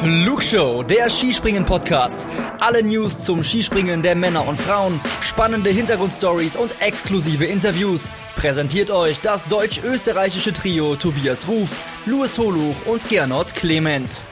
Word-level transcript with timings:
Flugshow, 0.00 0.84
der 0.84 1.10
Skispringen-Podcast. 1.10 2.28
Alle 2.60 2.84
News 2.84 3.18
zum 3.18 3.42
Skispringen 3.42 4.00
der 4.00 4.14
Männer 4.14 4.46
und 4.46 4.56
Frauen, 4.56 5.00
spannende 5.20 5.70
Hintergrundstories 5.70 6.54
und 6.54 6.80
exklusive 6.80 7.44
Interviews. 7.44 8.08
Präsentiert 8.36 8.92
euch 8.92 9.20
das 9.22 9.46
deutsch-österreichische 9.46 10.52
Trio 10.52 10.94
Tobias 10.94 11.48
Ruf, 11.48 11.70
Louis 12.06 12.38
Holuch 12.38 12.76
und 12.86 13.08
Gernot 13.08 13.56
Clement. 13.56 14.22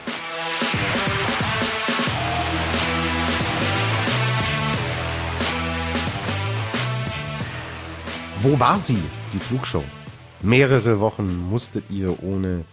Wo 8.41 8.57
war 8.57 8.79
sie, 8.79 9.03
die 9.33 9.39
Flugshow? 9.39 9.83
Mehrere 10.41 11.01
Wochen 11.01 11.49
musstet 11.49 11.89
ihr 11.89 12.23
ohne 12.23 12.63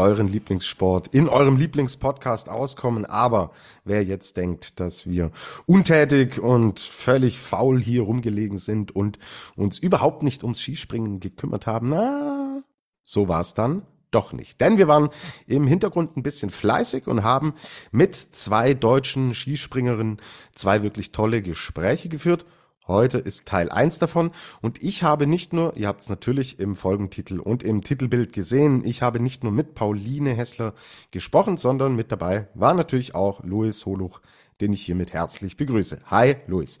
euren 0.00 0.28
Lieblingssport 0.28 1.08
in 1.14 1.28
eurem 1.28 1.56
Lieblingspodcast 1.56 2.48
auskommen. 2.48 3.04
Aber 3.04 3.52
wer 3.84 4.02
jetzt 4.02 4.36
denkt, 4.38 4.80
dass 4.80 5.06
wir 5.06 5.30
untätig 5.66 6.40
und 6.40 6.80
völlig 6.80 7.38
faul 7.38 7.80
hier 7.80 8.02
rumgelegen 8.02 8.58
sind 8.58 8.96
und 8.96 9.18
uns 9.56 9.78
überhaupt 9.78 10.22
nicht 10.22 10.42
ums 10.42 10.60
Skispringen 10.60 11.20
gekümmert 11.20 11.66
haben, 11.66 11.90
na, 11.90 12.62
so 13.04 13.28
war's 13.28 13.54
dann 13.54 13.82
doch 14.10 14.32
nicht. 14.32 14.60
Denn 14.60 14.78
wir 14.78 14.88
waren 14.88 15.10
im 15.46 15.66
Hintergrund 15.66 16.16
ein 16.16 16.22
bisschen 16.22 16.50
fleißig 16.50 17.06
und 17.06 17.22
haben 17.22 17.52
mit 17.92 18.16
zwei 18.16 18.74
deutschen 18.74 19.34
Skispringerinnen 19.34 20.20
zwei 20.54 20.82
wirklich 20.82 21.12
tolle 21.12 21.42
Gespräche 21.42 22.08
geführt 22.08 22.46
Heute 22.86 23.18
ist 23.18 23.46
Teil 23.46 23.70
1 23.70 23.98
davon 23.98 24.30
und 24.62 24.82
ich 24.82 25.02
habe 25.02 25.26
nicht 25.26 25.52
nur, 25.52 25.76
ihr 25.76 25.86
habt 25.86 26.02
es 26.02 26.08
natürlich 26.08 26.58
im 26.58 26.76
Folgentitel 26.76 27.38
und 27.38 27.62
im 27.62 27.82
Titelbild 27.82 28.32
gesehen, 28.32 28.84
ich 28.84 29.02
habe 29.02 29.20
nicht 29.20 29.44
nur 29.44 29.52
mit 29.52 29.74
Pauline 29.74 30.34
Hessler 30.34 30.74
gesprochen, 31.10 31.56
sondern 31.56 31.94
mit 31.94 32.10
dabei 32.10 32.48
war 32.54 32.74
natürlich 32.74 33.14
auch 33.14 33.44
Louis 33.44 33.86
Holuch, 33.86 34.20
den 34.60 34.72
ich 34.72 34.82
hiermit 34.82 35.12
herzlich 35.12 35.56
begrüße. 35.56 36.00
Hi, 36.06 36.36
Louis. 36.46 36.80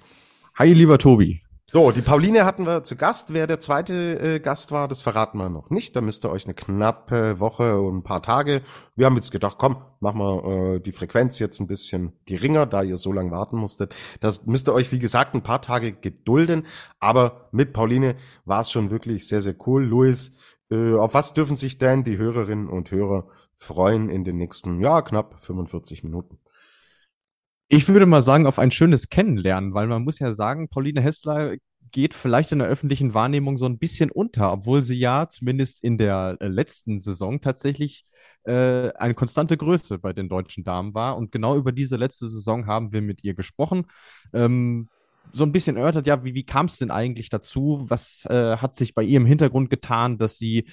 Hi, 0.54 0.72
lieber 0.72 0.98
Tobi. 0.98 1.40
So, 1.72 1.92
die 1.92 2.02
Pauline 2.02 2.44
hatten 2.44 2.66
wir 2.66 2.82
zu 2.82 2.96
Gast. 2.96 3.32
Wer 3.32 3.46
der 3.46 3.60
zweite 3.60 4.18
äh, 4.18 4.40
Gast 4.40 4.72
war, 4.72 4.88
das 4.88 5.02
verraten 5.02 5.38
wir 5.38 5.48
noch 5.50 5.70
nicht. 5.70 5.94
Da 5.94 6.00
müsst 6.00 6.24
ihr 6.24 6.30
euch 6.32 6.44
eine 6.44 6.54
knappe 6.54 7.38
Woche 7.38 7.80
und 7.80 7.98
ein 7.98 8.02
paar 8.02 8.22
Tage. 8.22 8.62
Wir 8.96 9.06
haben 9.06 9.14
jetzt 9.14 9.30
gedacht, 9.30 9.54
komm, 9.56 9.76
machen 10.00 10.18
wir 10.18 10.74
äh, 10.74 10.80
die 10.80 10.90
Frequenz 10.90 11.38
jetzt 11.38 11.60
ein 11.60 11.68
bisschen 11.68 12.12
geringer, 12.26 12.66
da 12.66 12.82
ihr 12.82 12.98
so 12.98 13.12
lange 13.12 13.30
warten 13.30 13.56
musstet. 13.56 13.94
Das 14.18 14.46
müsst 14.46 14.68
ihr 14.68 14.74
euch, 14.74 14.90
wie 14.90 14.98
gesagt, 14.98 15.36
ein 15.36 15.44
paar 15.44 15.62
Tage 15.62 15.92
gedulden. 15.92 16.66
Aber 16.98 17.48
mit 17.52 17.72
Pauline 17.72 18.16
war 18.44 18.62
es 18.62 18.72
schon 18.72 18.90
wirklich 18.90 19.28
sehr, 19.28 19.40
sehr 19.40 19.54
cool. 19.64 19.84
Luis, 19.84 20.34
äh, 20.72 20.94
auf 20.94 21.14
was 21.14 21.34
dürfen 21.34 21.56
sich 21.56 21.78
denn 21.78 22.02
die 22.02 22.18
Hörerinnen 22.18 22.68
und 22.68 22.90
Hörer 22.90 23.28
freuen 23.54 24.08
in 24.08 24.24
den 24.24 24.38
nächsten, 24.38 24.80
ja, 24.80 25.02
knapp 25.02 25.36
45 25.44 26.02
Minuten? 26.02 26.40
Ich 27.72 27.86
würde 27.86 28.04
mal 28.04 28.20
sagen, 28.20 28.48
auf 28.48 28.58
ein 28.58 28.72
schönes 28.72 29.10
Kennenlernen, 29.10 29.74
weil 29.74 29.86
man 29.86 30.02
muss 30.02 30.18
ja 30.18 30.32
sagen, 30.32 30.68
Pauline 30.68 31.00
Hessler 31.00 31.54
geht 31.92 32.14
vielleicht 32.14 32.50
in 32.50 32.58
der 32.58 32.66
öffentlichen 32.66 33.14
Wahrnehmung 33.14 33.58
so 33.58 33.66
ein 33.66 33.78
bisschen 33.78 34.10
unter, 34.10 34.52
obwohl 34.52 34.82
sie 34.82 34.98
ja 34.98 35.28
zumindest 35.28 35.84
in 35.84 35.96
der 35.96 36.36
äh, 36.40 36.48
letzten 36.48 36.98
Saison 36.98 37.40
tatsächlich 37.40 38.02
äh, 38.42 38.90
eine 38.94 39.14
konstante 39.14 39.56
Größe 39.56 39.98
bei 39.98 40.12
den 40.12 40.28
deutschen 40.28 40.64
Damen 40.64 40.94
war. 40.94 41.16
Und 41.16 41.30
genau 41.30 41.56
über 41.56 41.70
diese 41.70 41.96
letzte 41.96 42.28
Saison 42.28 42.66
haben 42.66 42.92
wir 42.92 43.02
mit 43.02 43.22
ihr 43.22 43.34
gesprochen. 43.34 43.86
Ähm, 44.32 44.88
so 45.32 45.44
ein 45.44 45.52
bisschen 45.52 45.76
erörtert, 45.76 46.06
ja, 46.06 46.24
wie, 46.24 46.34
wie 46.34 46.44
kam 46.44 46.66
es 46.66 46.78
denn 46.78 46.90
eigentlich 46.90 47.28
dazu? 47.28 47.84
Was 47.88 48.24
äh, 48.26 48.56
hat 48.56 48.76
sich 48.76 48.94
bei 48.94 49.02
ihr 49.02 49.16
im 49.16 49.26
Hintergrund 49.26 49.70
getan, 49.70 50.18
dass 50.18 50.38
sie 50.38 50.66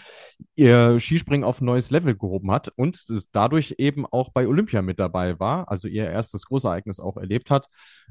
ihr 0.55 0.99
Skispringen 0.99 1.43
auf 1.43 1.61
ein 1.61 1.65
neues 1.65 1.91
Level 1.91 2.15
gehoben 2.15 2.51
hat 2.51 2.69
und 2.75 3.05
dadurch 3.33 3.75
eben 3.77 4.05
auch 4.05 4.31
bei 4.31 4.47
Olympia 4.47 4.81
mit 4.81 4.99
dabei 4.99 5.39
war, 5.39 5.69
also 5.69 5.87
ihr 5.87 6.09
erstes 6.09 6.45
Großereignis 6.45 6.99
auch 6.99 7.17
erlebt 7.17 7.51
hat. 7.51 7.67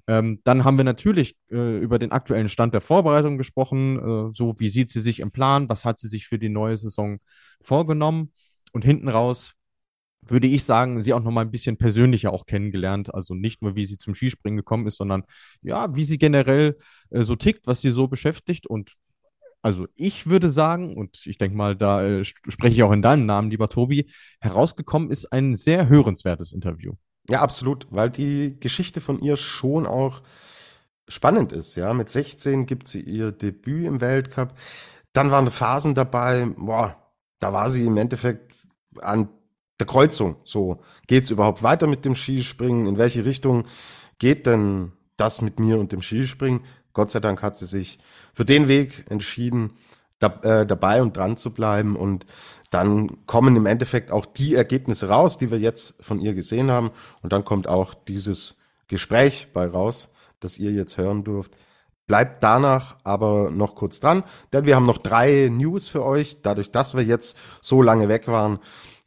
Ähm, 0.07 0.41
dann 0.45 0.65
haben 0.65 0.77
wir 0.77 0.85
natürlich 0.85 1.37
äh, 1.51 1.79
über 1.79 1.99
den 1.99 2.13
aktuellen 2.13 2.49
Stand 2.49 2.75
der 2.75 2.81
Vorbereitung 2.81 3.39
gesprochen, 3.39 3.99
äh, 3.99 4.33
so 4.33 4.55
wie 4.59 4.69
sieht 4.69 4.93
sie 4.93 5.01
sich 5.01 5.21
im 5.21 5.33
Plan, 5.33 5.69
was 5.69 5.85
hat 5.85 5.99
sie 5.99 6.09
sich 6.09 6.27
für 6.27 6.39
die 6.39 6.49
neue 6.49 6.77
Saison 6.77 7.19
vorgenommen 7.61 8.33
und 8.73 8.85
hinten 8.85 9.09
raus 9.09 9.56
würde 10.29 10.47
ich 10.47 10.65
sagen, 10.65 11.01
sie 11.03 11.13
auch 11.13 11.23
noch 11.23 11.31
mal 11.31 11.43
ein 11.43 11.51
bisschen 11.51 11.77
persönlicher 11.77 12.33
auch 12.33 12.47
kennengelernt. 12.47 13.15
Also 13.15 13.35
nicht 13.35 13.63
nur, 13.63 13.77
wie 13.77 13.85
sie 13.85 13.99
zum 13.99 14.15
Skispringen 14.15 14.57
gekommen 14.57 14.87
ist, 14.87 14.97
sondern 14.97 15.25
ja, 15.63 15.95
wie 15.95 16.05
sie 16.05 16.19
generell 16.19 16.79
äh, 17.11 17.23
so 17.23 17.37
tickt, 17.37 17.67
was 17.67 17.81
sie 17.81 17.91
so 17.91 18.09
beschäftigt. 18.09 18.67
Und 18.67 18.95
also 19.63 19.87
ich 19.95 20.27
würde 20.27 20.49
sagen, 20.49 20.97
und 20.97 21.27
ich 21.27 21.39
denke 21.39 21.57
mal, 21.57 21.77
da 21.77 22.05
äh, 22.05 22.25
spreche 22.25 22.75
ich 22.75 22.83
auch 22.83 22.93
in 22.93 23.03
deinem 23.03 23.27
Namen, 23.27 23.51
lieber 23.51 23.69
Tobi, 23.69 24.11
herausgekommen 24.41 25.11
ist 25.11 25.33
ein 25.33 25.57
sehr 25.57 25.89
hörenswertes 25.89 26.53
Interview. 26.53 26.93
Ja, 27.29 27.41
absolut, 27.41 27.87
weil 27.91 28.11
die 28.11 28.59
Geschichte 28.61 29.01
von 29.01 29.19
ihr 29.19 29.37
schon 29.37 29.87
auch 29.87 30.23
spannend 31.09 31.53
ist. 31.53 31.77
Ja, 31.77 31.93
mit 31.93 32.11
16 32.11 32.67
gibt 32.67 32.89
sie 32.89 33.01
ihr 33.01 33.33
Debüt 33.33 33.87
im 33.87 34.01
Weltcup. 34.01 34.55
Dann 35.13 35.31
waren 35.31 35.51
Phasen 35.51 35.95
dabei, 35.95 36.47
boah, 36.57 36.97
da 37.41 37.53
war 37.53 37.71
sie 37.71 37.87
im 37.87 37.97
Endeffekt 37.97 38.57
an 39.01 39.29
der 39.79 39.87
Kreuzung. 39.87 40.37
So, 40.45 40.81
geht's 41.07 41.31
überhaupt 41.31 41.63
weiter 41.63 41.87
mit 41.87 42.05
dem 42.05 42.15
Skispringen? 42.15 42.87
In 42.87 42.99
welche 42.99 43.25
Richtung 43.25 43.67
geht 44.19 44.47
denn 44.47 44.93
das 45.17 45.43
mit 45.43 45.61
mir 45.61 45.79
und 45.79 45.93
dem 45.93 46.03
Skispringen? 46.03 46.61
Gott 46.93 47.11
sei 47.11 47.21
Dank 47.21 47.43
hat 47.43 47.57
sie 47.57 47.67
sich 47.67 47.99
für 48.33 48.45
den 48.45 48.69
Weg 48.69 49.05
entschieden, 49.11 49.73
da, 50.19 50.41
äh, 50.43 50.67
dabei 50.67 51.03
und 51.03 51.17
dran 51.17 51.37
zu 51.37 51.53
bleiben. 51.53 51.95
Und 51.95 52.25
dann 52.71 53.27
kommen 53.27 53.55
im 53.57 53.67
Endeffekt 53.67 54.11
auch 54.11 54.25
die 54.25 54.55
Ergebnisse 54.55 55.09
raus, 55.09 55.37
die 55.37 55.51
wir 55.51 55.59
jetzt 55.59 56.03
von 56.03 56.21
ihr 56.21 56.33
gesehen 56.33 56.71
haben. 56.71 56.91
Und 57.23 57.33
dann 57.33 57.45
kommt 57.45 57.69
auch 57.69 57.93
dieses 57.93 58.57
Gespräch 58.89 59.49
bei 59.53 59.67
raus, 59.67 60.09
das 60.41 60.59
ihr 60.59 60.73
jetzt 60.73 60.97
hören 60.97 61.25
dürft. 61.25 61.53
Bleibt 62.07 62.43
danach 62.45 62.99
aber 63.03 63.51
noch 63.51 63.75
kurz 63.75 63.99
dran, 63.99 64.23
denn 64.53 64.65
wir 64.65 64.77
haben 64.77 64.87
noch 64.87 64.99
drei 64.99 65.49
News 65.51 65.89
für 65.89 66.05
euch. 66.05 66.41
Dadurch, 66.41 66.71
dass 66.71 66.95
wir 66.95 67.03
jetzt 67.03 67.37
so 67.61 67.83
lange 67.83 68.09
weg 68.09 68.29
waren, 68.29 68.61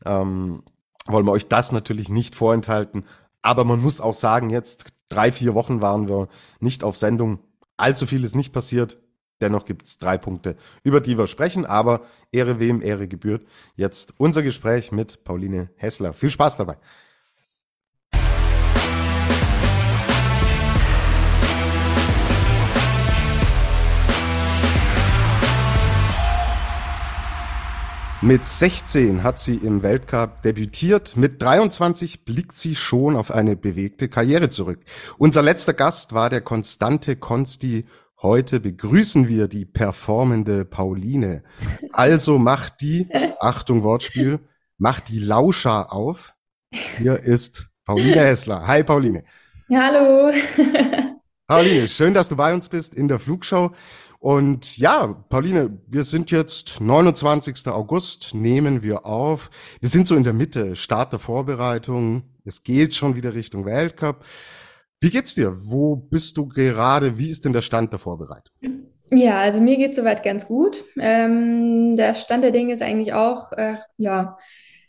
ähm, 0.06 0.64
wollen 1.06 1.26
wir 1.26 1.32
euch 1.32 1.48
das 1.48 1.72
natürlich 1.72 2.10
nicht 2.10 2.36
vorenthalten. 2.36 3.06
Aber 3.42 3.64
man 3.64 3.82
muss 3.82 4.02
auch 4.02 4.14
sagen, 4.14 4.50
jetzt 4.50 4.86
drei, 5.10 5.32
vier 5.32 5.54
Wochen 5.54 5.82
waren 5.82 6.08
wir 6.08 6.28
nicht 6.60 6.84
auf 6.84 6.98
Sendung. 6.98 7.40
Allzu 7.78 8.06
viel 8.06 8.24
ist 8.24 8.36
nicht 8.36 8.54
passiert. 8.54 8.98
Dennoch 9.42 9.64
gibt 9.64 9.86
es 9.86 10.00
drei 10.00 10.18
Punkte, 10.18 10.58
über 10.84 11.00
die 11.00 11.18
wir 11.18 11.28
sprechen. 11.28 11.66
Aber 11.66 12.02
Ehre 12.32 12.60
wem 12.60 12.82
Ehre 12.82 13.08
gebührt. 13.08 13.46
Jetzt 13.76 14.14
unser 14.18 14.44
Gespräch 14.44 14.92
mit 14.92 15.24
Pauline 15.24 15.70
Hessler. 15.78 16.14
Viel 16.14 16.30
Spaß 16.30 16.58
dabei. 16.58 16.78
Mit 28.22 28.46
16 28.46 29.24
hat 29.24 29.40
sie 29.40 29.56
im 29.56 29.82
Weltcup 29.82 30.42
debütiert. 30.42 31.16
Mit 31.16 31.42
23 31.42 32.26
blickt 32.26 32.58
sie 32.58 32.76
schon 32.76 33.16
auf 33.16 33.32
eine 33.32 33.56
bewegte 33.56 34.10
Karriere 34.10 34.50
zurück. 34.50 34.82
Unser 35.18 35.42
letzter 35.42 35.74
Gast 35.74 36.12
war 36.14 36.30
der 36.30 36.42
konstante 36.42 37.16
Konsti. 37.16 37.86
Heute 38.22 38.60
begrüßen 38.60 39.30
wir 39.30 39.48
die 39.48 39.64
performende 39.66 40.66
Pauline. 40.66 41.44
Also 41.94 42.38
macht 42.40 42.82
die, 42.82 43.08
Achtung 43.40 43.84
Wortspiel, 43.84 44.40
macht 44.78 45.08
die 45.08 45.20
Lauscher 45.20 45.94
auf. 45.94 46.34
Hier 46.98 47.22
ist 47.22 47.70
Pauline 47.86 48.26
Hessler. 48.26 48.68
Hi 48.68 48.84
Pauline. 48.84 49.24
Hallo. 49.74 50.34
Pauline, 51.48 51.88
schön, 51.88 52.14
dass 52.14 52.28
du 52.28 52.36
bei 52.36 52.54
uns 52.54 52.68
bist 52.68 52.94
in 52.94 53.08
der 53.08 53.18
Flugschau. 53.18 53.72
Und 54.20 54.78
ja, 54.78 55.08
Pauline, 55.30 55.80
wir 55.88 56.04
sind 56.04 56.30
jetzt 56.30 56.82
29. 56.82 57.68
August, 57.68 58.36
nehmen 58.36 58.84
wir 58.84 59.06
auf. 59.06 59.50
Wir 59.80 59.88
sind 59.88 60.08
so 60.08 60.16
in 60.16 60.26
der 60.26 60.34
Mitte, 60.34 60.76
Start 60.76 61.14
der 61.14 61.20
Vorbereitung. 61.20 62.24
Es 62.44 62.64
geht 62.64 62.94
schon 62.94 63.16
wieder 63.16 63.34
Richtung 63.34 63.66
Weltcup. 63.66 64.26
Wie 65.00 65.10
geht's 65.10 65.36
dir? 65.36 65.54
Wo 65.56 65.96
bist 65.96 66.36
du 66.36 66.48
gerade? 66.48 67.18
Wie 67.18 67.30
ist 67.30 67.46
denn 67.46 67.54
der 67.54 67.62
Stand 67.62 67.94
der 67.94 68.00
Vorbereitung? 68.00 68.54
Ja, 69.10 69.40
also 69.40 69.62
mir 69.62 69.78
geht 69.78 69.96
soweit 69.96 70.22
ganz 70.22 70.46
gut. 70.46 70.84
Ähm, 71.00 71.96
der 71.96 72.14
Stand 72.14 72.44
der 72.44 72.52
Dinge 72.52 72.74
ist 72.74 72.82
eigentlich 72.82 73.14
auch, 73.14 73.54
äh, 73.54 73.76
ja, 73.98 74.38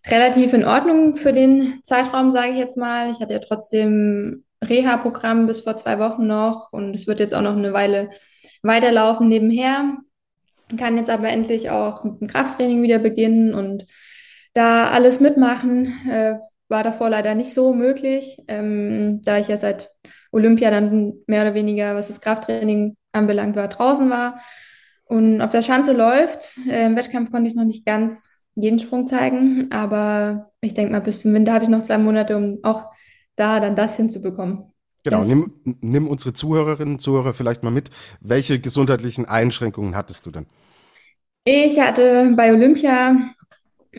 relativ 0.07 0.53
in 0.53 0.65
Ordnung 0.65 1.15
für 1.15 1.33
den 1.33 1.81
Zeitraum, 1.85 2.33
sage 2.33 2.53
ich 2.53 2.59
jetzt 2.59 2.77
mal. 2.77 3.13
Ich 3.13 3.21
hatte 3.21 3.35
ja 3.35 3.39
trotzdem 3.39 4.45
Reha-Programm 4.63 5.47
bis 5.47 5.61
vor 5.61 5.77
zwei 5.77 6.01
Wochen 6.01 6.27
noch 6.27 6.73
und 6.73 6.95
es 6.95 7.07
wird 7.07 7.21
jetzt 7.21 7.35
auch 7.35 7.43
noch 7.43 7.57
eine 7.57 7.73
Weile 7.73 8.11
weiterlaufen 8.63 9.29
nebenher. 9.29 9.99
Kann 10.77 10.97
jetzt 10.97 11.11
aber 11.11 11.29
endlich 11.29 11.71
auch 11.71 12.05
mit 12.05 12.21
dem 12.21 12.29
Krafttraining 12.29 12.83
wieder 12.83 12.99
beginnen 12.99 13.55
und 13.55 13.87
da 14.55 14.89
alles 14.91 15.21
mitmachen. 15.21 15.95
Äh, 16.09 16.37
war 16.69 16.85
davor 16.85 17.11
leider 17.11 17.35
nicht 17.35 17.53
so 17.53 17.75
möglich, 17.75 18.39
ähm, 18.47 19.21
da 19.25 19.39
ich 19.39 19.49
ja 19.49 19.57
seit 19.57 19.91
Olympia 20.31 20.71
dann 20.71 21.15
mehr 21.27 21.43
oder 21.43 21.55
weniger, 21.55 21.97
was 21.97 22.07
das 22.07 22.21
Krafttraining 22.21 22.97
anbelangt 23.13 23.57
war, 23.57 23.69
draußen 23.69 24.09
war. 24.09 24.41
Und 25.05 25.43
auf 25.43 25.51
der 25.51 25.63
Schanze 25.63 25.93
läuft. 25.93 26.59
Äh, 26.69 26.87
Im 26.87 26.97
Wettkampf 26.97 27.33
konnte 27.33 27.49
ich 27.49 27.57
noch 27.57 27.65
nicht 27.65 27.85
ganz 27.85 28.33
jeden 28.55 28.79
Sprung 28.79 29.09
zeigen. 29.09 29.73
Aber 29.73 30.53
ich 30.61 30.75
denke 30.75 30.93
mal, 30.93 31.01
bis 31.01 31.23
zum 31.23 31.35
Winter 31.35 31.53
habe 31.53 31.65
ich 31.65 31.71
noch 31.71 31.83
zwei 31.83 31.99
Monate, 31.99 32.37
um 32.37 32.61
auch 32.63 32.85
da 33.35 33.59
dann 33.59 33.75
das 33.75 33.97
hinzubekommen. 33.97 34.70
Genau, 35.05 35.23
nimm, 35.23 35.53
nimm 35.81 36.09
unsere 36.09 36.35
Zuhörerinnen 36.35 36.95
und 36.95 37.01
Zuhörer 37.01 37.33
vielleicht 37.33 37.63
mal 37.63 37.71
mit. 37.71 37.91
Welche 38.21 38.61
gesundheitlichen 38.61 39.25
Einschränkungen 39.25 39.97
hattest 39.97 40.27
du 40.27 40.31
denn? 40.31 40.47
Ich 41.45 41.81
hatte 41.81 42.33
bei 42.37 42.53
Olympia 42.53 43.17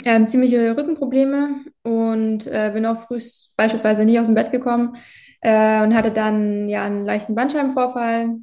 ähm, 0.06 0.28
ziemliche 0.28 0.78
Rückenprobleme 0.78 1.66
und 1.84 2.46
äh, 2.48 2.72
bin 2.74 2.86
auch 2.86 3.08
früh 3.08 3.20
beispielsweise 3.58 4.06
nicht 4.06 4.20
aus 4.20 4.28
dem 4.28 4.36
Bett 4.36 4.52
gekommen 4.52 4.96
äh, 5.42 5.84
und 5.84 5.96
hatte 5.96 6.12
dann 6.12 6.70
ja 6.70 6.84
einen 6.84 7.06
leichten 7.06 7.36
Bandscheibenvorfall. 7.36 8.38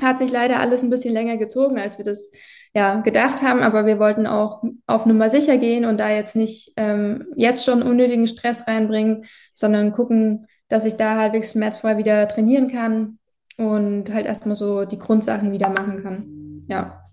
Hat 0.00 0.18
sich 0.18 0.30
leider 0.30 0.60
alles 0.60 0.82
ein 0.82 0.90
bisschen 0.90 1.12
länger 1.12 1.36
gezogen, 1.36 1.78
als 1.78 1.98
wir 1.98 2.04
das 2.04 2.30
ja 2.72 3.00
gedacht 3.00 3.42
haben, 3.42 3.60
aber 3.60 3.84
wir 3.84 3.98
wollten 3.98 4.26
auch 4.26 4.62
auf 4.86 5.04
Nummer 5.04 5.28
sicher 5.28 5.58
gehen 5.58 5.84
und 5.84 5.98
da 5.98 6.08
jetzt 6.10 6.36
nicht 6.36 6.72
ähm, 6.76 7.26
jetzt 7.36 7.64
schon 7.64 7.82
unnötigen 7.82 8.28
Stress 8.28 8.66
reinbringen, 8.68 9.24
sondern 9.52 9.90
gucken, 9.90 10.46
dass 10.70 10.86
ich 10.86 10.96
da 10.96 11.16
halbwegs 11.16 11.52
schmerzfrei 11.52 11.98
wieder 11.98 12.26
trainieren 12.28 12.68
kann 12.68 13.18
und 13.58 14.10
halt 14.10 14.24
erstmal 14.24 14.56
so 14.56 14.86
die 14.86 14.98
Grundsachen 14.98 15.52
wieder 15.52 15.68
machen 15.68 16.02
kann. 16.02 16.64
Ja. 16.68 17.10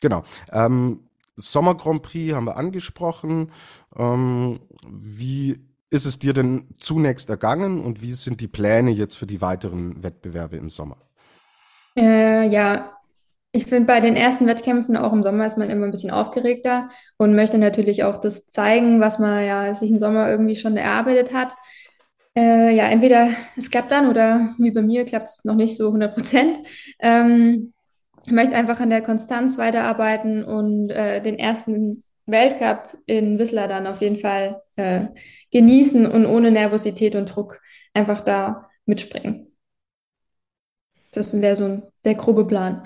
Genau. 0.00 0.22
Ähm, 0.50 1.00
Sommer 1.36 1.74
Grand 1.74 2.02
Prix 2.02 2.34
haben 2.34 2.46
wir 2.46 2.56
angesprochen. 2.56 3.50
Ähm, 3.96 4.60
wie 4.88 5.60
ist 5.90 6.06
es 6.06 6.18
dir 6.18 6.32
denn 6.32 6.68
zunächst 6.78 7.28
ergangen 7.28 7.80
und 7.80 8.00
wie 8.00 8.12
sind 8.12 8.40
die 8.40 8.48
Pläne 8.48 8.92
jetzt 8.92 9.16
für 9.16 9.26
die 9.26 9.40
weiteren 9.40 10.02
Wettbewerbe 10.02 10.56
im 10.56 10.70
Sommer? 10.70 10.98
Äh, 11.96 12.46
ja, 12.46 12.99
ich 13.52 13.66
finde, 13.66 13.86
bei 13.86 14.00
den 14.00 14.16
ersten 14.16 14.46
Wettkämpfen 14.46 14.96
auch 14.96 15.12
im 15.12 15.22
Sommer 15.22 15.46
ist 15.46 15.58
man 15.58 15.70
immer 15.70 15.84
ein 15.84 15.90
bisschen 15.90 16.12
aufgeregter 16.12 16.88
und 17.16 17.34
möchte 17.34 17.58
natürlich 17.58 18.04
auch 18.04 18.16
das 18.16 18.46
zeigen, 18.46 19.00
was 19.00 19.18
man 19.18 19.44
ja 19.44 19.74
sich 19.74 19.90
im 19.90 19.98
Sommer 19.98 20.30
irgendwie 20.30 20.56
schon 20.56 20.76
erarbeitet 20.76 21.34
hat. 21.34 21.56
Äh, 22.36 22.74
ja, 22.74 22.84
entweder 22.88 23.30
es 23.56 23.70
klappt 23.70 23.90
dann 23.90 24.08
oder 24.08 24.54
wie 24.58 24.70
bei 24.70 24.82
mir 24.82 25.04
klappt 25.04 25.28
es 25.28 25.44
noch 25.44 25.56
nicht 25.56 25.76
so 25.76 25.88
100 25.88 26.14
Prozent. 26.14 26.58
Ähm, 27.00 27.72
ich 28.26 28.32
möchte 28.32 28.54
einfach 28.54 28.78
an 28.78 28.90
der 28.90 29.02
Konstanz 29.02 29.58
weiterarbeiten 29.58 30.44
und 30.44 30.90
äh, 30.90 31.20
den 31.20 31.38
ersten 31.38 32.04
Weltcup 32.26 32.96
in 33.06 33.38
Whistler 33.38 33.66
dann 33.66 33.88
auf 33.88 34.00
jeden 34.00 34.16
Fall 34.16 34.62
äh, 34.76 35.06
genießen 35.50 36.06
und 36.06 36.26
ohne 36.26 36.52
Nervosität 36.52 37.16
und 37.16 37.34
Druck 37.34 37.60
einfach 37.94 38.20
da 38.20 38.68
mitspringen. 38.86 39.49
Das 41.12 41.40
wäre 41.40 41.56
so 41.56 41.64
ein, 41.64 41.82
der 42.04 42.14
grobe 42.14 42.46
Plan. 42.46 42.82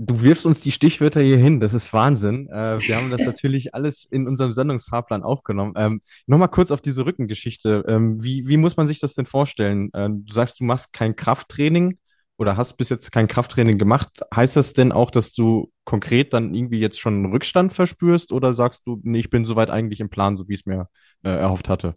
Du 0.00 0.22
wirfst 0.22 0.46
uns 0.46 0.60
die 0.60 0.72
Stichwörter 0.72 1.20
hier 1.20 1.36
hin, 1.36 1.60
das 1.60 1.74
ist 1.74 1.92
Wahnsinn. 1.92 2.48
Äh, 2.48 2.78
wir 2.80 2.96
haben 2.96 3.10
das 3.10 3.24
natürlich 3.24 3.74
alles 3.74 4.04
in 4.04 4.26
unserem 4.26 4.52
Sendungsfahrplan 4.52 5.22
aufgenommen. 5.22 5.74
Ähm, 5.76 6.00
Nochmal 6.26 6.48
kurz 6.48 6.70
auf 6.70 6.80
diese 6.80 7.06
Rückengeschichte. 7.06 7.84
Ähm, 7.86 8.22
wie, 8.22 8.48
wie 8.48 8.56
muss 8.56 8.76
man 8.76 8.88
sich 8.88 8.98
das 8.98 9.14
denn 9.14 9.26
vorstellen? 9.26 9.90
Ähm, 9.94 10.24
du 10.26 10.32
sagst, 10.32 10.60
du 10.60 10.64
machst 10.64 10.92
kein 10.92 11.14
Krafttraining 11.14 11.98
oder 12.36 12.56
hast 12.56 12.76
bis 12.76 12.88
jetzt 12.88 13.12
kein 13.12 13.28
Krafttraining 13.28 13.78
gemacht. 13.78 14.20
Heißt 14.34 14.56
das 14.56 14.72
denn 14.72 14.92
auch, 14.92 15.10
dass 15.10 15.32
du 15.32 15.70
konkret 15.84 16.32
dann 16.32 16.54
irgendwie 16.54 16.80
jetzt 16.80 17.00
schon 17.00 17.14
einen 17.14 17.32
Rückstand 17.32 17.72
verspürst 17.72 18.32
oder 18.32 18.54
sagst 18.54 18.86
du, 18.86 19.00
nee, 19.02 19.20
ich 19.20 19.30
bin 19.30 19.44
soweit 19.44 19.70
eigentlich 19.70 20.00
im 20.00 20.10
Plan, 20.10 20.36
so 20.36 20.48
wie 20.48 20.54
ich 20.54 20.60
es 20.60 20.66
mir 20.66 20.88
äh, 21.22 21.30
erhofft 21.30 21.68
hatte? 21.68 21.94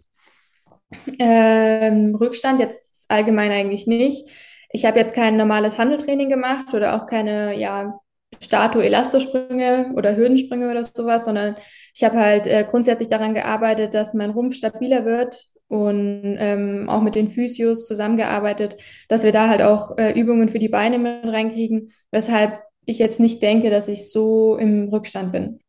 Ähm, 1.19 2.15
Rückstand 2.15 2.59
jetzt 2.59 3.11
allgemein 3.11 3.51
eigentlich 3.51 3.85
nicht. 3.87 4.25
Ich 4.71 4.85
habe 4.85 4.99
jetzt 4.99 5.15
kein 5.15 5.37
normales 5.37 5.77
Handeltraining 5.77 6.29
gemacht 6.29 6.73
oder 6.73 6.95
auch 6.95 7.05
keine, 7.05 7.57
ja, 7.57 7.99
Stato-Elastosprünge 8.41 9.93
oder 9.95 10.15
Hürdensprünge 10.15 10.69
oder 10.69 10.83
sowas, 10.83 11.25
sondern 11.25 11.55
ich 11.93 12.03
habe 12.03 12.17
halt 12.17 12.47
äh, 12.47 12.65
grundsätzlich 12.69 13.09
daran 13.09 13.33
gearbeitet, 13.33 13.93
dass 13.93 14.13
mein 14.13 14.29
Rumpf 14.29 14.55
stabiler 14.55 15.03
wird 15.05 15.45
und 15.67 16.37
ähm, 16.39 16.87
auch 16.89 17.01
mit 17.01 17.15
den 17.15 17.29
Physios 17.29 17.85
zusammengearbeitet, 17.85 18.77
dass 19.07 19.23
wir 19.23 19.31
da 19.31 19.49
halt 19.49 19.61
auch 19.61 19.97
äh, 19.97 20.19
Übungen 20.19 20.49
für 20.49 20.59
die 20.59 20.69
Beine 20.69 20.99
mit 20.99 21.27
reinkriegen, 21.27 21.91
weshalb 22.11 22.61
ich 22.85 22.99
jetzt 22.99 23.19
nicht 23.19 23.41
denke, 23.41 23.69
dass 23.69 23.87
ich 23.87 24.09
so 24.09 24.57
im 24.57 24.89
Rückstand 24.89 25.31
bin. 25.31 25.59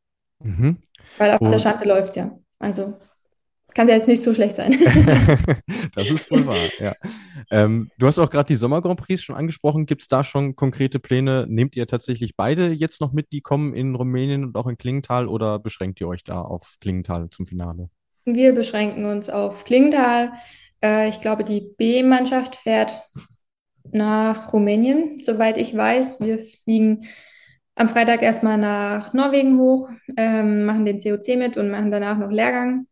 Mhm. 0.42 0.78
Weil 1.18 1.32
auf 1.32 1.40
und 1.40 1.50
der 1.50 1.58
Schanze 1.58 1.86
läuft 1.86 2.16
ja. 2.16 2.38
Also 2.58 2.94
kann 3.74 3.88
ja 3.88 3.94
jetzt 3.94 4.08
nicht 4.08 4.22
so 4.22 4.34
schlecht 4.34 4.56
sein. 4.56 4.72
das 5.94 6.10
ist 6.10 6.30
wohl 6.30 6.46
wahr, 6.46 6.68
ja. 6.78 6.94
Ähm, 7.50 7.90
du 7.98 8.06
hast 8.06 8.18
auch 8.18 8.30
gerade 8.30 8.46
die 8.46 8.56
Sommer 8.56 8.82
Grand 8.82 9.00
Prix 9.00 9.22
schon 9.22 9.36
angesprochen. 9.36 9.86
Gibt 9.86 10.02
es 10.02 10.08
da 10.08 10.24
schon 10.24 10.56
konkrete 10.56 10.98
Pläne? 10.98 11.46
Nehmt 11.48 11.76
ihr 11.76 11.86
tatsächlich 11.86 12.36
beide 12.36 12.68
jetzt 12.68 13.00
noch 13.00 13.12
mit, 13.12 13.32
die 13.32 13.40
kommen 13.40 13.74
in 13.74 13.94
Rumänien 13.94 14.44
und 14.44 14.56
auch 14.56 14.66
in 14.66 14.78
Klingenthal 14.78 15.28
oder 15.28 15.58
beschränkt 15.58 16.00
ihr 16.00 16.08
euch 16.08 16.24
da 16.24 16.40
auf 16.40 16.76
Klingenthal 16.80 17.30
zum 17.30 17.46
Finale? 17.46 17.90
Wir 18.24 18.54
beschränken 18.54 19.04
uns 19.04 19.30
auf 19.30 19.64
Klingenthal. 19.64 20.32
Äh, 20.82 21.08
ich 21.08 21.20
glaube, 21.20 21.44
die 21.44 21.72
B-Mannschaft 21.76 22.56
fährt 22.56 23.00
nach 23.92 24.52
Rumänien, 24.52 25.18
soweit 25.18 25.58
ich 25.58 25.76
weiß. 25.76 26.20
Wir 26.20 26.38
fliegen 26.38 27.06
am 27.74 27.88
Freitag 27.88 28.22
erstmal 28.22 28.58
nach 28.58 29.14
Norwegen 29.14 29.58
hoch, 29.58 29.88
ähm, 30.16 30.64
machen 30.64 30.84
den 30.84 30.98
COC 30.98 31.36
mit 31.36 31.56
und 31.56 31.70
machen 31.70 31.90
danach 31.90 32.18
noch 32.18 32.30
Lehrgang. 32.30 32.86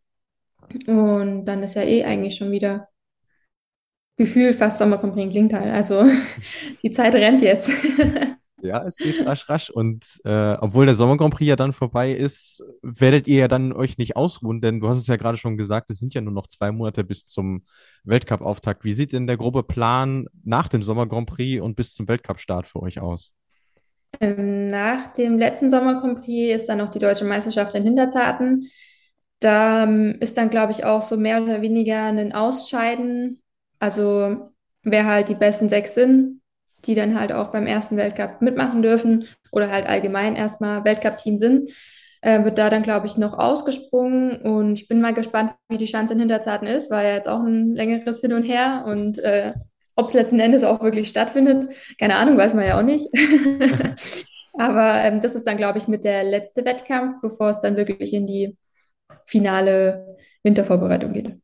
Und 0.86 1.44
dann 1.46 1.62
ist 1.62 1.74
ja 1.74 1.82
eh 1.82 2.04
eigentlich 2.04 2.36
schon 2.36 2.50
wieder 2.50 2.88
gefühlt 4.16 4.56
fast 4.56 4.78
Sommercompris 4.78 5.24
in 5.24 5.30
Klingtal. 5.30 5.70
Also 5.70 6.04
die 6.82 6.90
Zeit 6.90 7.14
rennt 7.14 7.42
jetzt. 7.42 7.72
Ja, 8.60 8.84
es 8.84 8.96
geht 8.96 9.24
rasch, 9.24 9.48
rasch. 9.48 9.70
Und 9.70 10.20
äh, 10.24 10.54
obwohl 10.54 10.86
der 10.86 10.96
Sommer 10.96 11.16
Grand 11.16 11.32
Prix 11.32 11.48
ja 11.48 11.54
dann 11.54 11.72
vorbei 11.72 12.12
ist, 12.12 12.62
werdet 12.82 13.28
ihr 13.28 13.38
ja 13.38 13.48
dann 13.48 13.72
euch 13.72 13.98
nicht 13.98 14.16
ausruhen, 14.16 14.60
denn 14.60 14.80
du 14.80 14.88
hast 14.88 14.98
es 14.98 15.06
ja 15.06 15.14
gerade 15.14 15.38
schon 15.38 15.56
gesagt, 15.56 15.90
es 15.90 15.98
sind 15.98 16.12
ja 16.12 16.20
nur 16.20 16.32
noch 16.32 16.48
zwei 16.48 16.72
Monate 16.72 17.04
bis 17.04 17.24
zum 17.24 17.64
Weltcup-Auftakt. 18.02 18.84
Wie 18.84 18.94
sieht 18.94 19.12
denn 19.12 19.28
der 19.28 19.36
grobe 19.36 19.62
Plan 19.62 20.26
nach 20.42 20.66
dem 20.66 20.82
Sommer 20.82 21.06
Grand 21.06 21.28
Prix 21.28 21.62
und 21.62 21.76
bis 21.76 21.94
zum 21.94 22.08
Weltcup-Start 22.08 22.66
für 22.66 22.82
euch 22.82 23.00
aus? 23.00 23.32
Ähm, 24.20 24.70
nach 24.70 25.12
dem 25.12 25.38
letzten 25.38 25.70
Sommer 25.70 26.00
Grand 26.00 26.24
Prix 26.24 26.56
ist 26.56 26.68
dann 26.68 26.78
noch 26.78 26.90
die 26.90 26.98
deutsche 26.98 27.24
Meisterschaft 27.24 27.76
in 27.76 27.84
Hinterzarten. 27.84 28.68
Da 29.40 29.84
ähm, 29.84 30.16
ist 30.20 30.36
dann, 30.36 30.50
glaube 30.50 30.72
ich, 30.72 30.84
auch 30.84 31.02
so 31.02 31.16
mehr 31.16 31.42
oder 31.42 31.62
weniger 31.62 32.04
ein 32.04 32.32
Ausscheiden. 32.32 33.40
Also 33.78 34.50
wer 34.82 35.06
halt 35.06 35.28
die 35.28 35.34
besten 35.34 35.68
sechs 35.68 35.94
sind, 35.94 36.40
die 36.84 36.94
dann 36.94 37.18
halt 37.18 37.32
auch 37.32 37.48
beim 37.48 37.66
ersten 37.66 37.96
Weltcup 37.96 38.42
mitmachen 38.42 38.82
dürfen 38.82 39.26
oder 39.52 39.70
halt 39.70 39.86
allgemein 39.86 40.36
erstmal 40.36 40.84
Weltcup-Team 40.84 41.38
sind, 41.38 41.70
äh, 42.20 42.44
wird 42.44 42.58
da 42.58 42.70
dann, 42.70 42.82
glaube 42.82 43.06
ich, 43.06 43.16
noch 43.16 43.38
ausgesprungen. 43.38 44.42
Und 44.42 44.74
ich 44.74 44.88
bin 44.88 45.00
mal 45.00 45.14
gespannt, 45.14 45.52
wie 45.68 45.78
die 45.78 45.86
Chance 45.86 46.14
in 46.14 46.20
Hinterzarten 46.20 46.66
ist, 46.66 46.90
war 46.90 47.04
ja 47.04 47.14
jetzt 47.14 47.28
auch 47.28 47.40
ein 47.40 47.74
längeres 47.74 48.20
Hin 48.20 48.32
und 48.32 48.42
Her. 48.42 48.84
Und 48.86 49.18
äh, 49.20 49.52
ob 49.96 50.08
es 50.08 50.14
letzten 50.14 50.40
Endes 50.40 50.64
auch 50.64 50.82
wirklich 50.82 51.08
stattfindet, 51.08 51.70
keine 51.98 52.16
Ahnung, 52.16 52.36
weiß 52.36 52.54
man 52.54 52.66
ja 52.66 52.78
auch 52.78 52.84
nicht. 52.84 53.08
Aber 54.58 54.94
ähm, 54.94 55.20
das 55.20 55.36
ist 55.36 55.46
dann, 55.46 55.56
glaube 55.56 55.78
ich, 55.78 55.86
mit 55.86 56.04
der 56.04 56.24
letzte 56.24 56.64
Wettkampf, 56.64 57.20
bevor 57.22 57.50
es 57.50 57.60
dann 57.60 57.76
wirklich 57.76 58.12
in 58.12 58.26
die 58.26 58.56
finale 59.28 60.16
Wintervorbereitung 60.42 61.12
geht. 61.12 61.36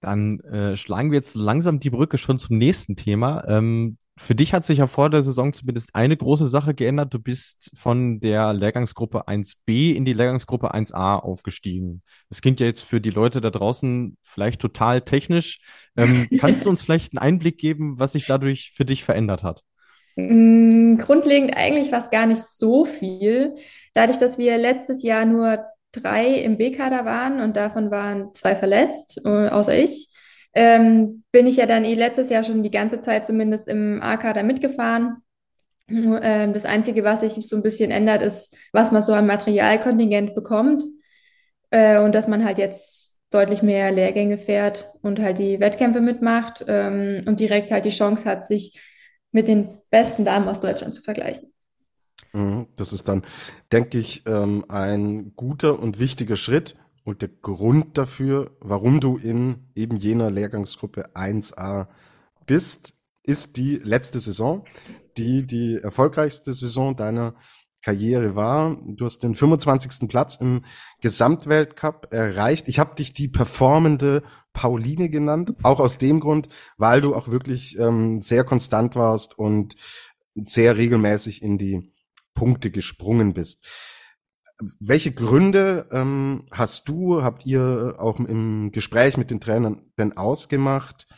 Dann 0.00 0.40
äh, 0.40 0.76
schlagen 0.76 1.10
wir 1.10 1.16
jetzt 1.16 1.34
langsam 1.34 1.80
die 1.80 1.90
Brücke 1.90 2.18
schon 2.18 2.38
zum 2.38 2.58
nächsten 2.58 2.94
Thema. 2.94 3.44
Ähm, 3.48 3.98
für 4.18 4.34
dich 4.34 4.54
hat 4.54 4.64
sich 4.64 4.78
ja 4.78 4.86
vor 4.86 5.10
der 5.10 5.22
Saison 5.22 5.52
zumindest 5.52 5.94
eine 5.94 6.16
große 6.16 6.46
Sache 6.46 6.74
geändert. 6.74 7.12
Du 7.12 7.18
bist 7.18 7.70
von 7.74 8.20
der 8.20 8.54
Lehrgangsgruppe 8.54 9.26
1b 9.28 9.94
in 9.94 10.04
die 10.04 10.12
Lehrgangsgruppe 10.12 10.72
1a 10.72 11.18
aufgestiegen. 11.18 12.02
Das 12.30 12.40
klingt 12.40 12.60
ja 12.60 12.66
jetzt 12.66 12.82
für 12.82 13.00
die 13.00 13.10
Leute 13.10 13.40
da 13.40 13.50
draußen 13.50 14.16
vielleicht 14.22 14.60
total 14.60 15.02
technisch. 15.02 15.60
Ähm, 15.96 16.28
kannst 16.38 16.64
du 16.64 16.70
uns 16.70 16.82
vielleicht 16.82 17.12
einen 17.12 17.26
Einblick 17.26 17.58
geben, 17.58 17.98
was 17.98 18.12
sich 18.12 18.26
dadurch 18.26 18.72
für 18.74 18.84
dich 18.84 19.04
verändert 19.04 19.42
hat? 19.42 19.64
Mm, 20.14 20.96
grundlegend 20.96 21.54
eigentlich 21.56 21.90
fast 21.90 22.10
gar 22.10 22.26
nicht 22.26 22.42
so 22.42 22.84
viel. 22.84 23.56
Dadurch, 23.92 24.18
dass 24.18 24.38
wir 24.38 24.56
letztes 24.56 25.02
Jahr 25.02 25.26
nur 25.26 25.64
drei 26.00 26.26
im 26.34 26.56
B-Kader 26.56 27.04
waren 27.04 27.40
und 27.40 27.56
davon 27.56 27.90
waren 27.90 28.34
zwei 28.34 28.54
verletzt, 28.54 29.20
äh, 29.24 29.48
außer 29.48 29.76
ich, 29.76 30.08
ähm, 30.54 31.24
bin 31.32 31.46
ich 31.46 31.56
ja 31.56 31.66
dann 31.66 31.84
eh 31.84 31.94
letztes 31.94 32.30
Jahr 32.30 32.44
schon 32.44 32.62
die 32.62 32.70
ganze 32.70 33.00
Zeit 33.00 33.26
zumindest 33.26 33.68
im 33.68 34.00
A-Kader 34.02 34.42
mitgefahren. 34.42 35.18
Ähm, 35.88 36.52
das 36.52 36.64
Einzige, 36.64 37.04
was 37.04 37.20
sich 37.20 37.48
so 37.48 37.56
ein 37.56 37.62
bisschen 37.62 37.90
ändert, 37.90 38.22
ist, 38.22 38.56
was 38.72 38.90
man 38.90 39.02
so 39.02 39.12
an 39.12 39.26
Materialkontingent 39.26 40.34
bekommt 40.34 40.82
äh, 41.70 41.98
und 41.98 42.14
dass 42.14 42.26
man 42.26 42.44
halt 42.44 42.58
jetzt 42.58 43.14
deutlich 43.30 43.62
mehr 43.62 43.92
Lehrgänge 43.92 44.38
fährt 44.38 44.92
und 45.02 45.20
halt 45.20 45.38
die 45.38 45.60
Wettkämpfe 45.60 46.00
mitmacht 46.00 46.64
ähm, 46.66 47.22
und 47.26 47.40
direkt 47.40 47.70
halt 47.70 47.84
die 47.84 47.90
Chance 47.90 48.28
hat, 48.28 48.44
sich 48.44 48.80
mit 49.32 49.48
den 49.48 49.78
besten 49.90 50.24
Damen 50.24 50.48
aus 50.48 50.60
Deutschland 50.60 50.94
zu 50.94 51.02
vergleichen. 51.02 51.52
Mhm. 52.36 52.66
Das 52.76 52.92
ist 52.92 53.08
dann, 53.08 53.22
denke 53.72 53.98
ich, 53.98 54.24
ähm, 54.26 54.64
ein 54.68 55.32
guter 55.36 55.80
und 55.80 55.98
wichtiger 55.98 56.36
Schritt 56.36 56.76
und 57.04 57.22
der 57.22 57.28
Grund 57.28 57.96
dafür, 57.96 58.50
warum 58.60 59.00
du 59.00 59.16
in 59.16 59.70
eben 59.74 59.96
jener 59.96 60.30
Lehrgangsgruppe 60.30 61.14
1a 61.14 61.88
bist, 62.46 62.94
ist 63.22 63.56
die 63.56 63.76
letzte 63.76 64.20
Saison, 64.20 64.64
die 65.16 65.46
die 65.46 65.78
erfolgreichste 65.82 66.52
Saison 66.52 66.94
deiner 66.94 67.34
Karriere 67.80 68.34
war. 68.34 68.76
Du 68.84 69.04
hast 69.04 69.20
den 69.22 69.34
25. 69.34 70.08
Platz 70.08 70.36
im 70.36 70.64
Gesamtweltcup 71.00 72.12
erreicht. 72.12 72.68
Ich 72.68 72.78
habe 72.78 72.96
dich 72.96 73.14
die 73.14 73.28
performende 73.28 74.22
Pauline 74.52 75.08
genannt, 75.08 75.54
auch 75.62 75.80
aus 75.80 75.98
dem 75.98 76.20
Grund, 76.20 76.48
weil 76.76 77.00
du 77.00 77.14
auch 77.14 77.28
wirklich 77.28 77.78
ähm, 77.78 78.20
sehr 78.20 78.44
konstant 78.44 78.96
warst 78.96 79.38
und 79.38 79.76
sehr 80.34 80.76
regelmäßig 80.76 81.42
in 81.42 81.58
die 81.58 81.92
Punkte 82.36 82.70
gesprungen 82.70 83.34
bist. 83.34 83.66
Welche 84.78 85.10
Gründe 85.10 85.88
ähm, 85.90 86.46
hast 86.52 86.88
du, 86.88 87.24
habt 87.24 87.44
ihr 87.44 87.96
auch 87.98 88.20
im 88.20 88.70
Gespräch 88.70 89.16
mit 89.16 89.32
den 89.32 89.40
Trainern 89.40 89.90
denn 89.98 90.16
ausgemacht? 90.16 91.08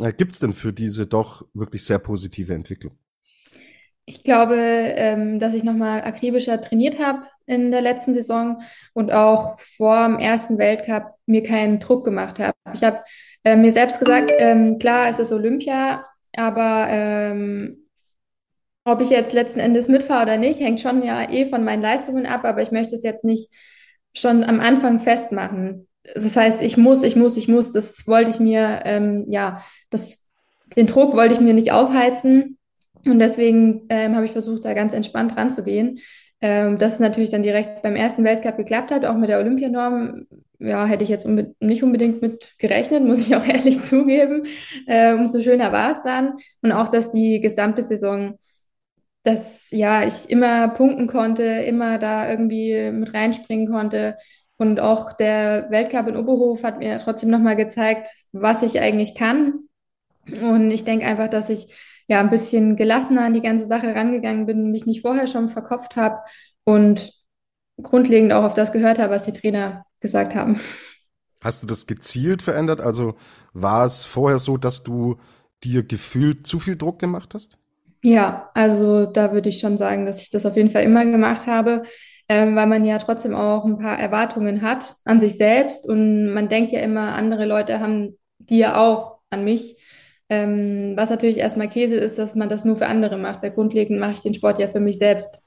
Äh, 0.00 0.14
Gibt 0.14 0.32
es 0.32 0.38
denn 0.38 0.54
für 0.54 0.72
diese 0.72 1.06
doch 1.06 1.46
wirklich 1.52 1.84
sehr 1.84 1.98
positive 1.98 2.54
Entwicklung? 2.54 2.98
Ich 4.06 4.24
glaube, 4.24 4.56
ähm, 4.56 5.38
dass 5.38 5.54
ich 5.54 5.62
nochmal 5.62 6.02
akribischer 6.02 6.60
trainiert 6.60 6.98
habe 6.98 7.22
in 7.46 7.70
der 7.70 7.80
letzten 7.80 8.14
Saison 8.14 8.62
und 8.92 9.12
auch 9.12 9.60
vor 9.60 10.04
dem 10.06 10.18
ersten 10.18 10.58
Weltcup 10.58 11.14
mir 11.26 11.44
keinen 11.44 11.78
Druck 11.78 12.04
gemacht 12.04 12.40
habe. 12.40 12.54
Ich 12.72 12.82
habe 12.82 13.04
äh, 13.44 13.56
mir 13.56 13.70
selbst 13.70 14.00
gesagt, 14.00 14.32
ähm, 14.38 14.78
klar, 14.78 15.08
es 15.08 15.20
ist 15.20 15.30
Olympia, 15.30 16.04
aber 16.34 16.86
ähm, 16.88 17.79
ob 18.84 19.00
ich 19.00 19.10
jetzt 19.10 19.32
letzten 19.32 19.60
Endes 19.60 19.88
mitfahre 19.88 20.24
oder 20.24 20.38
nicht, 20.38 20.60
hängt 20.60 20.80
schon 20.80 21.02
ja 21.02 21.28
eh 21.30 21.46
von 21.46 21.64
meinen 21.64 21.82
Leistungen 21.82 22.26
ab, 22.26 22.44
aber 22.44 22.62
ich 22.62 22.72
möchte 22.72 22.94
es 22.94 23.02
jetzt 23.02 23.24
nicht 23.24 23.50
schon 24.14 24.44
am 24.44 24.60
Anfang 24.60 25.00
festmachen. 25.00 25.86
Das 26.14 26.36
heißt, 26.36 26.62
ich 26.62 26.76
muss, 26.76 27.02
ich 27.02 27.16
muss, 27.16 27.36
ich 27.36 27.48
muss, 27.48 27.72
das 27.72 28.06
wollte 28.06 28.30
ich 28.30 28.40
mir, 28.40 28.80
ähm, 28.84 29.26
ja, 29.28 29.62
das, 29.90 30.26
den 30.76 30.86
Druck 30.86 31.14
wollte 31.14 31.34
ich 31.34 31.40
mir 31.40 31.54
nicht 31.54 31.72
aufheizen. 31.72 32.58
Und 33.06 33.18
deswegen 33.18 33.86
ähm, 33.88 34.14
habe 34.14 34.26
ich 34.26 34.32
versucht, 34.32 34.64
da 34.64 34.74
ganz 34.74 34.92
entspannt 34.92 35.36
ranzugehen. 35.36 36.00
Ähm, 36.42 36.78
das 36.78 37.00
natürlich 37.00 37.30
dann 37.30 37.42
direkt 37.42 37.82
beim 37.82 37.96
ersten 37.96 38.24
Weltcup 38.24 38.56
geklappt 38.56 38.90
hat, 38.90 39.04
auch 39.04 39.16
mit 39.16 39.28
der 39.28 39.38
Olympianorm. 39.38 40.26
Ja, 40.58 40.86
hätte 40.86 41.04
ich 41.04 41.10
jetzt 41.10 41.24
unbe 41.24 41.54
nicht 41.60 41.82
unbedingt 41.82 42.22
mit 42.22 42.54
gerechnet, 42.58 43.04
muss 43.06 43.26
ich 43.26 43.36
auch 43.36 43.46
ehrlich 43.46 43.80
zugeben. 43.82 44.46
Äh, 44.86 45.14
umso 45.14 45.40
schöner 45.42 45.72
war 45.72 45.92
es 45.92 46.02
dann. 46.02 46.34
Und 46.62 46.72
auch, 46.72 46.88
dass 46.88 47.12
die 47.12 47.40
gesamte 47.40 47.82
Saison, 47.82 48.38
dass 49.22 49.70
ja, 49.70 50.06
ich 50.06 50.30
immer 50.30 50.68
punkten 50.68 51.06
konnte, 51.06 51.42
immer 51.42 51.98
da 51.98 52.30
irgendwie 52.30 52.90
mit 52.90 53.12
reinspringen 53.12 53.68
konnte. 53.68 54.16
Und 54.56 54.80
auch 54.80 55.12
der 55.12 55.66
Weltcup 55.70 56.08
in 56.08 56.16
Oberhof 56.16 56.64
hat 56.64 56.78
mir 56.78 56.98
trotzdem 56.98 57.30
nochmal 57.30 57.56
gezeigt, 57.56 58.08
was 58.32 58.62
ich 58.62 58.80
eigentlich 58.80 59.14
kann. 59.14 59.60
Und 60.26 60.70
ich 60.70 60.84
denke 60.84 61.06
einfach, 61.06 61.28
dass 61.28 61.50
ich 61.50 61.74
ja 62.08 62.20
ein 62.20 62.30
bisschen 62.30 62.76
gelassener 62.76 63.22
an 63.22 63.34
die 63.34 63.40
ganze 63.40 63.66
Sache 63.66 63.94
rangegangen 63.94 64.46
bin, 64.46 64.70
mich 64.70 64.84
nicht 64.84 65.02
vorher 65.02 65.26
schon 65.26 65.48
verkopft 65.48 65.96
habe 65.96 66.18
und 66.64 67.12
grundlegend 67.82 68.32
auch 68.32 68.44
auf 68.44 68.54
das 68.54 68.72
gehört 68.72 68.98
habe, 68.98 69.14
was 69.14 69.24
die 69.24 69.32
Trainer 69.32 69.84
gesagt 70.00 70.34
haben. 70.34 70.60
Hast 71.42 71.62
du 71.62 71.66
das 71.66 71.86
gezielt 71.86 72.42
verändert? 72.42 72.80
Also 72.80 73.14
war 73.52 73.86
es 73.86 74.04
vorher 74.04 74.38
so, 74.38 74.56
dass 74.56 74.82
du 74.82 75.16
dir 75.64 75.82
gefühlt 75.82 76.46
zu 76.46 76.58
viel 76.58 76.76
Druck 76.76 76.98
gemacht 76.98 77.32
hast? 77.34 77.59
Ja, 78.02 78.50
also 78.54 79.04
da 79.06 79.32
würde 79.32 79.50
ich 79.50 79.60
schon 79.60 79.76
sagen, 79.76 80.06
dass 80.06 80.22
ich 80.22 80.30
das 80.30 80.46
auf 80.46 80.56
jeden 80.56 80.70
Fall 80.70 80.84
immer 80.84 81.04
gemacht 81.04 81.46
habe, 81.46 81.82
ähm, 82.28 82.56
weil 82.56 82.66
man 82.66 82.84
ja 82.84 82.98
trotzdem 82.98 83.34
auch 83.34 83.64
ein 83.64 83.76
paar 83.76 83.98
Erwartungen 83.98 84.62
hat 84.62 84.94
an 85.04 85.20
sich 85.20 85.36
selbst 85.36 85.86
und 85.88 86.32
man 86.32 86.48
denkt 86.48 86.72
ja 86.72 86.80
immer, 86.80 87.14
andere 87.14 87.44
Leute 87.44 87.80
haben 87.80 88.18
die 88.38 88.58
ja 88.58 88.76
auch 88.80 89.18
an 89.28 89.44
mich. 89.44 89.76
Ähm, 90.30 90.94
was 90.96 91.10
natürlich 91.10 91.38
erstmal 91.38 91.68
Käse 91.68 91.96
ist, 91.96 92.18
dass 92.18 92.34
man 92.36 92.48
das 92.48 92.64
nur 92.64 92.76
für 92.76 92.86
andere 92.86 93.18
macht. 93.18 93.42
Weil 93.42 93.50
grundlegend 93.50 93.98
mache 93.98 94.12
ich 94.12 94.20
den 94.20 94.34
Sport 94.34 94.60
ja 94.60 94.68
für 94.68 94.80
mich 94.80 94.96
selbst. 94.98 95.42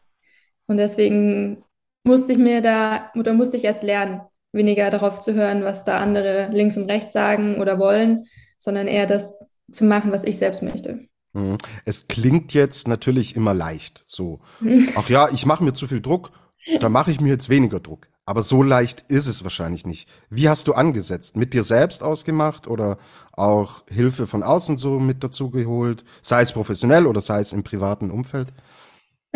Und 0.68 0.78
deswegen 0.78 1.64
musste 2.04 2.34
ich 2.34 2.38
mir 2.38 2.62
da, 2.62 3.12
oder 3.16 3.34
musste 3.34 3.58
ich 3.58 3.64
erst 3.64 3.84
lernen, 3.84 4.22
weniger 4.52 4.90
darauf 4.90 5.20
zu 5.22 5.34
hören, 5.34 5.64
was 5.64 5.86
da 5.86 6.00
andere 6.00 6.50
links 6.52 6.78
und 6.78 6.90
rechts 6.90 7.14
sagen 7.14 7.62
oder 7.62 7.80
wollen, 7.80 8.26
sondern 8.58 8.88
eher 8.88 9.08
das 9.08 9.50
zu 9.72 9.86
machen, 9.86 10.12
was 10.12 10.26
ich 10.26 10.38
selbst 10.38 10.62
möchte. 10.62 11.08
Mhm. 11.34 11.58
Es 11.86 12.08
klingt 12.08 12.54
jetzt 12.54 12.88
natürlich 12.88 13.36
immer 13.36 13.54
leicht, 13.54 14.04
so. 14.06 14.40
Ach 14.96 15.10
ja, 15.10 15.30
ich 15.30 15.46
mache 15.46 15.64
mir 15.64 15.74
zu 15.74 15.88
viel 15.88 16.02
Druck, 16.02 16.32
da 16.80 16.90
mache 16.90 17.12
ich 17.12 17.20
mir 17.20 17.30
jetzt 17.30 17.50
weniger 17.50 17.80
Druck. 17.80 18.08
Aber 18.26 18.42
so 18.42 18.64
leicht 18.64 19.04
ist 19.10 19.28
es 19.28 19.44
wahrscheinlich 19.44 19.86
nicht. 19.86 20.08
Wie 20.30 20.48
hast 20.48 20.68
du 20.70 20.74
angesetzt? 20.74 21.36
Mit 21.36 21.54
dir 21.54 21.64
selbst 21.64 22.04
ausgemacht 22.04 22.68
oder 22.68 22.98
auch 23.34 23.84
Hilfe 23.90 24.28
von 24.28 24.44
außen 24.44 24.78
so 24.78 24.98
mit 24.98 25.24
dazu 25.26 25.50
geholt? 25.50 26.06
Sei 26.22 26.42
es 26.42 26.54
professionell 26.54 27.06
oder 27.06 27.20
sei 27.20 27.42
es 27.42 27.52
im 27.52 27.64
privaten 27.64 28.12
Umfeld? 28.12 28.54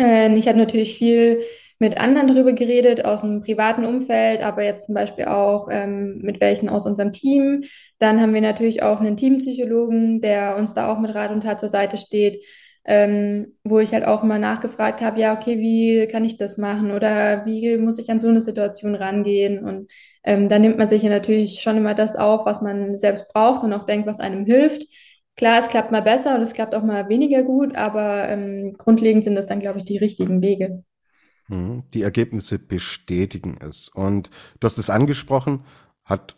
Äh, 0.00 0.34
ich 0.36 0.48
habe 0.48 0.56
natürlich 0.56 0.96
viel 0.96 1.42
mit 1.78 1.98
anderen 1.98 2.28
darüber 2.28 2.52
geredet, 2.52 3.04
aus 3.04 3.20
dem 3.20 3.42
privaten 3.42 3.84
Umfeld, 3.84 4.42
aber 4.42 4.64
jetzt 4.64 4.86
zum 4.86 4.94
Beispiel 4.94 5.26
auch 5.26 5.68
ähm, 5.70 6.18
mit 6.22 6.40
welchen 6.40 6.68
aus 6.68 6.86
unserem 6.86 7.12
Team. 7.12 7.64
Dann 7.98 8.20
haben 8.20 8.34
wir 8.34 8.40
natürlich 8.40 8.82
auch 8.82 9.00
einen 9.00 9.16
Teampsychologen, 9.16 10.20
der 10.20 10.56
uns 10.56 10.74
da 10.74 10.92
auch 10.92 10.98
mit 10.98 11.14
Rat 11.14 11.30
und 11.30 11.42
Tat 11.42 11.60
zur 11.60 11.68
Seite 11.68 11.96
steht 11.96 12.42
ähm, 12.88 13.54
wo 13.64 13.80
ich 13.80 13.92
halt 13.92 14.04
auch 14.06 14.22
mal 14.22 14.38
nachgefragt 14.38 15.02
habe, 15.02 15.20
ja, 15.20 15.34
okay, 15.36 15.58
wie 15.58 16.06
kann 16.10 16.24
ich 16.24 16.38
das 16.38 16.56
machen 16.56 16.90
oder 16.90 17.44
wie 17.44 17.76
muss 17.76 17.98
ich 17.98 18.10
an 18.10 18.18
so 18.18 18.28
eine 18.28 18.40
Situation 18.40 18.94
rangehen? 18.94 19.62
Und 19.62 19.90
ähm, 20.24 20.48
da 20.48 20.58
nimmt 20.58 20.78
man 20.78 20.88
sich 20.88 21.02
ja 21.02 21.10
natürlich 21.10 21.60
schon 21.60 21.76
immer 21.76 21.94
das 21.94 22.16
auf, 22.16 22.46
was 22.46 22.62
man 22.62 22.96
selbst 22.96 23.30
braucht 23.32 23.62
und 23.62 23.74
auch 23.74 23.84
denkt, 23.84 24.06
was 24.06 24.20
einem 24.20 24.46
hilft. 24.46 24.86
Klar, 25.36 25.58
es 25.58 25.68
klappt 25.68 25.92
mal 25.92 26.00
besser 26.00 26.34
und 26.34 26.40
es 26.40 26.54
klappt 26.54 26.74
auch 26.74 26.82
mal 26.82 27.10
weniger 27.10 27.42
gut, 27.42 27.76
aber 27.76 28.26
ähm, 28.30 28.74
grundlegend 28.78 29.22
sind 29.22 29.34
das 29.34 29.46
dann, 29.46 29.60
glaube 29.60 29.78
ich, 29.78 29.84
die 29.84 29.98
richtigen 29.98 30.40
Wege. 30.40 30.82
Mhm. 31.48 31.84
Die 31.94 32.02
Ergebnisse 32.02 32.58
bestätigen 32.58 33.58
es. 33.60 33.88
Und 33.88 34.30
du 34.60 34.66
hast 34.66 34.78
es 34.78 34.90
angesprochen, 34.90 35.64
hat 36.04 36.36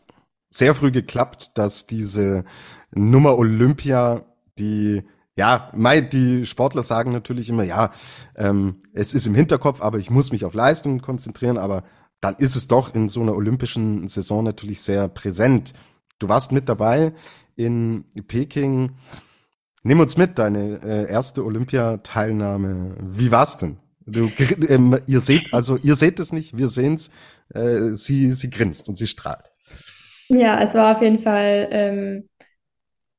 sehr 0.49 0.75
früh 0.75 0.90
geklappt, 0.90 1.52
dass 1.55 1.87
diese 1.87 2.45
Nummer 2.93 3.38
Olympia, 3.38 4.25
die 4.59 5.02
ja, 5.37 5.73
die 6.12 6.45
Sportler 6.45 6.83
sagen 6.83 7.12
natürlich 7.12 7.49
immer, 7.49 7.62
ja, 7.62 7.93
ähm, 8.37 8.83
es 8.93 9.14
ist 9.14 9.26
im 9.26 9.35
Hinterkopf, 9.35 9.81
aber 9.81 9.99
ich 9.99 10.11
muss 10.11 10.33
mich 10.33 10.45
auf 10.45 10.52
Leistungen 10.52 11.00
konzentrieren, 11.00 11.57
aber 11.57 11.85
dann 12.21 12.35
ist 12.35 12.57
es 12.57 12.69
doch 12.69 12.95
in 12.95 13.09
so 13.09 13.23
einer 13.23 13.35
olympischen 13.35 14.07
Saison 14.09 14.45
natürlich 14.45 14.83
sehr 14.83 15.09
präsent. 15.09 15.73
Du 16.19 16.29
warst 16.29 16.52
mit 16.52 16.69
dabei 16.69 17.14
in 17.57 18.05
Peking. 18.29 18.97
Nimm 19.83 20.00
uns 20.00 20.19
mit, 20.19 20.38
deine 20.38 20.83
äh, 20.83 21.11
erste 21.11 21.45
Olympiateilnahme. 21.45 22.97
Wie 23.00 23.31
war's 23.31 23.57
denn? 23.57 23.79
Du, 24.07 24.30
ähm, 24.69 24.99
ihr 25.07 25.21
seht, 25.21 25.52
also 25.52 25.76
ihr 25.76 25.95
seht 25.95 26.21
es 26.21 26.33
nicht, 26.33 26.57
wir 26.57 26.69
sehen's. 26.69 27.11
Äh, 27.54 27.95
sie, 27.95 28.33
sie 28.33 28.50
grinst 28.50 28.88
und 28.88 28.97
sie 28.97 29.07
strahlt. 29.07 29.50
Ja, 30.28 30.62
es 30.62 30.75
war 30.75 30.97
auf 30.97 31.02
jeden 31.02 31.19
Fall 31.19 31.69
ähm, 31.71 32.28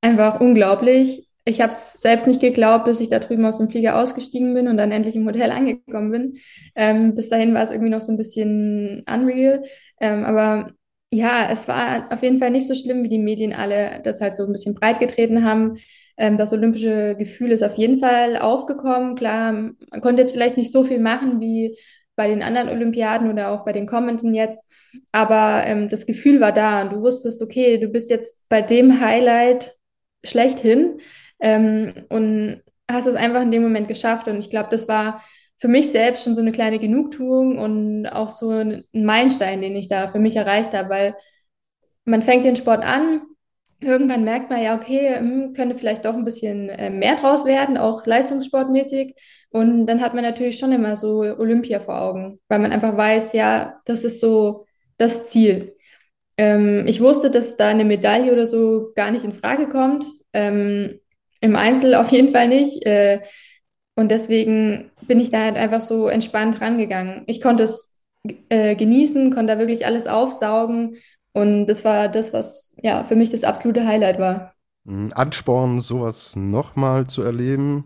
einfach 0.02 0.40
unglaublich 0.40 1.32
ich 1.46 1.60
habe 1.62 1.72
es 1.72 1.94
selbst 1.94 2.28
nicht 2.28 2.40
geglaubt, 2.40 2.86
bis 2.86 3.00
ich 3.00 3.10
da 3.10 3.20
drüben 3.20 3.46
aus 3.46 3.58
dem 3.58 3.70
Flieger 3.70 4.00
ausgestiegen 4.00 4.54
bin 4.54 4.68
und 4.68 4.78
dann 4.78 4.92
endlich 4.92 5.16
im 5.16 5.26
Hotel 5.26 5.52
angekommen 5.52 6.12
bin. 6.12 6.38
Ähm, 6.76 7.16
bis 7.16 7.30
dahin 7.30 7.54
war 7.54 7.64
es 7.64 7.72
irgendwie 7.72 7.90
noch 7.90 8.02
so 8.02 8.12
ein 8.12 8.18
bisschen 8.18 9.04
unreal. 9.08 9.64
Ähm, 10.00 10.24
aber 10.24 10.72
ja, 11.14 11.50
es 11.52 11.68
war 11.68 12.12
auf 12.12 12.24
jeden 12.24 12.40
Fall 12.40 12.52
nicht 12.52 12.68
so 12.68 12.76
schlimm, 12.76 13.04
wie 13.04 13.10
die 13.10 13.20
Medien 13.20 13.54
alle 13.54 14.02
das 14.04 14.22
halt 14.22 14.34
so 14.36 14.46
ein 14.46 14.52
bisschen 14.52 14.76
breit 14.76 15.00
getreten 15.00 15.44
haben. 15.44 15.78
Ähm, 16.18 16.38
das 16.38 16.54
olympische 16.54 17.16
Gefühl 17.18 17.52
ist 17.52 17.64
auf 17.64 17.76
jeden 17.78 17.98
Fall 17.98 18.38
aufgekommen. 18.38 19.16
Klar, 19.16 19.52
man 19.52 20.02
konnte 20.02 20.22
jetzt 20.22 20.32
vielleicht 20.34 20.58
nicht 20.58 20.72
so 20.72 20.84
viel 20.84 21.00
machen 21.00 21.40
wie 21.42 21.78
bei 22.16 22.28
den 22.28 22.42
anderen 22.44 22.70
Olympiaden 22.70 23.30
oder 23.30 23.52
auch 23.52 23.66
bei 23.66 23.74
den 23.74 23.88
kommenden 23.88 24.34
jetzt. 24.34 24.70
Aber 25.12 25.64
ähm, 25.66 25.90
das 25.90 26.06
Gefühl 26.06 26.40
war 26.40 26.52
da 26.54 26.82
und 26.84 26.94
du 26.94 27.02
wusstest, 27.02 27.42
okay, 27.42 27.78
du 27.78 27.88
bist 27.90 28.10
jetzt 28.10 28.48
bei 28.50 28.62
dem 28.62 29.02
Highlight 29.02 29.76
schlechthin 30.24 31.00
ähm, 31.40 32.06
und 32.10 32.62
hast 32.90 33.08
es 33.08 33.16
einfach 33.16 33.42
in 33.42 33.52
dem 33.52 33.64
Moment 33.64 33.88
geschafft. 33.88 34.28
Und 34.28 34.38
ich 34.40 34.50
glaube, 34.50 34.70
das 34.72 34.88
war 34.88 35.24
für 35.62 35.68
mich 35.68 35.92
selbst 35.92 36.24
schon 36.24 36.34
so 36.34 36.42
eine 36.42 36.52
kleine 36.52 36.80
Genugtuung 36.80 37.60
und 37.60 38.08
auch 38.08 38.30
so 38.30 38.50
ein 38.50 38.84
Meilenstein, 38.94 39.62
den 39.62 39.76
ich 39.76 39.88
da 39.88 40.08
für 40.08 40.18
mich 40.18 40.36
erreicht 40.36 40.74
habe, 40.74 40.90
weil 40.90 41.16
man 42.04 42.24
fängt 42.24 42.46
den 42.46 42.56
Sport 42.56 42.84
an, 42.84 43.22
irgendwann 43.80 44.24
merkt 44.24 44.50
man 44.50 44.62
ja, 44.62 44.76
okay, 44.76 45.16
hm, 45.18 45.54
könnte 45.54 45.76
vielleicht 45.76 46.06
doch 46.06 46.16
ein 46.16 46.26
bisschen 46.26 46.70
äh, 46.70 46.90
mehr 46.90 47.16
draus 47.16 47.46
werden, 47.46 47.78
auch 47.78 48.04
leistungssportmäßig. 48.08 49.14
Und 49.52 49.86
dann 49.86 50.02
hat 50.02 50.16
man 50.16 50.24
natürlich 50.24 50.58
schon 50.58 50.72
immer 50.72 50.98
so 50.98 51.20
Olympia 51.20 51.80
vor 51.80 52.02
Augen, 52.02 52.40
weil 52.48 52.58
man 52.58 52.72
einfach 52.72 52.98
weiß, 52.98 53.34
ja, 53.34 53.80
das 53.86 54.04
ist 54.04 54.20
so 54.20 54.66
das 54.98 55.28
Ziel. 55.28 55.76
Ähm, 56.38 56.86
ich 56.88 57.02
wusste, 57.02 57.30
dass 57.30 57.56
da 57.56 57.68
eine 57.68 57.86
Medaille 57.86 58.34
oder 58.34 58.48
so 58.48 58.94
gar 58.96 59.12
nicht 59.12 59.26
in 59.26 59.34
Frage 59.34 59.70
kommt. 59.70 60.06
Ähm, 60.34 61.00
im 61.40 61.56
Einzel 61.56 61.94
auf 61.94 62.12
jeden 62.12 62.32
Fall 62.32 62.48
nicht. 62.48 62.84
Und 63.96 64.10
deswegen 64.10 64.92
bin 65.02 65.20
ich 65.20 65.32
da 65.32 65.44
halt 65.44 65.58
einfach 65.58 65.82
so 65.82 66.08
entspannt 66.08 66.62
rangegangen. 66.62 67.24
Ich 67.28 67.42
konnte 67.42 67.64
es 67.64 68.00
äh, 68.50 68.76
genießen, 68.76 69.34
konnte 69.34 69.54
da 69.54 69.60
wirklich 69.60 69.86
alles 69.86 70.08
aufsaugen. 70.08 70.98
Und 71.34 71.68
das 71.68 71.86
war 71.86 72.10
das, 72.10 72.34
was 72.34 72.76
ja 72.82 73.04
für 73.04 73.16
mich 73.16 73.30
das 73.30 73.44
absolute 73.44 73.86
Highlight 73.86 74.20
war. 74.20 74.54
Mhm. 74.84 75.12
Ansporn, 75.14 75.80
sowas 75.80 76.36
nochmal 76.36 77.08
zu 77.08 77.22
erleben. 77.22 77.86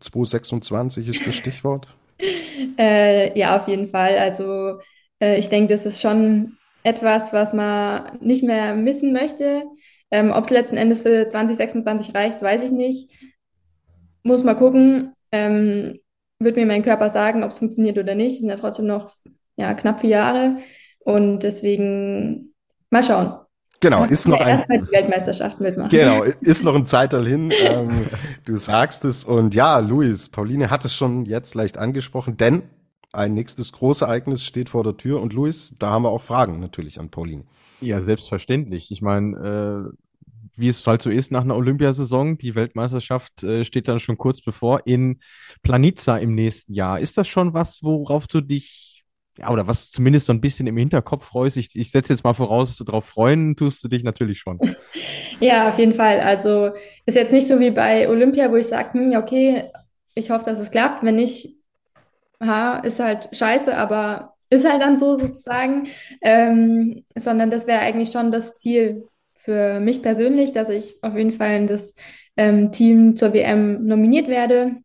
226 0.00 1.08
ist 1.08 1.26
das 1.26 1.34
Stichwort. 1.34 1.88
Äh, 2.76 3.38
ja, 3.38 3.56
auf 3.56 3.68
jeden 3.68 3.86
Fall. 3.86 4.18
Also 4.18 4.80
äh, 5.20 5.38
ich 5.38 5.48
denke, 5.48 5.72
das 5.72 5.86
ist 5.86 6.00
schon 6.00 6.56
etwas, 6.82 7.32
was 7.32 7.52
man 7.52 8.18
nicht 8.20 8.42
mehr 8.42 8.74
missen 8.74 9.12
möchte. 9.12 9.62
Ähm, 10.10 10.32
ob 10.32 10.44
es 10.44 10.50
letzten 10.50 10.76
Endes 10.76 11.02
für 11.02 11.26
2026 11.28 12.14
reicht, 12.14 12.42
weiß 12.42 12.62
ich 12.62 12.70
nicht. 12.72 13.08
Muss 14.22 14.42
mal 14.42 14.54
gucken. 14.54 15.12
Ähm, 15.32 15.98
wird 16.38 16.56
mir 16.56 16.66
mein 16.66 16.82
Körper 16.82 17.10
sagen, 17.10 17.42
ob 17.42 17.50
es 17.50 17.58
funktioniert 17.58 17.98
oder 17.98 18.14
nicht. 18.14 18.34
Es 18.34 18.40
sind 18.40 18.48
ja 18.48 18.56
trotzdem 18.56 18.86
noch 18.86 19.12
ja, 19.56 19.74
knapp 19.74 20.00
vier 20.00 20.10
Jahre. 20.10 20.58
Und 21.00 21.40
deswegen 21.40 22.54
mal 22.90 23.02
schauen. 23.02 23.40
Genau, 23.80 24.04
ist 24.04 24.26
noch 24.26 24.40
ein 24.40 24.64
die 24.68 24.90
Weltmeisterschaft 24.90 25.60
mitmachen. 25.60 25.90
Genau, 25.90 26.22
ist 26.40 26.64
noch 26.64 26.74
ein 26.74 26.86
Zeitteil 26.86 27.26
hin. 27.26 27.52
Ähm, 27.56 28.06
du 28.44 28.56
sagst 28.56 29.04
es 29.04 29.24
und 29.24 29.54
ja, 29.54 29.78
Luis, 29.78 30.28
Pauline 30.28 30.70
hat 30.70 30.84
es 30.84 30.94
schon 30.94 31.26
jetzt 31.26 31.54
leicht 31.54 31.78
angesprochen, 31.78 32.36
denn 32.36 32.62
ein 33.12 33.34
nächstes 33.34 33.72
Großereignis 33.72 34.42
steht 34.42 34.68
vor 34.68 34.82
der 34.82 34.96
Tür 34.96 35.22
und 35.22 35.32
Luis, 35.32 35.76
da 35.78 35.90
haben 35.90 36.02
wir 36.02 36.10
auch 36.10 36.22
Fragen 36.22 36.58
natürlich 36.58 36.98
an 36.98 37.10
Pauline. 37.10 37.44
Ja, 37.80 38.02
selbstverständlich. 38.02 38.90
Ich 38.90 39.00
meine, 39.00 39.92
äh, 39.92 39.96
wie 40.58 40.68
es 40.68 40.86
halt 40.86 41.02
so 41.02 41.10
ist 41.10 41.30
nach 41.30 41.42
einer 41.42 41.56
Olympiasaison, 41.56 42.36
die 42.38 42.54
Weltmeisterschaft 42.54 43.42
äh, 43.42 43.64
steht 43.64 43.88
dann 43.88 44.00
schon 44.00 44.18
kurz 44.18 44.40
bevor 44.40 44.86
in 44.86 45.20
Planica 45.62 46.18
im 46.18 46.34
nächsten 46.34 46.74
Jahr. 46.74 46.98
Ist 47.00 47.16
das 47.16 47.28
schon 47.28 47.54
was, 47.54 47.82
worauf 47.82 48.26
du 48.26 48.40
dich 48.40 48.88
ja, 49.38 49.50
oder 49.50 49.68
was 49.68 49.90
zumindest 49.90 50.26
so 50.26 50.32
ein 50.32 50.40
bisschen 50.40 50.66
im 50.66 50.76
Hinterkopf 50.76 51.26
freust. 51.26 51.56
Ich, 51.56 51.74
ich 51.76 51.92
setze 51.92 52.12
jetzt 52.12 52.24
mal 52.24 52.34
voraus, 52.34 52.70
dass 52.70 52.78
du 52.78 52.84
darauf 52.84 53.04
freuen 53.04 53.54
tust 53.54 53.82
du 53.84 53.88
dich 53.88 54.02
natürlich 54.02 54.40
schon. 54.40 54.58
Ja, 55.40 55.68
auf 55.68 55.78
jeden 55.78 55.92
Fall. 55.92 56.18
Also 56.18 56.72
ist 57.06 57.14
jetzt 57.14 57.32
nicht 57.32 57.46
so 57.46 57.60
wie 57.60 57.70
bei 57.70 58.08
Olympia, 58.08 58.50
wo 58.50 58.56
ich 58.56 58.66
sage, 58.66 58.94
hm, 58.94 59.14
okay, 59.14 59.70
ich 60.16 60.30
hoffe, 60.30 60.44
dass 60.44 60.58
es 60.58 60.72
klappt. 60.72 61.04
Wenn 61.04 61.14
nicht, 61.14 61.54
ha, 62.40 62.78
ist 62.78 62.98
halt 62.98 63.28
scheiße, 63.30 63.76
aber 63.76 64.34
ist 64.50 64.68
halt 64.68 64.82
dann 64.82 64.96
so 64.96 65.14
sozusagen. 65.14 65.86
Ähm, 66.22 67.04
sondern 67.14 67.52
das 67.52 67.68
wäre 67.68 67.78
eigentlich 67.78 68.10
schon 68.10 68.32
das 68.32 68.56
Ziel 68.56 69.06
für 69.48 69.80
mich 69.80 70.02
persönlich, 70.02 70.52
dass 70.52 70.68
ich 70.68 71.02
auf 71.02 71.16
jeden 71.16 71.32
Fall 71.32 71.56
in 71.56 71.66
das 71.66 71.94
ähm, 72.36 72.70
Team 72.70 73.16
zur 73.16 73.32
WM 73.32 73.86
nominiert 73.86 74.28
werde. 74.28 74.76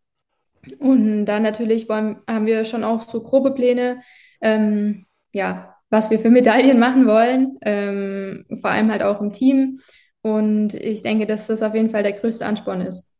Und 0.79 1.25
dann 1.25 1.43
natürlich 1.43 1.89
wollen, 1.89 2.21
haben 2.29 2.45
wir 2.45 2.63
schon 2.63 2.85
auch 2.85 3.05
so 3.05 3.21
grobe 3.21 3.51
Pläne, 3.51 4.01
ähm, 4.39 5.05
ja, 5.33 5.75
was 5.89 6.09
wir 6.11 6.17
für 6.17 6.29
Medaillen 6.29 6.79
machen 6.79 7.07
wollen, 7.07 7.57
ähm, 7.61 8.45
vor 8.61 8.69
allem 8.69 8.89
halt 8.89 9.03
auch 9.03 9.19
im 9.19 9.33
Team. 9.33 9.81
Und 10.21 10.75
ich 10.75 11.01
denke, 11.01 11.25
dass 11.25 11.47
das 11.47 11.61
auf 11.61 11.75
jeden 11.75 11.89
Fall 11.89 12.03
der 12.03 12.13
größte 12.13 12.45
Ansporn 12.45 12.79
ist. 12.79 13.11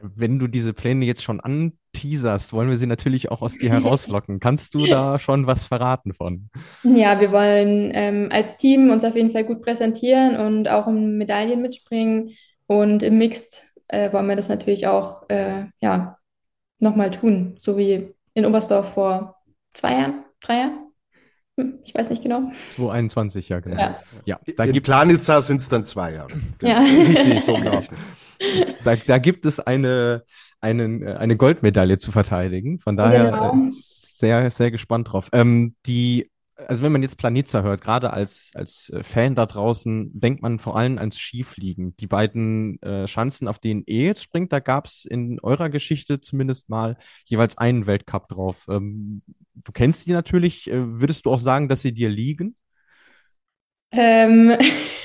Wenn 0.00 0.38
du 0.38 0.46
diese 0.46 0.72
Pläne 0.72 1.04
jetzt 1.06 1.24
schon 1.24 1.40
anteaserst, 1.92 2.52
wollen 2.52 2.68
wir 2.68 2.76
sie 2.76 2.86
natürlich 2.86 3.30
auch 3.30 3.42
aus 3.42 3.58
dir 3.58 3.70
herauslocken. 3.70 4.40
Kannst 4.40 4.74
du 4.74 4.86
da 4.86 5.18
schon 5.18 5.46
was 5.46 5.64
verraten 5.64 6.14
von? 6.14 6.48
Ja, 6.82 7.20
wir 7.20 7.32
wollen 7.32 7.90
ähm, 7.94 8.28
als 8.30 8.56
Team 8.56 8.90
uns 8.90 9.04
auf 9.04 9.16
jeden 9.16 9.30
Fall 9.30 9.44
gut 9.44 9.62
präsentieren 9.62 10.36
und 10.36 10.68
auch 10.68 10.86
um 10.86 11.16
Medaillen 11.16 11.62
mitspringen. 11.62 12.30
Und 12.66 13.02
im 13.02 13.18
Mixed 13.18 13.64
äh, 13.88 14.12
wollen 14.12 14.26
wir 14.26 14.36
das 14.36 14.48
natürlich 14.48 14.86
auch 14.86 15.28
äh, 15.28 15.66
ja, 15.80 16.16
nochmal 16.80 17.10
tun, 17.10 17.54
so 17.58 17.76
wie 17.76 18.14
in 18.34 18.46
Oberstdorf 18.46 18.94
vor 18.94 19.36
zwei 19.74 19.92
Jahren 19.92 20.24
drei 20.40 20.58
Jahren? 20.58 20.78
Hm, 21.58 21.80
ich 21.84 21.94
weiß 21.94 22.08
nicht 22.08 22.22
genau. 22.22 22.50
2021, 22.76 23.50
ja, 23.50 23.60
genau. 23.60 23.78
Ja, 23.78 24.00
ja 24.24 24.40
da 24.56 24.64
In 24.64 24.82
Planitza 24.82 25.42
sind 25.42 25.60
es 25.60 25.68
dann 25.68 25.84
zwei 25.84 26.14
Jahre. 26.14 26.32
Genau. 26.58 26.72
Ja. 26.72 26.80
Richtig, 26.80 27.44
so 27.44 27.54
genau. 27.54 27.82
Da, 28.82 28.96
da 28.96 29.18
gibt 29.18 29.46
es 29.46 29.60
eine, 29.60 30.24
einen, 30.62 31.02
äh, 31.02 31.14
eine 31.14 31.36
Goldmedaille 31.36 31.98
zu 31.98 32.12
verteidigen. 32.12 32.78
Von 32.78 32.96
daher 32.96 33.30
genau. 33.30 33.66
Sehr, 33.70 34.50
sehr 34.50 34.70
gespannt 34.70 35.12
drauf. 35.12 35.28
Ähm, 35.32 35.74
die 35.86 36.30
also 36.68 36.84
wenn 36.84 36.92
man 36.92 37.02
jetzt 37.02 37.18
Planitza 37.18 37.62
hört, 37.62 37.80
gerade 37.80 38.12
als, 38.12 38.52
als 38.54 38.90
äh, 38.90 39.02
Fan 39.02 39.34
da 39.34 39.46
draußen, 39.46 40.10
denkt 40.18 40.42
man 40.42 40.58
vor 40.58 40.76
allem 40.76 40.98
ans 40.98 41.18
Skifliegen. 41.18 41.96
Die 41.96 42.06
beiden 42.06 42.80
äh, 42.82 43.06
Schanzen, 43.08 43.48
auf 43.48 43.58
denen 43.58 43.82
ihr 43.86 44.06
jetzt 44.06 44.22
springt, 44.22 44.52
da 44.52 44.60
gab 44.60 44.86
es 44.86 45.04
in 45.04 45.40
eurer 45.40 45.70
Geschichte 45.70 46.20
zumindest 46.20 46.68
mal 46.68 46.96
jeweils 47.24 47.58
einen 47.58 47.86
Weltcup 47.86 48.28
drauf. 48.28 48.66
Ähm, 48.68 49.22
du 49.54 49.72
kennst 49.72 50.06
die 50.06 50.12
natürlich. 50.12 50.70
Würdest 50.72 51.26
du 51.26 51.32
auch 51.32 51.40
sagen, 51.40 51.68
dass 51.68 51.82
sie 51.82 51.92
dir 51.92 52.08
liegen? 52.08 52.56
Ähm, 53.90 54.56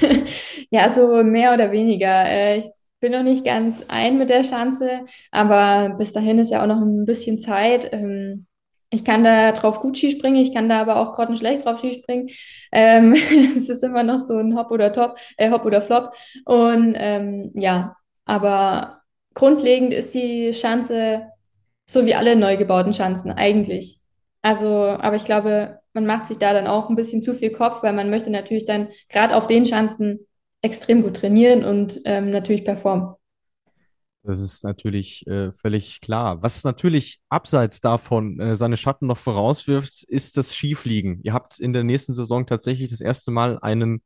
ja, 0.70 0.90
so 0.90 1.24
mehr 1.24 1.54
oder 1.54 1.72
weniger. 1.72 2.26
Äh, 2.26 2.60
ich 2.60 2.70
bin 3.00 3.12
noch 3.12 3.24
nicht 3.24 3.46
ganz 3.46 3.86
ein 3.88 4.18
mit 4.18 4.30
der 4.30 4.44
Schanze, 4.44 5.06
aber 5.32 5.96
bis 5.98 6.14
dahin 6.14 6.40
ist 6.40 6.52
ja 6.52 6.64
auch 6.64 6.68
noch 6.68 6.82
ein 6.82 7.06
bisschen 7.06 7.40
Zeit. 7.40 7.90
Ähm, 7.94 8.48
ich 8.90 9.04
kann 9.04 9.24
da 9.24 9.52
drauf 9.52 9.82
gut 9.82 9.98
Skispringen, 9.98 10.42
ich 10.42 10.54
kann 10.54 10.70
da 10.70 10.82
aber 10.82 10.98
auch 10.98 11.14
grottenschlecht 11.14 11.66
drauf 11.66 11.80
Skispringen. 11.80 12.30
Ähm, 12.72 13.14
es 13.56 13.70
ist 13.70 13.84
immer 13.84 14.04
noch 14.04 14.18
so 14.18 14.38
ein 14.38 14.58
Hop 14.58 14.72
oder 14.72 14.94
Top, 14.94 15.18
äh, 15.38 15.52
Hop 15.52 15.66
oder 15.66 15.82
Flop. 15.82 16.14
Und 16.46 16.96
ähm, 16.98 17.52
ja, 17.56 17.96
aber 18.26 19.02
grundlegend 19.34 19.94
ist 19.94 20.14
die 20.14 20.54
Schanze 20.54 21.28
so 21.90 22.06
wie 22.06 22.16
alle 22.16 22.36
neu 22.36 22.58
gebauten 22.58 22.94
Schanzen 22.94 23.32
eigentlich. 23.32 24.00
Also, 24.42 24.68
aber 24.68 25.16
ich 25.16 25.26
glaube, 25.26 25.80
man 25.94 26.06
macht 26.06 26.28
sich 26.28 26.38
da 26.38 26.54
dann 26.54 26.68
auch 26.68 26.90
ein 26.90 26.96
bisschen 26.96 27.22
zu 27.22 27.34
viel 27.34 27.52
Kopf, 27.52 27.84
weil 27.84 27.94
man 27.94 28.10
möchte 28.10 28.30
natürlich 28.30 28.66
dann 28.66 28.90
gerade 29.10 29.36
auf 29.36 29.48
den 29.48 29.66
Schanzen 29.66 30.26
extrem 30.62 31.04
gut 31.04 31.18
trainieren 31.18 31.64
und 31.64 32.02
ähm, 32.06 32.32
natürlich 32.32 32.64
performen. 32.64 33.16
Das 34.24 34.42
ist 34.42 34.66
natürlich 34.66 35.26
äh, 35.28 35.54
völlig 35.54 36.02
klar. 36.02 36.42
Was 36.44 36.66
natürlich 36.66 37.20
abseits 37.30 37.80
davon 37.80 38.40
äh, 38.42 38.56
seine 38.58 38.76
Schatten 38.76 39.08
noch 39.08 39.18
vorauswirft, 39.18 40.04
ist 40.04 40.36
das 40.36 40.54
Skifliegen. 40.54 41.22
Ihr 41.24 41.34
habt 41.34 41.60
in 41.60 41.72
der 41.72 41.86
nächsten 41.86 42.14
Saison 42.14 42.46
tatsächlich 42.46 42.90
das 42.90 43.00
erste 43.00 43.32
Mal 43.32 43.58
einen 43.60 44.04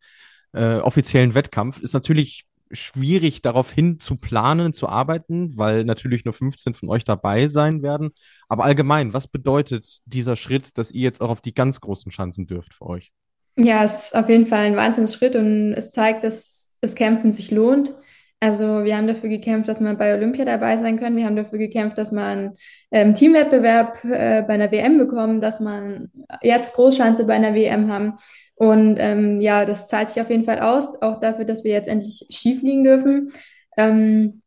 äh, 0.53 0.75
offiziellen 0.75 1.33
Wettkampf. 1.33 1.79
Ist 1.81 1.93
natürlich 1.93 2.45
schwierig, 2.71 3.41
darauf 3.41 3.71
hin 3.71 3.99
zu 3.99 4.15
planen, 4.15 4.73
zu 4.73 4.87
arbeiten, 4.87 5.57
weil 5.57 5.83
natürlich 5.85 6.23
nur 6.23 6.35
15 6.35 6.75
von 6.75 6.89
euch 6.89 7.03
dabei 7.03 7.47
sein 7.47 7.81
werden. 7.81 8.11
Aber 8.47 8.63
allgemein, 8.63 9.13
was 9.13 9.27
bedeutet 9.27 10.01
dieser 10.05 10.35
Schritt, 10.35 10.77
dass 10.77 10.91
ihr 10.91 11.01
jetzt 11.01 11.21
auch 11.21 11.29
auf 11.29 11.41
die 11.41 11.53
ganz 11.53 11.81
großen 11.81 12.11
Chancen 12.11 12.45
dürft 12.45 12.75
für 12.75 12.85
euch? 12.85 13.11
Ja, 13.57 13.83
es 13.83 14.05
ist 14.05 14.15
auf 14.15 14.29
jeden 14.29 14.45
Fall 14.45 14.65
ein 14.65 14.75
Wahnsinnsschritt 14.75 15.35
und 15.35 15.73
es 15.73 15.91
zeigt, 15.91 16.23
dass 16.23 16.77
das 16.81 16.95
Kämpfen 16.95 17.31
sich 17.31 17.51
lohnt. 17.51 17.93
Also 18.39 18.83
wir 18.83 18.97
haben 18.97 19.07
dafür 19.07 19.29
gekämpft, 19.29 19.69
dass 19.69 19.79
wir 19.81 19.93
bei 19.93 20.15
Olympia 20.15 20.45
dabei 20.45 20.75
sein 20.77 20.97
können. 20.97 21.15
Wir 21.15 21.25
haben 21.25 21.35
dafür 21.35 21.59
gekämpft, 21.59 21.97
dass 21.97 22.11
man 22.11 22.53
ähm, 22.89 23.13
Teamwettbewerb 23.13 24.03
äh, 24.03 24.41
bei 24.41 24.53
einer 24.53 24.71
WM 24.71 24.97
bekommen, 24.97 25.41
dass 25.41 25.59
man 25.59 26.09
jetzt 26.41 26.73
Großschanze 26.73 27.25
bei 27.25 27.35
einer 27.35 27.53
WM 27.53 27.91
haben. 27.91 28.13
Und 28.55 28.97
ähm, 28.99 29.41
ja, 29.41 29.65
das 29.65 29.87
zahlt 29.87 30.09
sich 30.09 30.21
auf 30.21 30.29
jeden 30.29 30.43
Fall 30.43 30.59
aus, 30.59 31.01
auch 31.01 31.19
dafür, 31.19 31.45
dass 31.45 31.63
wir 31.63 31.71
jetzt 31.71 31.87
endlich 31.87 32.25
schief 32.31 32.63
liegen 32.63 32.83
dürfen. 32.83 33.31
Ähm, 33.77 34.41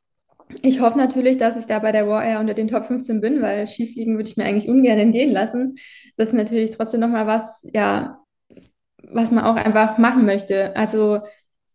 ich 0.62 0.80
hoffe 0.80 0.98
natürlich, 0.98 1.38
dass 1.38 1.56
ich 1.56 1.66
da 1.66 1.78
bei 1.78 1.92
der 1.92 2.08
War 2.08 2.24
Air 2.24 2.40
unter 2.40 2.54
den 2.54 2.68
Top 2.68 2.84
15 2.84 3.20
bin, 3.20 3.42
weil 3.42 3.66
Schiefliegen 3.66 4.16
würde 4.16 4.28
ich 4.28 4.36
mir 4.36 4.44
eigentlich 4.44 4.68
ungern 4.68 4.98
entgehen 4.98 5.30
lassen. 5.30 5.76
Das 6.16 6.28
ist 6.28 6.34
natürlich 6.34 6.72
trotzdem 6.72 7.00
nochmal 7.00 7.26
was, 7.26 7.66
ja, 7.72 8.23
was 9.10 9.30
man 9.30 9.44
auch 9.44 9.56
einfach 9.56 9.98
machen 9.98 10.26
möchte. 10.26 10.74
Also 10.76 11.20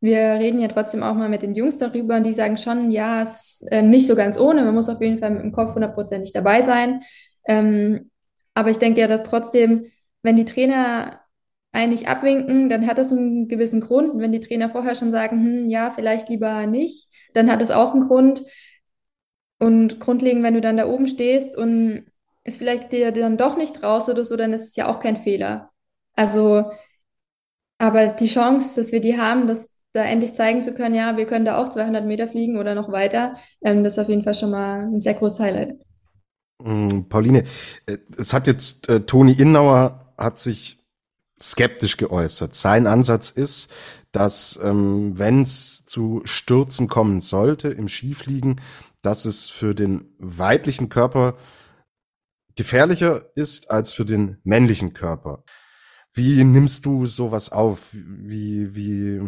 wir 0.02 0.20
reden 0.20 0.60
ja 0.60 0.68
trotzdem 0.68 1.04
auch 1.04 1.16
mal 1.16 1.30
mit 1.30 1.42
den 1.42 1.56
Jungs 1.56 1.78
darüber 1.78 2.18
und 2.18 2.26
die 2.26 2.34
sagen 2.34 2.58
schon, 2.58 2.90
ja, 2.92 3.22
es 3.22 3.62
ist 3.62 3.72
äh, 3.72 3.82
nicht 3.82 4.08
so 4.08 4.16
ganz 4.16 4.40
ohne. 4.40 4.64
Man 4.64 4.74
muss 4.74 4.90
auf 4.90 5.02
jeden 5.02 5.18
Fall 5.20 5.32
mit 5.32 5.44
dem 5.44 5.52
Kopf 5.52 5.74
hundertprozentig 5.76 6.32
dabei 6.32 6.62
sein. 6.62 7.02
Ähm, 7.48 8.10
aber 8.54 8.70
ich 8.70 8.78
denke 8.78 9.02
ja, 9.02 9.08
dass 9.08 9.24
trotzdem, 9.24 9.86
wenn 10.22 10.36
die 10.36 10.46
Trainer 10.46 11.20
eigentlich 11.72 12.08
abwinken, 12.08 12.70
dann 12.70 12.88
hat 12.88 12.98
das 12.98 13.12
einen 13.12 13.48
gewissen 13.48 13.82
Grund. 13.82 14.14
Und 14.14 14.22
wenn 14.22 14.32
die 14.32 14.40
Trainer 14.40 14.70
vorher 14.70 14.96
schon 14.96 15.12
sagen, 15.12 15.44
hm, 15.44 15.70
ja, 15.70 15.92
vielleicht 15.92 16.30
lieber 16.30 16.66
nicht, 16.66 17.10
dann 17.34 17.52
hat 17.52 17.62
das 17.62 17.72
auch 17.72 17.94
einen 17.94 18.08
Grund. 18.08 18.44
Und 19.60 20.00
grundlegend, 20.00 20.44
wenn 20.44 20.54
du 20.54 20.62
dann 20.62 20.78
da 20.78 20.88
oben 20.88 21.08
stehst 21.08 21.58
und 21.58 22.06
es 22.44 22.58
vielleicht 22.58 22.92
dir 22.92 23.12
dann 23.12 23.38
doch 23.38 23.58
nicht 23.58 23.84
raus 23.84 24.10
oder 24.10 24.24
so, 24.24 24.38
dann 24.38 24.54
ist 24.54 24.70
es 24.70 24.76
ja 24.76 24.88
auch 24.88 25.00
kein 25.02 25.18
Fehler. 25.18 25.70
Also, 26.14 26.72
aber 27.80 28.10
die 28.10 28.28
Chance, 28.28 28.80
dass 28.80 28.92
wir 28.92 29.02
die 29.02 29.18
haben, 29.18 29.48
dass 29.48 29.76
da 29.94 30.04
endlich 30.04 30.36
zeigen 30.36 30.62
zu 30.62 30.76
können, 30.76 30.94
ja, 30.94 31.18
wir 31.18 31.26
können 31.26 31.46
da 31.46 31.58
auch 31.58 31.70
200 31.70 32.06
Meter 32.06 32.28
fliegen 32.28 32.58
oder 32.58 32.76
noch 32.76 32.92
weiter, 32.92 33.38
ähm, 33.64 33.84
das 33.84 33.94
ist 33.94 34.00
auf 34.00 34.10
jeden 34.10 34.24
Fall 34.24 34.36
schon 34.36 34.52
mal 34.52 34.82
ein 34.84 35.00
sehr 35.00 35.16
großes 35.16 35.40
Highlight. 35.40 35.80
Mm, 36.62 37.04
Pauline, 37.10 37.44
äh, 37.88 37.98
es 38.18 38.34
hat 38.34 38.46
jetzt 38.46 38.90
äh, 38.90 39.00
Toni 39.02 39.32
Innauer 39.32 40.14
hat 40.18 40.38
sich 40.38 40.78
skeptisch 41.42 41.98
geäußert. 41.98 42.54
Sein 42.54 42.86
Ansatz 42.86 43.30
ist, 43.30 43.72
dass 44.12 44.60
ähm, 44.62 45.18
wenn 45.18 45.44
es 45.44 45.86
zu 45.86 46.22
Stürzen 46.26 46.90
kommen 46.90 47.22
sollte 47.22 47.70
im 47.70 47.88
Skifliegen, 47.88 48.60
dass 49.02 49.26
es 49.26 49.50
für 49.50 49.74
den 49.74 50.14
weiblichen 50.20 50.90
Körper 50.90 51.38
gefährlicher 52.56 53.24
ist 53.36 53.72
als 53.72 53.94
für 53.94 54.04
den 54.04 54.38
männlichen 54.44 54.94
Körper. 54.94 55.46
Wie 56.20 56.44
nimmst 56.44 56.86
du 56.86 57.06
sowas 57.06 57.50
auf? 57.50 57.92
Wie, 57.94 58.76
wie, 58.76 59.22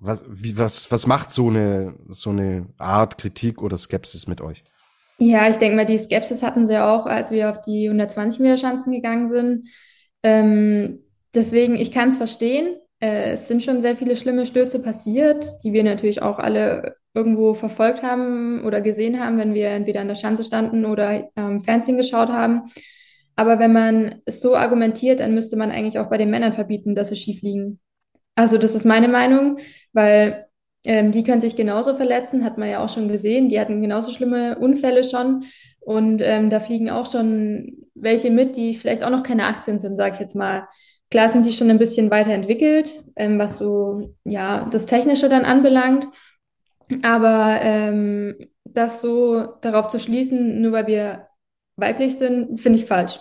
was, 0.00 0.24
wie, 0.26 0.56
was, 0.56 0.90
was 0.90 1.06
macht 1.06 1.32
so 1.32 1.48
eine, 1.48 1.94
so 2.08 2.30
eine 2.30 2.66
Art 2.78 3.18
Kritik 3.18 3.60
oder 3.60 3.76
Skepsis 3.76 4.26
mit 4.26 4.40
euch? 4.40 4.64
Ja, 5.18 5.50
ich 5.50 5.56
denke 5.56 5.76
mal, 5.76 5.84
die 5.84 5.98
Skepsis 5.98 6.42
hatten 6.42 6.66
sie 6.66 6.82
auch, 6.82 7.04
als 7.04 7.30
wir 7.30 7.50
auf 7.50 7.60
die 7.60 7.88
120 7.88 8.40
Meter 8.40 8.56
Schanzen 8.56 8.90
gegangen 8.90 9.28
sind. 9.28 9.68
Ähm, 10.22 10.98
deswegen, 11.34 11.76
ich 11.76 11.92
kann 11.92 12.08
es 12.08 12.16
verstehen. 12.16 12.74
Äh, 12.98 13.32
es 13.32 13.48
sind 13.48 13.62
schon 13.62 13.82
sehr 13.82 13.94
viele 13.94 14.16
schlimme 14.16 14.46
Stürze 14.46 14.80
passiert, 14.80 15.46
die 15.62 15.74
wir 15.74 15.84
natürlich 15.84 16.22
auch 16.22 16.38
alle 16.38 16.96
irgendwo 17.12 17.52
verfolgt 17.52 18.02
haben 18.02 18.64
oder 18.64 18.80
gesehen 18.80 19.20
haben, 19.20 19.36
wenn 19.36 19.52
wir 19.52 19.68
entweder 19.68 20.00
an 20.00 20.08
der 20.08 20.14
Schanze 20.14 20.42
standen 20.42 20.86
oder 20.86 21.28
ähm, 21.36 21.60
Fernsehen 21.60 21.98
geschaut 21.98 22.30
haben. 22.30 22.72
Aber 23.36 23.58
wenn 23.58 23.72
man 23.72 24.22
so 24.26 24.56
argumentiert, 24.56 25.20
dann 25.20 25.34
müsste 25.34 25.56
man 25.56 25.70
eigentlich 25.70 25.98
auch 25.98 26.08
bei 26.10 26.18
den 26.18 26.30
Männern 26.30 26.52
verbieten, 26.52 26.94
dass 26.94 27.08
sie 27.08 27.16
schief 27.16 27.42
liegen. 27.42 27.80
Also 28.34 28.58
das 28.58 28.74
ist 28.74 28.84
meine 28.84 29.08
Meinung, 29.08 29.58
weil 29.92 30.46
ähm, 30.84 31.12
die 31.12 31.22
können 31.22 31.40
sich 31.40 31.56
genauso 31.56 31.94
verletzen, 31.96 32.44
hat 32.44 32.58
man 32.58 32.68
ja 32.68 32.84
auch 32.84 32.88
schon 32.88 33.08
gesehen. 33.08 33.48
Die 33.48 33.60
hatten 33.60 33.82
genauso 33.82 34.10
schlimme 34.10 34.58
Unfälle 34.58 35.04
schon. 35.04 35.44
Und 35.80 36.22
ähm, 36.22 36.50
da 36.50 36.60
fliegen 36.60 36.90
auch 36.90 37.10
schon 37.10 37.86
welche 37.94 38.30
mit, 38.30 38.56
die 38.56 38.74
vielleicht 38.74 39.04
auch 39.04 39.10
noch 39.10 39.22
keine 39.22 39.46
18 39.46 39.78
sind, 39.78 39.96
sage 39.96 40.14
ich 40.14 40.20
jetzt 40.20 40.36
mal. 40.36 40.68
Klar 41.10 41.28
sind 41.28 41.44
die 41.44 41.52
schon 41.52 41.70
ein 41.70 41.78
bisschen 41.78 42.10
weiterentwickelt, 42.10 43.02
ähm, 43.16 43.38
was 43.38 43.58
so 43.58 44.14
ja 44.24 44.66
das 44.70 44.86
Technische 44.86 45.28
dann 45.28 45.44
anbelangt. 45.44 46.06
Aber 47.02 47.58
ähm, 47.62 48.36
das 48.64 49.00
so 49.00 49.46
darauf 49.60 49.88
zu 49.88 49.98
schließen, 49.98 50.60
nur 50.60 50.72
weil 50.72 50.86
wir 50.86 51.28
weiblich 51.76 52.18
sind, 52.18 52.60
finde 52.60 52.78
ich 52.78 52.86
falsch. 52.86 53.18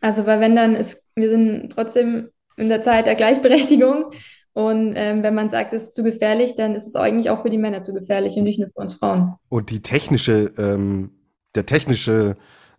Also, 0.00 0.26
weil 0.26 0.40
wenn 0.40 0.56
dann 0.56 0.74
ist, 0.74 1.10
wir 1.14 1.28
sind 1.28 1.70
trotzdem 1.72 2.30
in 2.56 2.68
der 2.68 2.82
Zeit 2.82 3.06
der 3.06 3.14
Gleichberechtigung 3.14 4.12
und 4.52 4.94
ähm, 4.96 5.22
wenn 5.22 5.34
man 5.34 5.48
sagt, 5.48 5.72
es 5.72 5.84
ist 5.84 5.94
zu 5.94 6.02
gefährlich, 6.02 6.56
dann 6.56 6.74
ist 6.74 6.86
es 6.86 6.96
eigentlich 6.96 7.30
auch 7.30 7.42
für 7.42 7.50
die 7.50 7.58
Männer 7.58 7.82
zu 7.82 7.92
gefährlich 7.92 8.36
und 8.36 8.44
nicht 8.44 8.58
nur 8.58 8.68
für 8.68 8.80
uns 8.80 8.94
Frauen. 8.94 9.34
Und 9.48 9.70
die 9.70 9.82
technische, 9.82 10.52
ähm, 10.58 11.12
der 11.54 11.66
technische 11.66 12.36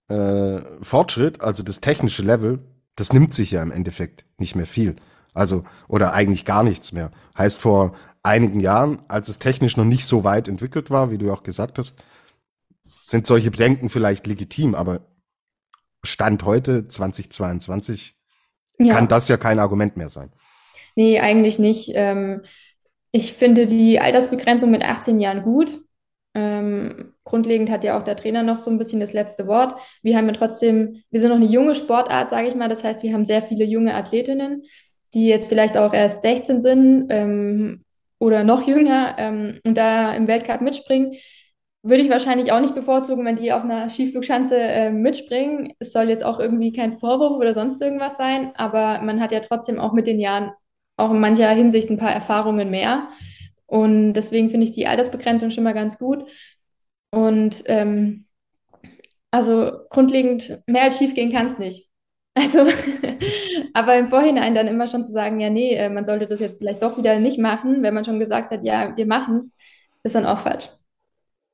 äh, 0.07 0.59
Fortschritt, 0.81 1.41
also 1.41 1.63
das 1.63 1.79
technische 1.79 2.23
Level, 2.23 2.59
das 2.95 3.13
nimmt 3.13 3.33
sich 3.33 3.51
ja 3.51 3.63
im 3.63 3.71
Endeffekt 3.71 4.25
nicht 4.37 4.55
mehr 4.55 4.65
viel. 4.65 4.95
Also, 5.33 5.63
oder 5.87 6.13
eigentlich 6.13 6.43
gar 6.43 6.63
nichts 6.63 6.91
mehr. 6.91 7.11
Heißt, 7.37 7.61
vor 7.61 7.93
einigen 8.21 8.59
Jahren, 8.59 9.01
als 9.07 9.29
es 9.29 9.39
technisch 9.39 9.77
noch 9.77 9.85
nicht 9.85 10.05
so 10.05 10.23
weit 10.23 10.47
entwickelt 10.47 10.89
war, 10.91 11.09
wie 11.09 11.17
du 11.17 11.31
auch 11.31 11.43
gesagt 11.43 11.77
hast, 11.77 12.03
sind 13.11 13.27
solche 13.27 13.51
Bedenken 13.51 13.89
vielleicht 13.89 14.25
legitim, 14.25 14.73
aber 14.73 15.01
Stand 16.03 16.43
heute, 16.45 16.87
2022, 16.87 18.15
ja. 18.79 18.93
kann 18.93 19.07
das 19.07 19.27
ja 19.27 19.37
kein 19.37 19.59
Argument 19.59 19.97
mehr 19.97 20.09
sein. 20.09 20.31
Nee, 20.95 21.19
eigentlich 21.19 21.59
nicht. 21.59 21.91
Ähm, 21.93 22.41
ich 23.11 23.33
finde 23.33 23.67
die 23.67 23.99
Altersbegrenzung 23.99 24.71
mit 24.71 24.83
18 24.83 25.19
Jahren 25.19 25.43
gut. 25.43 25.79
Ähm, 26.33 27.13
grundlegend 27.25 27.69
hat 27.69 27.83
ja 27.83 27.99
auch 27.99 28.03
der 28.03 28.15
Trainer 28.15 28.41
noch 28.41 28.57
so 28.57 28.71
ein 28.71 28.77
bisschen 28.77 29.01
das 29.01 29.13
letzte 29.13 29.45
Wort. 29.45 29.75
Wir 30.01 30.17
haben 30.17 30.27
ja 30.27 30.33
trotzdem, 30.33 31.03
wir 31.11 31.19
sind 31.19 31.29
noch 31.29 31.35
eine 31.35 31.45
junge 31.45 31.75
Sportart, 31.75 32.29
sage 32.29 32.47
ich 32.47 32.55
mal. 32.55 32.69
Das 32.69 32.83
heißt, 32.83 33.03
wir 33.03 33.13
haben 33.13 33.25
sehr 33.25 33.41
viele 33.41 33.65
junge 33.65 33.93
Athletinnen, 33.93 34.63
die 35.13 35.27
jetzt 35.27 35.49
vielleicht 35.49 35.77
auch 35.77 35.93
erst 35.93 36.21
16 36.21 36.61
sind 36.61 37.07
ähm, 37.09 37.83
oder 38.19 38.43
noch 38.43 38.65
jünger 38.65 39.15
und 39.65 39.75
da 39.75 40.13
im 40.13 40.27
Weltcup 40.27 40.61
mitspringen. 40.61 41.15
Würde 41.83 42.03
ich 42.03 42.09
wahrscheinlich 42.11 42.51
auch 42.51 42.59
nicht 42.59 42.75
bevorzugen, 42.75 43.25
wenn 43.25 43.37
die 43.37 43.53
auf 43.53 43.63
einer 43.63 43.89
Skiflugschanze 43.89 44.55
äh, 44.57 44.91
mitspringen. 44.91 45.73
Es 45.79 45.93
soll 45.93 46.09
jetzt 46.09 46.23
auch 46.23 46.39
irgendwie 46.39 46.71
kein 46.71 46.93
Vorwurf 46.93 47.37
oder 47.39 47.53
sonst 47.53 47.81
irgendwas 47.81 48.17
sein, 48.17 48.51
aber 48.55 49.01
man 49.01 49.19
hat 49.19 49.31
ja 49.31 49.39
trotzdem 49.39 49.79
auch 49.79 49.93
mit 49.93 50.05
den 50.05 50.19
Jahren 50.19 50.51
auch 50.97 51.11
in 51.11 51.19
mancher 51.19 51.49
Hinsicht 51.49 51.89
ein 51.89 51.97
paar 51.97 52.11
Erfahrungen 52.11 52.69
mehr. 52.69 53.09
Und 53.65 54.13
deswegen 54.13 54.49
finde 54.51 54.65
ich 54.65 54.73
die 54.73 54.85
Altersbegrenzung 54.85 55.49
schon 55.49 55.63
mal 55.63 55.73
ganz 55.73 55.97
gut. 55.97 56.25
Und 57.09 57.63
ähm, 57.65 58.27
also 59.31 59.71
grundlegend 59.89 60.61
mehr 60.67 60.83
als 60.83 60.97
schief 60.97 61.15
gehen 61.15 61.31
kann 61.31 61.47
es 61.47 61.57
nicht. 61.57 61.87
Also, 62.33 62.65
aber 63.73 63.97
im 63.97 64.07
Vorhinein 64.07 64.55
dann 64.55 64.69
immer 64.69 64.87
schon 64.87 65.03
zu 65.03 65.11
sagen, 65.11 65.41
ja, 65.41 65.49
nee, 65.49 65.73
äh, 65.75 65.89
man 65.89 66.05
sollte 66.05 66.27
das 66.27 66.39
jetzt 66.39 66.59
vielleicht 66.59 66.81
doch 66.81 66.97
wieder 66.97 67.19
nicht 67.19 67.37
machen, 67.39 67.83
wenn 67.83 67.93
man 67.93 68.05
schon 68.05 68.19
gesagt 68.19 68.51
hat, 68.51 68.63
ja, 68.63 68.95
wir 68.95 69.05
machen 69.05 69.37
es, 69.37 69.57
ist 70.03 70.15
dann 70.15 70.25
auch 70.25 70.39
falsch. 70.39 70.69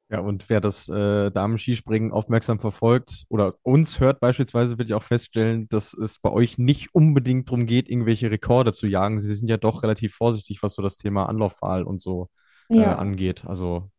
Ja, 0.10 0.20
und 0.20 0.50
wer 0.50 0.62
das 0.62 0.88
äh, 0.88 1.32
Damen-Skispringen 1.32 2.14
aufmerksam 2.14 2.60
verfolgt 2.60 3.26
oder 3.28 3.56
uns 3.64 4.00
hört 4.00 4.22
beispielsweise, 4.22 4.78
wird 4.78 4.88
ja 4.88 4.96
auch 4.96 5.04
feststellen, 5.04 5.68
dass 5.68 5.94
es 5.94 6.20
bei 6.20 6.32
euch 6.32 6.58
nicht 6.58 6.96
unbedingt 6.96 7.50
darum 7.50 7.66
geht, 7.66 7.90
irgendwelche 7.90 8.32
Rekorde 8.32 8.72
zu 8.72 8.88
jagen. 8.88 9.20
Sie 9.20 9.36
sind 9.36 9.50
ja 9.50 9.58
doch 9.58 9.84
relativ 9.84 10.16
vorsichtig, 10.16 10.64
was 10.64 10.76
so 10.76 10.82
das 10.82 10.96
Thema 10.96 11.28
Anlaufwahl 11.28 11.84
und 11.84 12.00
so 12.00 12.30
äh, 12.70 12.78
ja. 12.78 12.96
angeht. 12.96 13.44
Also 13.46 13.90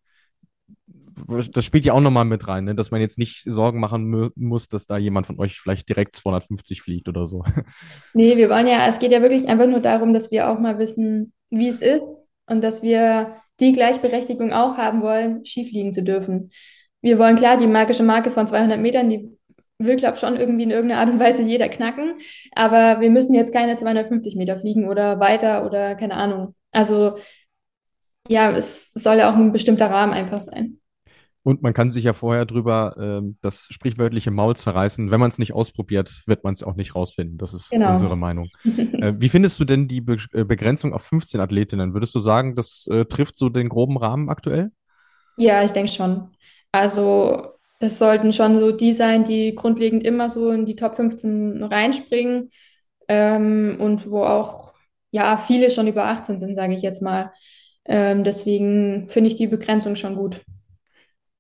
das 1.26 1.64
spielt 1.64 1.84
ja 1.84 1.92
auch 1.92 2.00
nochmal 2.00 2.24
mit 2.24 2.46
rein, 2.48 2.64
ne? 2.64 2.74
dass 2.74 2.90
man 2.90 3.00
jetzt 3.00 3.18
nicht 3.18 3.42
Sorgen 3.44 3.80
machen 3.80 4.30
muss, 4.36 4.68
dass 4.68 4.86
da 4.86 4.96
jemand 4.96 5.26
von 5.26 5.38
euch 5.38 5.60
vielleicht 5.60 5.88
direkt 5.88 6.16
250 6.16 6.80
fliegt 6.80 7.08
oder 7.08 7.26
so. 7.26 7.44
Nee, 8.14 8.36
wir 8.36 8.48
wollen 8.48 8.66
ja, 8.66 8.86
es 8.86 8.98
geht 8.98 9.12
ja 9.12 9.20
wirklich 9.20 9.46
einfach 9.48 9.66
nur 9.66 9.80
darum, 9.80 10.14
dass 10.14 10.30
wir 10.30 10.48
auch 10.48 10.58
mal 10.58 10.78
wissen, 10.78 11.32
wie 11.50 11.68
es 11.68 11.82
ist 11.82 12.24
und 12.46 12.62
dass 12.62 12.82
wir 12.82 13.36
die 13.60 13.72
Gleichberechtigung 13.72 14.52
auch 14.52 14.76
haben 14.76 15.02
wollen, 15.02 15.44
schiefliegen 15.44 15.92
zu 15.92 16.02
dürfen. 16.02 16.50
Wir 17.00 17.18
wollen 17.18 17.36
klar 17.36 17.58
die 17.58 17.66
magische 17.66 18.02
Marke 18.02 18.30
von 18.30 18.46
200 18.46 18.80
Metern, 18.80 19.08
die 19.08 19.38
will, 19.78 19.96
glaube 19.96 20.16
schon 20.16 20.36
irgendwie 20.36 20.64
in 20.64 20.70
irgendeiner 20.70 21.00
Art 21.00 21.10
und 21.10 21.20
Weise 21.20 21.42
jeder 21.42 21.68
knacken. 21.68 22.14
Aber 22.54 23.00
wir 23.00 23.10
müssen 23.10 23.34
jetzt 23.34 23.52
keine 23.52 23.76
250 23.76 24.36
Meter 24.36 24.58
fliegen 24.58 24.88
oder 24.88 25.20
weiter 25.20 25.64
oder 25.64 25.94
keine 25.94 26.14
Ahnung. 26.14 26.54
Also 26.72 27.18
ja, 28.28 28.50
es 28.50 28.92
soll 28.92 29.18
ja 29.18 29.30
auch 29.30 29.36
ein 29.36 29.52
bestimmter 29.52 29.90
Rahmen 29.90 30.12
einfach 30.12 30.40
sein. 30.40 30.80
Und 31.48 31.62
man 31.62 31.72
kann 31.72 31.90
sich 31.90 32.04
ja 32.04 32.12
vorher 32.12 32.44
drüber 32.44 33.22
äh, 33.22 33.34
das 33.40 33.68
sprichwörtliche 33.70 34.30
Maul 34.30 34.54
zerreißen. 34.54 35.10
Wenn 35.10 35.18
man 35.18 35.30
es 35.30 35.38
nicht 35.38 35.54
ausprobiert, 35.54 36.24
wird 36.26 36.44
man 36.44 36.52
es 36.52 36.62
auch 36.62 36.76
nicht 36.76 36.94
rausfinden. 36.94 37.38
Das 37.38 37.54
ist 37.54 37.70
genau. 37.70 37.92
unsere 37.92 38.18
Meinung. 38.18 38.50
äh, 38.66 39.14
wie 39.16 39.30
findest 39.30 39.58
du 39.58 39.64
denn 39.64 39.88
die 39.88 40.02
Be 40.02 40.18
äh, 40.34 40.44
Begrenzung 40.44 40.92
auf 40.92 41.04
15 41.04 41.40
Athletinnen? 41.40 41.94
Würdest 41.94 42.14
du 42.14 42.18
sagen, 42.18 42.54
das 42.54 42.86
äh, 42.92 43.06
trifft 43.06 43.38
so 43.38 43.48
den 43.48 43.70
groben 43.70 43.96
Rahmen 43.96 44.28
aktuell? 44.28 44.72
Ja, 45.38 45.64
ich 45.64 45.70
denke 45.70 45.90
schon. 45.90 46.28
Also 46.70 47.54
es 47.80 47.98
sollten 47.98 48.34
schon 48.34 48.60
so 48.60 48.70
die 48.70 48.92
sein, 48.92 49.24
die 49.24 49.54
grundlegend 49.54 50.04
immer 50.04 50.28
so 50.28 50.50
in 50.50 50.66
die 50.66 50.76
Top 50.76 50.96
15 50.96 51.62
reinspringen 51.62 52.50
ähm, 53.08 53.78
und 53.80 54.10
wo 54.10 54.22
auch 54.22 54.74
ja 55.12 55.38
viele 55.38 55.70
schon 55.70 55.86
über 55.86 56.08
18 56.08 56.38
sind, 56.38 56.56
sage 56.56 56.74
ich 56.74 56.82
jetzt 56.82 57.00
mal. 57.00 57.32
Ähm, 57.86 58.22
deswegen 58.22 59.08
finde 59.08 59.28
ich 59.28 59.36
die 59.36 59.46
Begrenzung 59.46 59.96
schon 59.96 60.14
gut. 60.14 60.42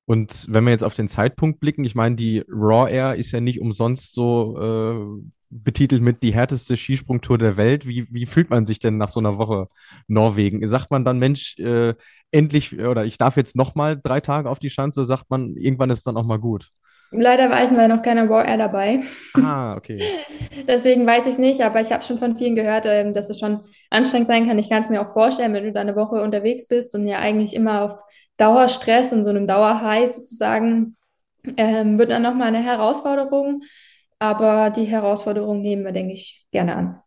Und 0.08 0.46
wenn 0.48 0.64
wir 0.64 0.70
jetzt 0.70 0.84
auf 0.84 0.94
den 0.94 1.06
Zeitpunkt 1.06 1.60
blicken, 1.60 1.84
ich 1.84 1.94
meine, 1.94 2.16
die 2.16 2.42
Raw 2.48 2.90
Air 2.90 3.16
ist 3.16 3.30
ja 3.30 3.42
nicht 3.42 3.60
umsonst 3.60 4.14
so 4.14 4.56
äh, 4.58 5.22
betitelt 5.50 6.00
mit 6.00 6.22
die 6.22 6.32
härteste 6.32 6.78
Skisprungtour 6.78 7.36
der 7.36 7.58
Welt. 7.58 7.86
Wie, 7.86 8.06
wie 8.10 8.24
fühlt 8.24 8.48
man 8.48 8.64
sich 8.64 8.78
denn 8.78 8.96
nach 8.96 9.10
so 9.10 9.20
einer 9.20 9.36
Woche 9.36 9.68
Norwegen? 10.06 10.66
Sagt 10.66 10.90
man 10.90 11.04
dann, 11.04 11.18
Mensch, 11.18 11.58
äh, 11.58 11.92
endlich, 12.30 12.78
oder 12.80 13.04
ich 13.04 13.18
darf 13.18 13.36
jetzt 13.36 13.54
noch 13.54 13.74
mal 13.74 14.00
drei 14.02 14.22
Tage 14.22 14.48
auf 14.48 14.58
die 14.58 14.70
Schanze, 14.70 15.04
sagt 15.04 15.28
man, 15.28 15.54
irgendwann 15.58 15.90
ist 15.90 16.06
dann 16.06 16.16
auch 16.16 16.24
mal 16.24 16.38
gut? 16.38 16.70
Leider 17.10 17.50
war 17.50 17.62
ich 17.62 17.68
bei 17.68 17.86
noch 17.86 18.00
keiner 18.00 18.30
Raw 18.30 18.48
Air 18.48 18.56
dabei. 18.56 19.00
Ah, 19.34 19.76
okay. 19.76 20.00
Deswegen 20.66 21.06
weiß 21.06 21.26
ich 21.26 21.32
es 21.32 21.38
nicht, 21.38 21.60
aber 21.60 21.82
ich 21.82 21.92
habe 21.92 22.02
schon 22.02 22.16
von 22.16 22.34
vielen 22.34 22.56
gehört, 22.56 22.86
ähm, 22.86 23.12
dass 23.12 23.28
es 23.28 23.38
schon 23.38 23.60
anstrengend 23.90 24.28
sein 24.28 24.46
kann. 24.46 24.58
Ich 24.58 24.70
kann 24.70 24.80
es 24.80 24.88
mir 24.88 25.02
auch 25.02 25.12
vorstellen, 25.12 25.52
wenn 25.52 25.64
du 25.64 25.72
da 25.72 25.80
eine 25.80 25.96
Woche 25.96 26.22
unterwegs 26.22 26.66
bist 26.66 26.94
und 26.94 27.06
ja 27.06 27.18
eigentlich 27.18 27.54
immer 27.54 27.82
auf 27.82 27.92
Dauerstress 28.38 29.12
und 29.12 29.24
so 29.24 29.30
einem 29.30 29.46
Dauerhigh 29.46 30.10
sozusagen, 30.10 30.96
ähm, 31.56 31.98
wird 31.98 32.10
dann 32.10 32.22
nochmal 32.22 32.48
eine 32.48 32.62
Herausforderung. 32.62 33.62
Aber 34.18 34.70
die 34.70 34.84
Herausforderung 34.84 35.60
nehmen 35.60 35.84
wir, 35.84 35.92
denke 35.92 36.14
ich, 36.14 36.46
gerne 36.50 36.74
an. 36.74 37.00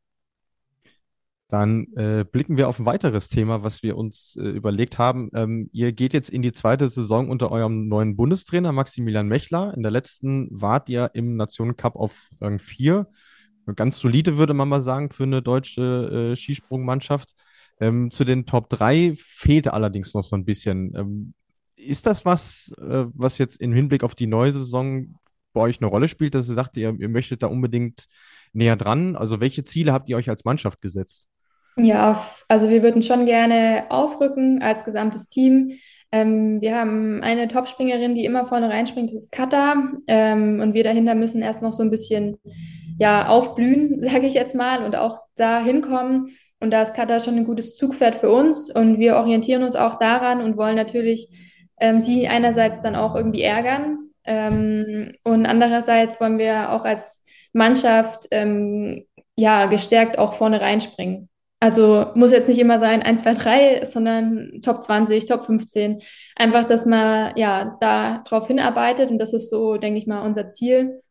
Dann 1.50 1.88
äh, 1.98 2.24
blicken 2.24 2.56
wir 2.56 2.70
auf 2.70 2.80
ein 2.80 2.86
weiteres 2.86 3.28
Thema, 3.28 3.62
was 3.62 3.84
wir 3.84 3.98
uns 3.98 4.38
äh, 4.38 4.44
überlegt 4.48 4.98
haben. 4.98 5.30
Ähm, 5.34 5.70
ihr 5.74 5.92
geht 5.92 6.14
jetzt 6.14 6.30
in 6.30 6.42
die 6.42 6.54
zweite 6.54 6.88
Saison 6.88 7.30
unter 7.30 7.52
eurem 7.52 7.90
neuen 7.90 8.16
Bundestrainer 8.16 8.72
Maximilian 8.72 9.28
Mechler. 9.28 9.74
In 9.76 9.84
der 9.84 9.92
letzten 9.92 10.48
wart 10.50 10.88
ihr 10.88 11.12
im 11.14 11.36
Nationencup 11.36 11.98
auf 11.98 12.30
Rang 12.40 12.58
4. 12.58 13.06
Ganz 13.76 14.00
solide, 14.00 14.38
würde 14.38 14.54
man 14.54 14.70
mal 14.70 14.82
sagen, 14.82 15.10
für 15.10 15.24
eine 15.24 15.42
deutsche 15.42 16.32
äh, 16.32 16.36
Skisprungmannschaft. 16.38 17.36
Ähm, 17.82 18.12
zu 18.12 18.24
den 18.24 18.46
Top 18.46 18.70
3 18.70 19.16
fehlt 19.18 19.68
allerdings 19.68 20.14
noch 20.14 20.24
so 20.24 20.36
ein 20.36 20.46
bisschen. 20.46 20.94
Ähm, 20.96 21.34
ist 21.76 22.06
das 22.06 22.26
was, 22.26 22.72
äh, 22.78 23.06
was 23.14 23.40
jetzt 23.40 23.60
im 23.60 23.74
Hinblick 23.74 24.04
auf 24.04 24.16
die 24.16 24.28
neue 24.28 24.52
Saison 24.52 25.16
bei 25.52 25.62
euch 25.62 25.82
eine 25.82 25.90
Rolle 25.90 26.08
spielt, 26.08 26.36
dass 26.36 26.48
ihr 26.48 26.56
sagt, 26.56 26.78
ihr, 26.78 26.96
ihr 26.98 27.10
möchtet 27.10 27.44
da 27.44 27.48
unbedingt 27.48 28.06
näher 28.54 28.76
dran? 28.76 29.16
Also 29.16 29.40
welche 29.40 29.64
Ziele 29.64 29.92
habt 29.92 30.08
ihr 30.10 30.16
euch 30.16 30.30
als 30.30 30.46
Mannschaft 30.46 30.82
gesetzt? 30.82 31.28
Ja, 31.76 32.24
also 32.48 32.70
wir 32.70 32.84
würden 32.84 33.02
schon 33.02 33.26
gerne 33.26 33.86
aufrücken 33.90 34.62
als 34.62 34.86
gesamtes 34.86 35.28
Team. 35.28 35.74
Ähm, 36.12 36.60
wir 36.62 36.76
haben 36.76 37.24
eine 37.24 37.48
Topspringerin, 37.48 38.16
die 38.16 38.26
immer 38.26 38.46
vorne 38.46 38.70
reinspringt, 38.70 39.10
das 39.10 39.24
ist 39.24 39.32
Kata. 39.32 39.92
Ähm, 40.08 40.60
und 40.62 40.74
wir 40.74 40.84
dahinter 40.84 41.16
müssen 41.16 41.42
erst 41.42 41.64
noch 41.64 41.74
so 41.74 41.84
ein 41.84 41.90
bisschen 41.90 42.38
ja, 43.00 43.28
aufblühen, 43.28 44.00
sage 44.08 44.28
ich 44.28 44.34
jetzt 44.34 44.54
mal, 44.54 44.84
und 44.84 44.96
auch 44.96 45.20
da 45.36 45.64
hinkommen. 45.64 46.36
Und 46.62 46.72
da 46.72 46.82
ist 46.82 46.94
Kata 46.94 47.20
schon 47.20 47.36
ein 47.36 47.46
gutes 47.46 47.76
Zugpferd 47.76 48.16
für 48.16 48.30
uns 48.30 48.74
und 48.74 49.00
wir 49.00 49.18
orientieren 49.18 49.64
uns 49.64 49.76
auch 49.76 49.98
daran 50.00 50.42
und 50.42 50.56
wollen 50.56 50.76
natürlich 50.76 51.30
ähm, 51.80 52.00
sie 52.00 52.28
einerseits 52.28 52.82
dann 52.82 52.96
auch 52.96 53.16
irgendwie 53.16 53.42
ärgern, 53.42 54.12
Ähm, 54.24 55.14
und 55.24 55.46
andererseits 55.46 56.22
wollen 56.22 56.38
wir 56.38 56.72
auch 56.72 56.86
als 56.86 57.26
Mannschaft 57.54 58.28
ähm, 58.32 59.06
ja 59.36 59.66
gestärkt 59.66 60.20
auch 60.20 60.34
vorne 60.34 60.62
reinspringen. 60.62 61.28
Also 61.60 62.08
muss 62.16 62.32
jetzt 62.32 62.48
nicht 62.48 62.60
immer 62.60 62.80
sein 62.80 63.04
1, 63.04 63.24
2, 63.24 63.34
3, 63.34 63.86
sondern 63.86 64.62
Top 64.64 64.84
20, 64.84 65.26
Top 65.28 65.46
15. 65.46 66.02
Einfach, 66.36 66.66
dass 66.66 66.86
man 66.86 67.34
ja 67.36 67.78
da 67.80 68.24
drauf 68.28 68.48
hinarbeitet 68.48 69.12
und 69.12 69.20
das 69.20 69.34
ist 69.34 69.50
so, 69.50 69.78
denke 69.78 70.00
ich 70.00 70.08
mal, 70.08 70.22
unser 70.22 70.50
Ziel. 70.50 71.02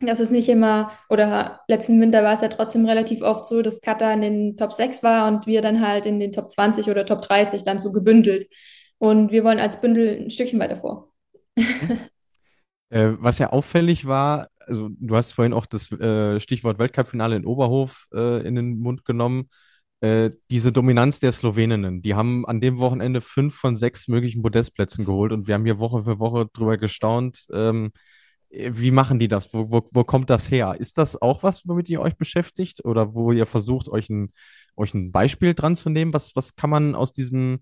Das 0.00 0.20
ist 0.20 0.30
nicht 0.30 0.48
immer, 0.48 0.92
oder 1.08 1.60
letzten 1.68 2.00
Winter 2.00 2.22
war 2.22 2.34
es 2.34 2.40
ja 2.40 2.48
trotzdem 2.48 2.86
relativ 2.86 3.22
oft 3.22 3.46
so, 3.46 3.62
dass 3.62 3.80
Katar 3.80 4.12
in 4.14 4.20
den 4.20 4.56
Top 4.56 4.72
6 4.72 5.02
war 5.02 5.26
und 5.28 5.46
wir 5.46 5.60
dann 5.62 5.86
halt 5.86 6.06
in 6.06 6.20
den 6.20 6.32
Top 6.32 6.50
20 6.50 6.88
oder 6.88 7.04
Top 7.04 7.22
30 7.22 7.64
dann 7.64 7.78
so 7.78 7.90
gebündelt. 7.92 8.48
Und 8.98 9.32
wir 9.32 9.44
wollen 9.44 9.58
als 9.58 9.80
Bündel 9.80 10.22
ein 10.22 10.30
Stückchen 10.30 10.60
weiter 10.60 10.76
vor. 10.76 11.12
Äh, 12.90 13.16
was 13.18 13.36
ja 13.38 13.50
auffällig 13.50 14.06
war, 14.06 14.48
also 14.60 14.88
du 14.98 15.14
hast 15.14 15.32
vorhin 15.32 15.52
auch 15.52 15.66
das 15.66 15.92
äh, 15.92 16.40
Stichwort 16.40 16.78
Weltcup-Finale 16.78 17.36
in 17.36 17.44
Oberhof 17.44 18.06
äh, 18.14 18.46
in 18.46 18.54
den 18.54 18.78
Mund 18.78 19.04
genommen. 19.04 19.50
Äh, 20.00 20.30
diese 20.50 20.72
Dominanz 20.72 21.20
der 21.20 21.32
Sloweninnen, 21.32 22.02
die 22.02 22.14
haben 22.14 22.46
an 22.46 22.60
dem 22.60 22.78
Wochenende 22.78 23.20
fünf 23.20 23.56
von 23.56 23.76
sechs 23.76 24.08
möglichen 24.08 24.42
Podestplätzen 24.42 25.04
geholt 25.04 25.32
und 25.32 25.48
wir 25.48 25.54
haben 25.54 25.64
hier 25.64 25.80
Woche 25.80 26.04
für 26.04 26.18
Woche 26.18 26.48
drüber 26.52 26.76
gestaunt. 26.78 27.46
Ähm, 27.52 27.90
wie 28.50 28.90
machen 28.90 29.18
die 29.18 29.28
das? 29.28 29.52
Wo, 29.52 29.70
wo, 29.70 29.88
wo 29.90 30.04
kommt 30.04 30.30
das 30.30 30.50
her? 30.50 30.76
Ist 30.78 30.98
das 30.98 31.20
auch 31.20 31.42
was, 31.42 31.68
womit 31.68 31.88
ihr 31.88 32.00
euch 32.00 32.16
beschäftigt 32.16 32.84
oder 32.84 33.14
wo 33.14 33.32
ihr 33.32 33.46
versucht, 33.46 33.88
euch 33.88 34.08
ein, 34.08 34.32
euch 34.76 34.94
ein 34.94 35.12
Beispiel 35.12 35.54
dran 35.54 35.76
zu 35.76 35.90
nehmen? 35.90 36.14
Was, 36.14 36.34
was 36.34 36.56
kann 36.56 36.70
man 36.70 36.94
aus 36.94 37.12
diesem, 37.12 37.60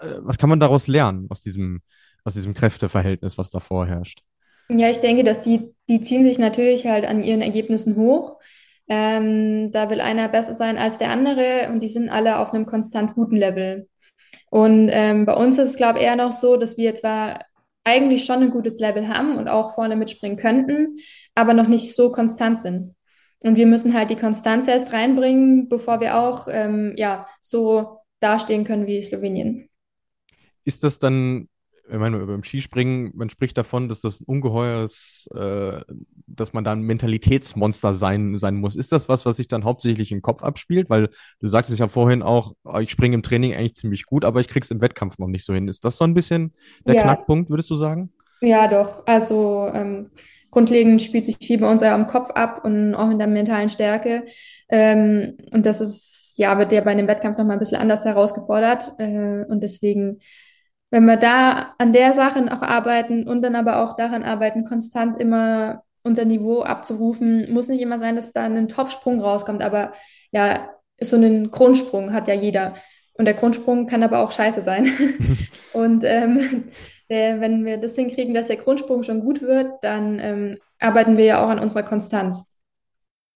äh, 0.00 0.16
was 0.18 0.38
kann 0.38 0.50
man 0.50 0.60
daraus 0.60 0.88
lernen, 0.88 1.26
aus 1.30 1.42
diesem, 1.42 1.82
aus 2.24 2.34
diesem 2.34 2.54
Kräfteverhältnis, 2.54 3.38
was 3.38 3.50
da 3.50 3.60
vorherrscht? 3.60 4.22
Ja, 4.68 4.90
ich 4.90 5.00
denke, 5.00 5.24
dass 5.24 5.42
die, 5.42 5.74
die 5.88 6.00
ziehen 6.00 6.22
sich 6.22 6.38
natürlich 6.38 6.86
halt 6.86 7.04
an 7.04 7.22
ihren 7.22 7.42
Ergebnissen 7.42 7.96
hoch. 7.96 8.38
Ähm, 8.88 9.70
da 9.72 9.90
will 9.90 10.00
einer 10.00 10.28
besser 10.28 10.54
sein 10.54 10.76
als 10.76 10.98
der 10.98 11.10
andere 11.10 11.68
und 11.70 11.80
die 11.80 11.88
sind 11.88 12.10
alle 12.10 12.38
auf 12.38 12.52
einem 12.52 12.66
konstant 12.66 13.14
guten 13.14 13.36
Level. 13.36 13.88
Und 14.50 14.88
ähm, 14.92 15.26
bei 15.26 15.34
uns 15.34 15.58
ist 15.58 15.70
es, 15.70 15.76
glaube 15.76 15.98
ich, 15.98 16.04
eher 16.04 16.16
noch 16.16 16.32
so, 16.32 16.56
dass 16.56 16.76
wir 16.76 16.94
zwar 16.94 17.40
eigentlich 17.84 18.24
schon 18.24 18.42
ein 18.42 18.50
gutes 18.50 18.80
Level 18.80 19.08
haben 19.08 19.36
und 19.36 19.48
auch 19.48 19.74
vorne 19.74 19.96
mitspringen 19.96 20.38
könnten, 20.38 20.98
aber 21.34 21.54
noch 21.54 21.68
nicht 21.68 21.94
so 21.94 22.10
konstant 22.10 22.58
sind. 22.58 22.94
Und 23.40 23.56
wir 23.56 23.66
müssen 23.66 23.92
halt 23.92 24.10
die 24.10 24.16
Konstanz 24.16 24.66
erst 24.66 24.92
reinbringen, 24.92 25.68
bevor 25.68 26.00
wir 26.00 26.18
auch 26.18 26.48
ähm, 26.50 26.94
ja, 26.96 27.26
so 27.40 27.98
dastehen 28.20 28.64
können 28.64 28.86
wie 28.86 29.02
Slowenien. 29.02 29.68
Ist 30.64 30.82
das 30.82 30.98
dann 30.98 31.48
ich 31.90 31.98
meine, 31.98 32.18
beim 32.26 32.42
Skispringen, 32.42 33.12
man 33.14 33.28
spricht 33.28 33.58
davon, 33.58 33.88
dass 33.88 34.00
das 34.00 34.20
ein 34.20 34.24
ungeheures, 34.24 35.28
äh, 35.34 35.80
dass 36.26 36.52
man 36.54 36.64
da 36.64 36.72
ein 36.72 36.80
Mentalitätsmonster 36.80 37.92
sein, 37.94 38.38
sein 38.38 38.56
muss. 38.56 38.74
Ist 38.76 38.92
das 38.92 39.08
was, 39.08 39.26
was 39.26 39.36
sich 39.36 39.48
dann 39.48 39.64
hauptsächlich 39.64 40.10
im 40.10 40.22
Kopf 40.22 40.42
abspielt? 40.42 40.88
Weil 40.88 41.10
du 41.40 41.48
sagtest 41.48 41.78
ja 41.78 41.88
vorhin 41.88 42.22
auch, 42.22 42.54
oh, 42.64 42.78
ich 42.78 42.90
springe 42.90 43.14
im 43.14 43.22
Training 43.22 43.54
eigentlich 43.54 43.74
ziemlich 43.76 44.06
gut, 44.06 44.24
aber 44.24 44.40
ich 44.40 44.48
krieg's 44.48 44.70
im 44.70 44.80
Wettkampf 44.80 45.18
noch 45.18 45.28
nicht 45.28 45.44
so 45.44 45.52
hin. 45.52 45.68
Ist 45.68 45.84
das 45.84 45.98
so 45.98 46.04
ein 46.04 46.14
bisschen 46.14 46.54
der 46.86 46.94
Ja, 46.94 46.96
Knackpunkt, 46.96 47.50
würdest 47.50 47.68
du 47.70 47.76
sagen? 47.76 48.10
ja, 48.40 48.68
doch. 48.68 49.06
Also 49.06 49.70
ähm, 49.72 50.10
grundlegend 50.50 51.02
spielt 51.02 51.24
sich 51.24 51.38
viel 51.38 51.58
bei 51.58 51.70
uns 51.70 51.82
am 51.82 52.06
Kopf 52.06 52.30
ab 52.30 52.64
und 52.64 52.94
auch 52.94 53.10
in 53.10 53.18
der 53.18 53.28
mentalen 53.28 53.68
Stärke. 53.70 54.24
Ähm, 54.68 55.36
und 55.52 55.66
das 55.66 55.80
ist, 55.80 56.34
ja, 56.38 56.58
wird 56.58 56.72
ja 56.72 56.80
bei 56.80 56.90
einem 56.92 57.08
Wettkampf 57.08 57.38
nochmal 57.38 57.56
ein 57.56 57.60
bisschen 57.60 57.78
anders 57.80 58.04
herausgefordert. 58.04 58.92
Äh, 58.98 59.44
und 59.48 59.62
deswegen 59.62 60.20
wenn 60.94 61.06
wir 61.06 61.16
da 61.16 61.74
an 61.78 61.92
der 61.92 62.12
Sache 62.12 62.40
noch 62.40 62.62
arbeiten 62.62 63.26
und 63.26 63.42
dann 63.42 63.56
aber 63.56 63.82
auch 63.82 63.96
daran 63.96 64.22
arbeiten, 64.22 64.64
konstant 64.64 65.20
immer 65.20 65.82
unser 66.04 66.24
Niveau 66.24 66.62
abzurufen, 66.62 67.52
muss 67.52 67.66
nicht 67.66 67.80
immer 67.80 67.98
sein, 67.98 68.14
dass 68.14 68.32
da 68.32 68.44
ein 68.44 68.68
Topsprung 68.68 69.20
rauskommt, 69.20 69.60
aber 69.60 69.92
ja, 70.30 70.70
so 71.00 71.16
einen 71.16 71.50
Grundsprung 71.50 72.12
hat 72.12 72.28
ja 72.28 72.34
jeder. 72.34 72.76
Und 73.14 73.24
der 73.24 73.34
Grundsprung 73.34 73.88
kann 73.88 74.04
aber 74.04 74.20
auch 74.20 74.30
scheiße 74.30 74.62
sein. 74.62 74.86
Und 75.72 76.04
ähm, 76.04 76.68
der, 77.10 77.40
wenn 77.40 77.64
wir 77.64 77.78
das 77.78 77.96
hinkriegen, 77.96 78.32
dass 78.32 78.46
der 78.46 78.58
Grundsprung 78.58 79.02
schon 79.02 79.22
gut 79.22 79.42
wird, 79.42 79.72
dann 79.82 80.20
ähm, 80.20 80.58
arbeiten 80.78 81.16
wir 81.16 81.24
ja 81.24 81.44
auch 81.44 81.48
an 81.48 81.58
unserer 81.58 81.82
Konstanz. 81.82 82.60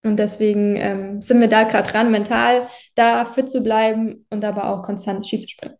Und 0.05 0.21
deswegen 0.21 0.77
ähm, 0.77 1.23
sind 1.23 1.40
wir 1.40 1.49
da 1.49 1.64
gerade 1.64 1.90
dran, 1.90 2.12
mental 2.12 2.68
da 2.94 3.25
fit 3.25 3.51
zu 3.51 3.64
bleiben 3.64 4.27
und 4.31 4.44
aber 4.44 4.71
auch 4.71 4.85
konstant 4.85 5.27
Ski 5.27 5.40
zu 5.40 5.49
springen. 5.49 5.75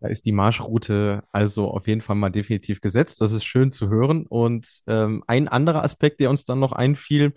Da 0.00 0.08
ist 0.08 0.24
die 0.24 0.32
Marschroute 0.32 1.22
also 1.30 1.68
auf 1.70 1.86
jeden 1.86 2.00
Fall 2.00 2.16
mal 2.16 2.30
definitiv 2.30 2.80
gesetzt. 2.80 3.20
Das 3.20 3.32
ist 3.32 3.44
schön 3.44 3.70
zu 3.70 3.88
hören. 3.90 4.26
Und 4.26 4.66
ähm, 4.86 5.22
ein 5.26 5.46
anderer 5.46 5.84
Aspekt, 5.84 6.20
der 6.20 6.30
uns 6.30 6.44
dann 6.44 6.58
noch 6.58 6.72
einfiel, 6.72 7.34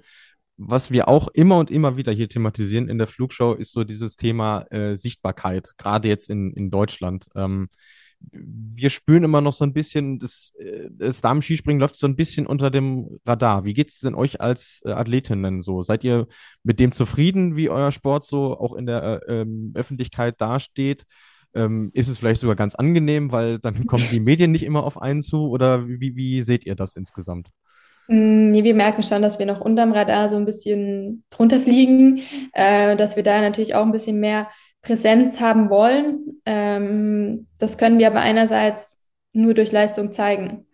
was 0.56 0.91
wir 0.91 1.08
auch 1.08 1.28
immer 1.30 1.58
und 1.58 1.71
immer 1.71 1.97
wieder 1.97 2.13
hier 2.13 2.30
thematisieren 2.30 2.88
in 2.88 2.97
der 2.97 3.08
Flugshow, 3.08 3.54
ist 3.54 3.73
so 3.73 3.84
dieses 3.84 4.15
Thema 4.15 4.62
äh, 4.71 4.95
Sichtbarkeit, 4.95 5.73
gerade 5.78 6.08
jetzt 6.08 6.30
in, 6.30 6.54
in 6.54 6.71
Deutschland. 6.71 7.28
Ähm, 7.36 7.69
wir 8.32 8.89
spüren 8.89 9.23
immer 9.23 9.41
noch 9.41 9.54
so 9.54 9.65
ein 9.65 9.73
bisschen, 9.73 10.19
das, 10.19 10.54
äh, 10.58 10.88
das 10.89 11.21
Damen-Skispringen 11.21 11.82
läuft 11.82 11.95
so 11.95 12.08
ein 12.08 12.15
bisschen 12.15 12.45
unter 12.47 12.71
dem 12.71 13.19
Radar. 13.26 13.65
Wie 13.65 13.73
geht's 13.73 13.99
denn 13.99 14.15
euch 14.15 14.41
als 14.41 14.82
äh, 14.86 14.91
Athletinnen 14.91 15.62
so? 15.62 15.84
Seid 15.84 16.04
ihr 16.04 16.28
mit 16.63 16.80
dem 16.80 16.91
zufrieden, 16.93 17.56
wie 17.56 17.69
euer 17.69 17.91
Sport 17.91 18.26
so 18.26 18.58
auch 18.58 18.73
in 18.76 18.86
der 18.86 19.23
äh, 19.28 19.41
ähm, 19.41 19.71
Öffentlichkeit 19.76 20.39
dasteht? 20.39 21.06
Ähm, 21.55 21.91
ist 21.93 22.07
es 22.07 22.17
vielleicht 22.17 22.41
sogar 22.41 22.55
ganz 22.55 22.75
angenehm, 22.75 23.31
weil 23.31 23.59
dann 23.59 23.85
kommen 23.87 24.07
die 24.11 24.19
Medien 24.19 24.51
nicht 24.51 24.63
immer 24.63 24.83
auf 24.83 25.01
einen 25.01 25.21
zu? 25.21 25.49
Oder 25.49 25.87
wie, 25.87 26.15
wie 26.15 26.41
seht 26.41 26.65
ihr 26.65 26.75
das 26.75 26.95
insgesamt? 26.95 27.49
Mm, 28.07 28.51
Nee, 28.51 28.63
wir 28.63 28.75
merken 28.75 29.03
schon, 29.03 29.21
dass 29.21 29.39
wir 29.39 29.45
noch 29.45 29.61
unterm 29.61 29.91
Radar 29.93 30.29
so 30.29 30.35
ein 30.35 30.45
bisschen 30.45 31.23
drunter 31.29 31.59
fliegen, 31.59 32.21
äh, 32.53 32.95
dass 32.97 33.15
wir 33.15 33.23
da 33.23 33.41
natürlich 33.41 33.75
auch 33.75 33.85
ein 33.85 33.91
bisschen 33.91 34.19
mehr 34.19 34.49
Präsenz 34.81 35.39
haben 35.39 35.69
wollen. 35.69 36.41
Ähm, 36.45 37.47
das 37.59 37.77
können 37.77 37.99
wir 37.99 38.07
aber 38.07 38.21
einerseits 38.21 39.01
nur 39.31 39.53
durch 39.53 39.71
Leistung 39.71 40.11
zeigen. 40.11 40.67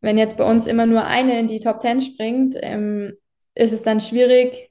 Wenn 0.00 0.18
jetzt 0.18 0.36
bei 0.36 0.44
uns 0.48 0.66
immer 0.66 0.86
nur 0.86 1.04
eine 1.06 1.38
in 1.40 1.48
die 1.48 1.60
Top 1.60 1.80
Ten 1.80 2.00
springt, 2.02 2.56
ähm, 2.60 3.14
ist 3.54 3.72
es 3.72 3.82
dann 3.82 4.00
schwierig 4.00 4.70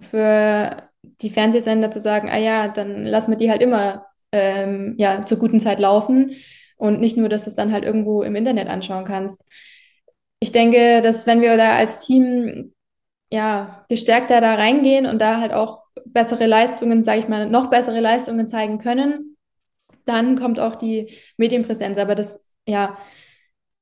für 0.00 0.88
die 1.20 1.30
Fernsehsender 1.30 1.90
zu 1.90 2.00
sagen, 2.00 2.28
ah 2.30 2.38
ja, 2.38 2.68
dann 2.68 3.04
lassen 3.06 3.30
wir 3.30 3.38
die 3.38 3.50
halt 3.50 3.62
immer 3.62 4.06
ähm, 4.32 4.94
ja, 4.98 5.24
zur 5.24 5.38
guten 5.38 5.60
Zeit 5.60 5.78
laufen 5.78 6.32
und 6.76 7.00
nicht 7.00 7.16
nur, 7.16 7.28
dass 7.28 7.44
du 7.44 7.50
es 7.50 7.56
dann 7.56 7.72
halt 7.72 7.84
irgendwo 7.84 8.22
im 8.22 8.34
Internet 8.36 8.68
anschauen 8.68 9.04
kannst. 9.04 9.48
Ich 10.40 10.52
denke, 10.52 11.00
dass 11.00 11.26
wenn 11.26 11.40
wir 11.40 11.56
da 11.56 11.76
als 11.76 12.00
Team 12.00 12.72
ja 13.30 13.84
gestärkter 13.88 14.40
da 14.40 14.54
reingehen 14.54 15.06
und 15.06 15.20
da 15.20 15.40
halt 15.40 15.52
auch 15.52 15.84
bessere 16.04 16.46
Leistungen, 16.46 17.04
sage 17.04 17.20
ich 17.20 17.28
mal, 17.28 17.48
noch 17.48 17.70
bessere 17.70 18.00
Leistungen 18.00 18.48
zeigen 18.48 18.78
können, 18.78 19.36
dann 20.04 20.38
kommt 20.38 20.58
auch 20.58 20.74
die 20.74 21.16
Medienpräsenz. 21.36 21.98
Aber 21.98 22.14
das 22.14 22.48
ja 22.66 22.98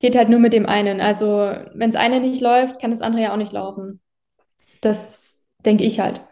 geht 0.01 0.17
halt 0.17 0.29
nur 0.29 0.41
mit 0.41 0.53
dem 0.53 0.67
einen. 0.67 1.01
Also 1.01 1.27
wenn 1.75 1.91
das 1.91 2.01
eine 2.01 2.21
nicht 2.21 2.41
läuft, 2.41 2.81
kann 2.81 2.91
das 2.91 3.03
andere 3.03 3.23
ja 3.23 3.33
auch 3.33 3.37
nicht 3.37 3.53
laufen. 3.53 4.01
Das 4.81 5.45
denke 5.65 5.85
ich 5.85 6.01
halt. 6.01 6.23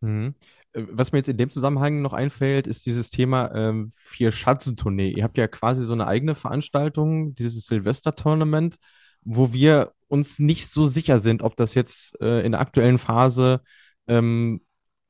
Mhm. 0.00 0.34
Äh, 0.72 0.82
Was 0.90 1.12
mir 1.12 1.18
jetzt 1.18 1.28
in 1.28 1.36
dem 1.36 1.50
Zusammenhang 1.50 2.02
noch 2.02 2.12
einfällt, 2.12 2.66
ist 2.66 2.86
dieses 2.86 3.10
Thema 3.10 3.54
ähm, 3.54 3.92
Vier-Schanzentournee. 3.96 5.10
Ihr 5.10 5.24
habt 5.24 5.38
ja 5.38 5.48
quasi 5.48 5.84
so 5.84 5.92
eine 5.92 6.06
eigene 6.06 6.34
Veranstaltung, 6.34 7.34
dieses 7.34 7.66
Silvester-Tournament, 7.66 8.76
wo 9.22 9.52
wir 9.52 9.92
uns 10.08 10.38
nicht 10.38 10.68
so 10.68 10.88
sicher 10.88 11.18
sind, 11.18 11.42
ob 11.42 11.56
das 11.56 11.74
jetzt 11.74 12.20
äh, 12.20 12.44
in 12.44 12.52
der 12.52 12.60
aktuellen 12.60 12.98
Phase 12.98 13.60
ähm, 14.06 14.62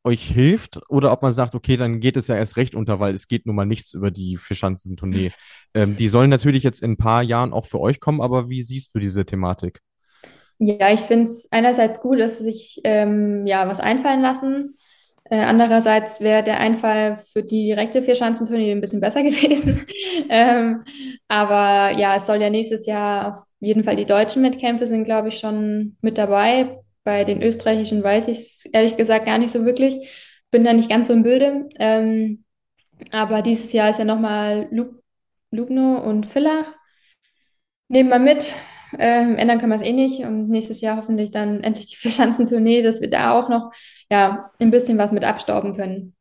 euch 0.05 0.27
hilft 0.27 0.81
oder 0.89 1.13
ob 1.13 1.23
man 1.23 1.33
sagt, 1.33 1.55
okay, 1.55 1.77
dann 1.77 2.01
geht 2.01 2.17
es 2.17 2.29
ja 2.29 2.37
erst 2.37 2.57
recht 2.57 2.75
unter, 2.75 2.99
weil 2.99 3.15
es 3.15 3.29
geht 3.29 3.47
nun 3.47 3.57
mal 3.57 3.67
nichts 3.67 3.95
über 3.95 4.11
die 4.11 4.37
Vierschanzentournee. 4.37 5.33
Ähm, 5.75 5.97
die 5.97 6.09
sollen 6.09 6.31
natürlich 6.31 6.63
jetzt 6.63 6.81
in 6.81 6.93
ein 6.93 6.97
paar 6.97 7.23
Jahren 7.23 7.53
auch 7.53 7.67
für 7.67 7.79
euch 7.79 8.01
kommen, 8.01 8.23
aber 8.23 8.49
wie 8.49 8.63
siehst 8.63 8.95
du 8.95 8.99
diese 8.99 9.27
Thematik? 9.27 9.83
Ja, 10.59 10.91
ich 10.91 11.01
finde 11.01 11.27
es 11.27 11.53
einerseits 11.53 12.01
gut, 12.01 12.19
dass 12.19 12.39
sie 12.39 12.45
sich 12.45 12.81
ähm, 12.85 13.47
ja 13.47 13.69
was 13.69 13.79
einfallen 13.79 14.23
lassen. 14.23 14.78
Äh, 15.31 15.41
andererseits 15.41 16.21
wäre 16.21 16.43
der 16.43 16.59
Einfall 16.61 17.19
für 17.33 17.43
die 17.43 17.67
direkte 17.67 18.01
Vierschanzentournee 18.03 18.73
ein 18.73 18.81
bisschen 18.81 19.01
besser 19.01 19.23
gewesen. 19.25 19.87
Ähm, 20.29 20.85
aber 21.29 21.97
ja, 21.99 22.17
es 22.17 22.27
soll 22.27 22.41
ja 22.41 22.51
nächstes 22.51 22.87
Jahr 22.87 23.29
auf 23.29 23.45
jeden 23.61 23.85
Fall 23.85 23.97
die 23.97 24.07
deutschen 24.07 24.43
Wettkämpfe 24.43 24.87
sind, 24.87 25.05
glaube 25.05 25.29
ich, 25.29 25.39
schon 25.39 25.97
mit 26.01 26.19
dabei. 26.19 26.79
Bei 27.05 27.25
den 27.25 27.43
österreichischen 27.43 28.03
weiß 28.03 28.29
ich 28.29 28.39
es 28.39 28.65
ehrlich 28.73 28.97
gesagt 28.97 29.27
gar 29.27 29.39
nicht 29.39 29.53
so 29.53 29.65
wirklich. 29.65 29.97
Bin 30.51 30.65
da 30.65 30.73
nicht 30.73 30.89
ganz 30.91 31.09
so 31.09 31.13
im 31.15 31.23
Bilde. 31.23 31.69
Ähm, 31.79 32.45
aber 33.13 33.43
dieses 33.43 33.73
Jahr 33.73 33.91
ist 33.91 33.99
ja 33.99 34.05
nochmal 34.05 34.69
Lub 34.71 35.03
Lubno 35.51 35.99
und 35.99 36.27
Villach. 36.27 36.67
Nehmen 37.89 38.11
wir 38.11 38.19
mit. 38.19 38.53
Ähm, 38.99 39.37
ändern 39.37 39.59
kann 39.59 39.69
man 39.69 39.79
es 39.79 39.85
eh 39.85 39.93
nicht. 39.93 40.21
Und 40.21 40.49
nächstes 40.49 40.81
Jahr 40.81 40.97
hoffentlich 40.97 41.31
dann 41.31 41.63
endlich 41.63 41.87
die 41.87 41.97
Vierschanzentournee, 41.97 42.83
dass 42.83 43.01
wir 43.01 43.11
da 43.11 43.33
auch 43.39 43.49
noch 43.49 43.73
ja, 44.11 44.51
ein 44.59 44.71
bisschen 44.71 44.99
was 44.99 45.13
mit 45.13 45.25
abstauben 45.25 45.77
können. 45.77 46.15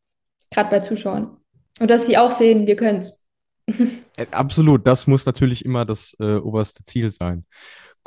Gerade 0.52 0.70
bei 0.70 0.80
Zuschauern. 0.80 1.38
Und 1.80 1.92
dass 1.92 2.08
sie 2.08 2.18
auch 2.18 2.32
sehen, 2.32 2.68
wir 2.68 2.76
können 2.76 3.00
es. 3.00 3.26
Äh, 4.18 4.26
Absolut, 4.32 4.88
das 4.88 5.06
muss 5.06 5.28
natürlich 5.28 5.64
immer 5.64 5.86
das 5.86 6.16
äh, 6.20 6.38
oberste 6.38 6.84
Ziel 6.86 7.12
sein. 7.12 7.46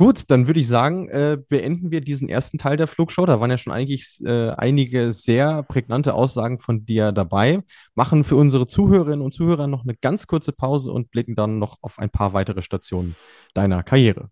Gut, 0.00 0.30
dann 0.30 0.46
würde 0.46 0.58
ich 0.58 0.66
sagen, 0.66 1.10
äh, 1.10 1.36
beenden 1.48 1.90
wir 1.90 2.00
diesen 2.00 2.30
ersten 2.30 2.56
Teil 2.56 2.78
der 2.78 2.86
Flugshow. 2.86 3.26
Da 3.26 3.38
waren 3.38 3.50
ja 3.50 3.58
schon 3.58 3.74
eigentlich 3.74 4.18
äh, 4.24 4.48
einige 4.52 5.12
sehr 5.12 5.62
prägnante 5.62 6.14
Aussagen 6.14 6.58
von 6.58 6.86
dir 6.86 7.12
dabei. 7.12 7.60
Machen 7.94 8.24
für 8.24 8.36
unsere 8.36 8.66
Zuhörerinnen 8.66 9.20
und 9.20 9.32
Zuhörer 9.32 9.66
noch 9.66 9.84
eine 9.84 9.94
ganz 9.94 10.26
kurze 10.26 10.52
Pause 10.52 10.90
und 10.90 11.10
blicken 11.10 11.34
dann 11.34 11.58
noch 11.58 11.76
auf 11.82 11.98
ein 11.98 12.08
paar 12.08 12.32
weitere 12.32 12.62
Stationen 12.62 13.14
deiner 13.52 13.82
Karriere. 13.82 14.30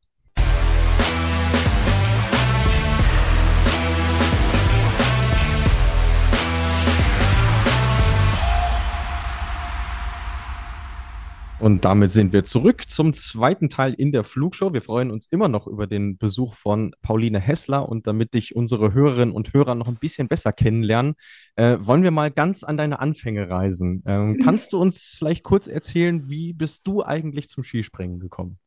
Und 11.61 11.85
damit 11.85 12.13
sind 12.13 12.33
wir 12.33 12.45
zurück 12.45 12.89
zum 12.89 13.13
zweiten 13.13 13.69
Teil 13.69 13.93
in 13.93 14.13
der 14.13 14.23
Flugshow. 14.23 14.73
Wir 14.73 14.81
freuen 14.81 15.11
uns 15.11 15.27
immer 15.31 15.49
noch 15.49 15.67
über 15.67 15.89
den 15.89 16.17
Besuch 16.17 16.55
von 16.55 16.95
Pauline 17.03 17.41
Hessler 17.41 17.89
und 17.89 18.07
damit 18.07 18.35
dich 18.35 18.55
unsere 18.55 18.95
Hörerinnen 18.95 19.35
und 19.35 19.53
Hörer 19.53 19.75
noch 19.75 19.89
ein 19.89 19.97
bisschen 19.97 20.29
besser 20.29 20.53
kennenlernen, 20.53 21.17
äh, 21.57 21.77
wollen 21.81 22.05
wir 22.05 22.13
mal 22.13 22.31
ganz 22.31 22.63
an 22.63 22.77
deine 22.77 23.01
Anfänge 23.01 23.51
reisen. 23.51 24.05
Ähm, 24.07 24.39
kannst 24.45 24.73
du 24.73 24.79
uns 24.79 25.17
vielleicht 25.19 25.43
kurz 25.43 25.67
erzählen, 25.67 26.29
wie 26.29 26.53
bist 26.53 26.87
du 26.87 27.03
eigentlich 27.03 27.49
zum 27.49 27.65
Skispringen 27.65 28.21
gekommen? 28.21 28.59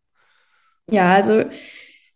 Ja, 0.89 1.13
also 1.13 1.45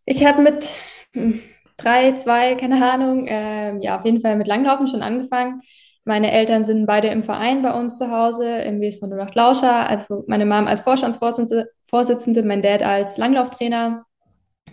ich 0.06 0.26
habe 0.26 0.42
mit 0.42 0.70
hm, 1.14 1.40
drei, 1.78 2.12
zwei, 2.14 2.56
keine 2.56 2.84
Ahnung, 2.92 3.28
äh, 3.28 3.80
ja, 3.80 3.98
auf 3.98 4.04
jeden 4.04 4.20
Fall 4.20 4.36
mit 4.36 4.48
Langlaufen 4.48 4.90
schon 4.90 5.02
angefangen. 5.02 5.62
Meine 6.06 6.32
Eltern 6.32 6.64
sind 6.64 6.86
beide 6.86 7.08
im 7.08 7.24
Verein 7.24 7.64
bei 7.64 7.74
uns 7.74 7.98
zu 7.98 8.12
Hause, 8.12 8.48
im 8.60 8.80
WSV 8.80 9.02
Nullacht 9.08 9.34
Lauscher. 9.34 9.90
Also 9.90 10.24
meine 10.28 10.46
Mom 10.46 10.68
als 10.68 10.82
Vorstandsvorsitzende, 10.82 12.44
mein 12.44 12.62
Dad 12.62 12.84
als 12.84 13.18
Langlauftrainer. 13.18 14.06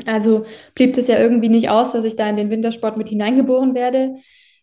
Also 0.06 0.44
blieb 0.74 0.96
es 0.96 1.08
ja 1.08 1.18
irgendwie 1.18 1.48
nicht 1.48 1.70
aus, 1.70 1.92
dass 1.92 2.04
ich 2.04 2.16
da 2.16 2.28
in 2.28 2.36
den 2.36 2.50
Wintersport 2.50 2.96
mit 2.98 3.08
hineingeboren 3.08 3.74
werde. 3.74 4.16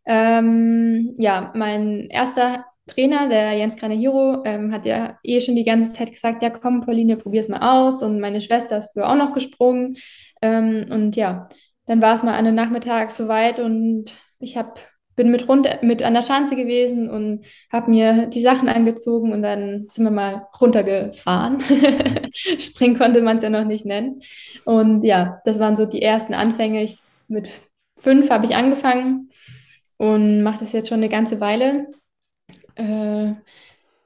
Ähm, 0.05 1.15
ja, 1.17 1.51
mein 1.55 2.07
erster 2.09 2.65
Trainer, 2.87 3.29
der 3.29 3.53
Jens 3.53 3.75
Granehiro, 3.75 4.43
ähm, 4.45 4.71
hat 4.71 4.85
ja 4.85 5.17
eh 5.23 5.41
schon 5.41 5.55
die 5.55 5.63
ganze 5.63 5.93
Zeit 5.93 6.11
gesagt, 6.11 6.41
ja 6.41 6.49
komm, 6.49 6.81
Pauline, 6.81 7.17
probier's 7.17 7.49
mal 7.49 7.61
aus. 7.61 8.03
Und 8.03 8.19
meine 8.19 8.41
Schwester 8.41 8.77
ist 8.77 8.91
früher 8.93 9.09
auch 9.09 9.15
noch 9.15 9.33
gesprungen. 9.33 9.97
Ähm, 10.41 10.85
und 10.89 11.15
ja, 11.15 11.49
dann 11.87 12.01
war 12.01 12.15
es 12.15 12.23
mal 12.23 12.35
an 12.35 12.45
den 12.45 12.55
Nachmittag 12.55 13.11
soweit 13.11 13.59
und 13.59 14.05
ich 14.39 14.57
habe 14.57 14.73
bin 15.19 15.31
mit 15.31 15.49
runter 15.49 15.79
mit 15.81 16.01
an 16.01 16.13
der 16.13 16.21
Schanze 16.21 16.55
gewesen 16.55 17.09
und 17.09 17.43
habe 17.69 17.91
mir 17.91 18.27
die 18.27 18.39
Sachen 18.39 18.69
angezogen 18.69 19.33
und 19.33 19.41
dann 19.41 19.85
sind 19.89 20.05
wir 20.05 20.11
mal 20.11 20.47
runtergefahren. 20.61 21.59
Springen 22.57 22.97
konnte 22.97 23.21
man 23.21 23.35
es 23.35 23.43
ja 23.43 23.49
noch 23.49 23.65
nicht 23.65 23.83
nennen. 23.83 24.21
Und 24.63 25.03
ja, 25.03 25.41
das 25.43 25.59
waren 25.59 25.75
so 25.75 25.85
die 25.85 26.01
ersten 26.01 26.33
Anfänge. 26.33 26.83
Ich, 26.83 26.99
mit 27.27 27.49
fünf 27.97 28.29
habe 28.29 28.45
ich 28.45 28.55
angefangen 28.55 29.29
und 29.97 30.41
mache 30.41 30.59
das 30.59 30.71
jetzt 30.71 30.87
schon 30.87 30.99
eine 30.99 31.09
ganze 31.09 31.41
Weile. 31.41 31.87
Äh, 32.75 33.33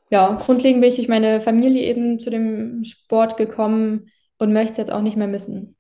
ja, 0.10 0.34
grundlegend 0.44 0.82
bin 0.82 0.90
ich 0.90 0.96
durch 0.96 1.10
meine 1.10 1.42
Familie 1.42 1.84
eben 1.84 2.20
zu 2.20 2.32
dem 2.32 2.84
Sport 2.86 3.38
gekommen 3.38 4.10
und 4.40 4.52
möchte 4.52 4.72
es 4.72 4.78
jetzt 4.80 4.92
auch 4.92 5.04
nicht 5.04 5.18
mehr 5.18 5.28
missen. 5.28 5.76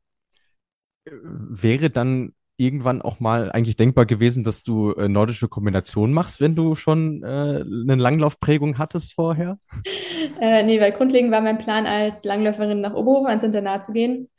Wäre 1.05 1.89
dann 1.89 2.33
irgendwann 2.57 3.01
auch 3.01 3.19
mal 3.19 3.51
eigentlich 3.51 3.77
denkbar 3.77 4.05
gewesen, 4.05 4.43
dass 4.43 4.63
du 4.63 4.91
äh, 4.93 5.09
nordische 5.09 5.47
Kombination 5.47 6.13
machst, 6.13 6.39
wenn 6.39 6.55
du 6.55 6.75
schon 6.75 7.23
äh, 7.23 7.27
eine 7.27 7.95
Langlaufprägung 7.95 8.77
hattest 8.77 9.13
vorher? 9.13 9.57
Äh, 10.39 10.63
nee, 10.63 10.79
weil 10.79 10.91
grundlegend 10.91 11.31
war 11.31 11.41
mein 11.41 11.57
Plan, 11.57 11.85
als 11.85 12.23
Langläuferin 12.23 12.79
nach 12.79 12.93
Oberhof 12.93 13.27
ans 13.27 13.43
Internat 13.43 13.83
zu 13.83 13.91
gehen 13.91 14.29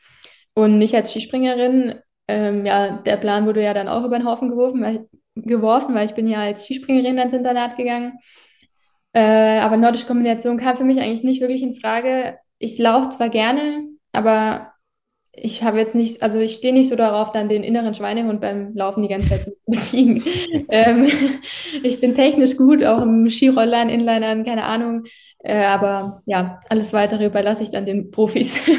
und 0.54 0.78
nicht 0.78 0.94
als 0.94 1.10
Skispringerin. 1.10 1.96
Ähm, 2.26 2.64
ja, 2.64 3.02
der 3.02 3.16
Plan 3.16 3.46
wurde 3.46 3.62
ja 3.62 3.74
dann 3.74 3.88
auch 3.88 4.04
über 4.04 4.18
den 4.18 4.26
Haufen 4.26 4.48
geworfen, 4.48 4.82
weil, 4.82 5.06
geworfen, 5.34 5.94
weil 5.94 6.06
ich 6.06 6.14
bin 6.14 6.26
ja 6.26 6.40
als 6.40 6.64
Skispringerin 6.64 7.18
ans 7.18 7.34
Internat 7.34 7.76
gegangen. 7.76 8.14
Äh, 9.12 9.58
aber 9.60 9.76
nordische 9.76 10.06
Kombination 10.06 10.56
kam 10.56 10.76
für 10.76 10.84
mich 10.84 11.00
eigentlich 11.00 11.22
nicht 11.22 11.40
wirklich 11.40 11.62
in 11.62 11.74
Frage. 11.74 12.38
Ich 12.58 12.78
laufe 12.78 13.10
zwar 13.10 13.28
gerne, 13.28 13.84
aber 14.12 14.73
ich 15.36 15.62
habe 15.62 15.78
jetzt 15.78 15.94
nicht, 15.94 16.22
also 16.22 16.38
ich 16.38 16.54
stehe 16.54 16.72
nicht 16.72 16.88
so 16.88 16.96
darauf, 16.96 17.32
dann 17.32 17.48
den 17.48 17.62
inneren 17.62 17.94
Schweinehund 17.94 18.40
beim 18.40 18.74
Laufen 18.74 19.02
die 19.02 19.08
ganze 19.08 19.30
Zeit 19.30 19.44
zu 19.44 19.52
besiegen. 19.66 20.22
ähm, 20.68 21.10
ich 21.82 22.00
bin 22.00 22.14
technisch 22.14 22.56
gut, 22.56 22.84
auch 22.84 23.02
im 23.02 23.28
Skirollern, 23.28 23.88
Inlinern, 23.88 24.44
keine 24.44 24.64
Ahnung. 24.64 25.04
Äh, 25.38 25.64
aber 25.64 26.22
ja, 26.26 26.60
alles 26.68 26.92
weitere 26.92 27.26
überlasse 27.26 27.62
ich 27.62 27.70
dann 27.70 27.86
den 27.86 28.10
Profis. 28.10 28.60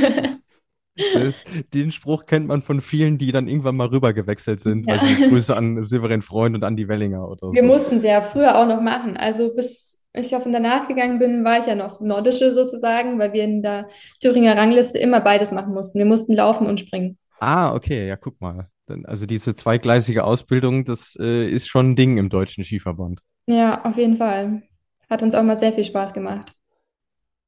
Das, 1.13 1.44
den 1.74 1.91
Spruch 1.91 2.26
kennt 2.26 2.48
man 2.48 2.62
von 2.62 2.80
vielen, 2.80 3.18
die 3.18 3.34
dann 3.34 3.50
irgendwann 3.50 3.76
mal 3.76 3.88
rüber 3.88 4.13
gewechselt 4.13 4.62
sind. 4.62 4.88
Ja. 4.88 4.96
Grüße 5.28 5.54
an 5.54 5.84
Severin 5.84 6.22
Freund 6.22 6.56
und 6.56 6.63
Andi 6.63 6.88
Wellinger 6.88 7.28
oder 7.28 7.52
Wir 7.52 7.63
so. 7.63 7.68
mussten 7.68 7.98
es 7.98 8.06
ja 8.06 8.22
früher 8.22 8.58
auch 8.58 8.65
noch 8.65 8.80
machen. 8.80 9.18
Also 9.18 9.54
bis 9.54 10.05
ich 10.17 10.36
auf 10.36 10.45
Internat 10.45 10.88
gegangen 10.88 11.19
bin, 11.19 11.43
war 11.43 11.60
ich 11.60 11.65
ja 11.65 11.75
noch 11.75 11.99
nordische 11.99 12.54
sozusagen, 12.54 13.19
weil 13.19 13.34
wir 13.34 13.43
in 13.43 13.62
der 13.62 13.89
Thüringer 14.21 14.58
Rangliste 14.58 14.97
immer 14.97 15.21
beides 15.21 15.51
machen 15.51 15.73
mussten. 15.73 15.97
Wir 15.99 16.06
mussten 16.06 16.34
laufen 16.34 16.67
und 16.67 16.80
springen. 16.80 17.17
Ah, 17.39 17.73
okay, 17.73 18.08
ja, 18.08 18.15
guck 18.15 18.39
mal. 18.39 18.65
Also 19.04 19.25
diese 19.25 19.56
zweigleisige 19.56 20.23
Ausbildung, 20.23 20.86
das 20.86 21.17
äh, 21.19 21.49
ist 21.49 21.67
schon 21.67 21.91
ein 21.91 21.95
Ding 21.95 22.17
im 22.17 22.30
deutschen 22.30 22.63
Skiverband. 22.63 23.21
Ja, 23.47 23.84
auf 23.84 23.97
jeden 23.97 24.17
Fall. 24.17 24.63
Hat 25.10 25.21
uns 25.21 25.36
auch 25.36 25.43
mal 25.43 25.56
sehr 25.56 25.73
viel 25.73 25.84
Spaß 25.84 26.13
gemacht 26.13 26.56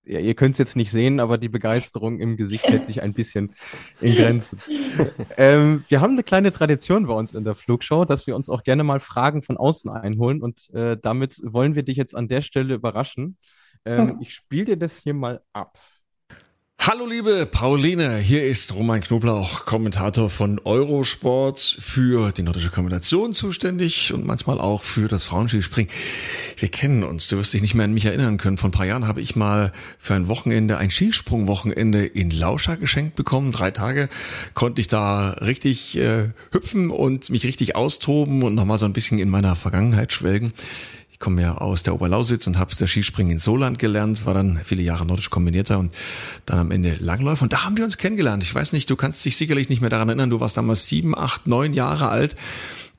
ja, 0.07 0.19
ihr 0.19 0.35
könnt 0.35 0.53
es 0.53 0.57
jetzt 0.57 0.75
nicht 0.75 0.91
sehen, 0.91 1.19
aber 1.19 1.37
die 1.37 1.49
Begeisterung 1.49 2.19
im 2.19 2.37
Gesicht 2.37 2.65
hält 2.67 2.85
sich 2.85 3.01
ein 3.01 3.13
bisschen 3.13 3.53
in 3.99 4.15
Grenzen. 4.15 4.59
ähm, 5.37 5.83
wir 5.89 6.01
haben 6.01 6.13
eine 6.13 6.23
kleine 6.23 6.51
Tradition 6.51 7.07
bei 7.07 7.13
uns 7.13 7.33
in 7.33 7.43
der 7.43 7.55
Flugshow, 7.55 8.05
dass 8.05 8.25
wir 8.25 8.35
uns 8.35 8.49
auch 8.49 8.63
gerne 8.63 8.83
mal 8.83 8.99
Fragen 8.99 9.41
von 9.41 9.57
außen 9.57 9.91
einholen 9.91 10.41
und 10.41 10.73
äh, 10.73 10.97
damit 11.01 11.41
wollen 11.43 11.75
wir 11.75 11.83
dich 11.83 11.97
jetzt 11.97 12.15
an 12.15 12.27
der 12.27 12.41
Stelle 12.41 12.73
überraschen. 12.73 13.37
Ähm, 13.85 14.11
okay. 14.11 14.17
Ich 14.21 14.33
spiele 14.33 14.65
dir 14.65 14.77
das 14.77 14.97
hier 14.97 15.13
mal 15.13 15.41
ab. 15.53 15.77
Hallo 16.87 17.05
liebe 17.05 17.45
Pauline, 17.45 18.15
hier 18.19 18.45
ist 18.45 18.73
Roman 18.73 19.01
Knoblauch, 19.01 19.65
Kommentator 19.65 20.29
von 20.29 20.57
Eurosport 20.63 21.59
für 21.59 22.31
die 22.31 22.43
nordische 22.43 22.69
Kombination 22.69 23.33
zuständig 23.33 24.13
und 24.13 24.25
manchmal 24.25 24.57
auch 24.57 24.83
für 24.83 25.09
das 25.09 25.25
Frauenskispringen. 25.25 25.91
Wir 26.55 26.69
kennen 26.69 27.03
uns, 27.03 27.27
du 27.27 27.35
wirst 27.35 27.53
dich 27.53 27.61
nicht 27.61 27.75
mehr 27.75 27.83
an 27.83 27.93
mich 27.93 28.05
erinnern 28.05 28.37
können. 28.37 28.55
Vor 28.55 28.69
ein 28.69 28.71
paar 28.71 28.85
Jahren 28.85 29.05
habe 29.05 29.19
ich 29.19 29.35
mal 29.35 29.73
für 29.99 30.13
ein 30.13 30.29
Wochenende, 30.29 30.77
ein 30.77 30.89
Skisprungwochenende 30.89 32.05
in 32.05 32.31
Lauscha 32.31 32.75
geschenkt 32.75 33.17
bekommen. 33.17 33.51
Drei 33.51 33.71
Tage 33.71 34.07
konnte 34.53 34.79
ich 34.79 34.87
da 34.87 35.31
richtig 35.31 35.97
äh, 35.97 36.29
hüpfen 36.53 36.89
und 36.89 37.29
mich 37.29 37.43
richtig 37.43 37.75
austoben 37.75 38.43
und 38.43 38.55
nochmal 38.55 38.77
so 38.77 38.85
ein 38.85 38.93
bisschen 38.93 39.19
in 39.19 39.27
meiner 39.27 39.57
Vergangenheit 39.57 40.13
schwelgen. 40.13 40.53
Ich 41.17 41.19
komme 41.19 41.41
ja 41.41 41.55
aus 41.55 41.81
der 41.81 41.95
Oberlausitz 41.95 42.45
und 42.45 42.59
habe 42.59 42.75
das 42.77 42.91
Skispringen 42.91 43.31
in 43.31 43.39
Soland 43.39 43.79
gelernt, 43.79 44.27
war 44.27 44.35
dann 44.35 44.61
viele 44.63 44.83
Jahre 44.83 45.03
nordisch 45.03 45.31
kombinierter 45.31 45.79
und 45.79 45.91
dann 46.45 46.59
am 46.59 46.69
Ende 46.69 46.95
Langläufer. 46.99 47.41
Und 47.41 47.53
da 47.53 47.65
haben 47.65 47.75
wir 47.75 47.85
uns 47.85 47.97
kennengelernt. 47.97 48.43
Ich 48.43 48.53
weiß 48.53 48.71
nicht, 48.71 48.87
du 48.87 48.95
kannst 48.95 49.25
dich 49.25 49.35
sicherlich 49.35 49.67
nicht 49.67 49.81
mehr 49.81 49.89
daran 49.89 50.09
erinnern. 50.09 50.29
Du 50.29 50.39
warst 50.41 50.57
damals 50.57 50.87
sieben, 50.87 51.17
acht, 51.17 51.47
neun 51.47 51.73
Jahre 51.73 52.09
alt 52.09 52.35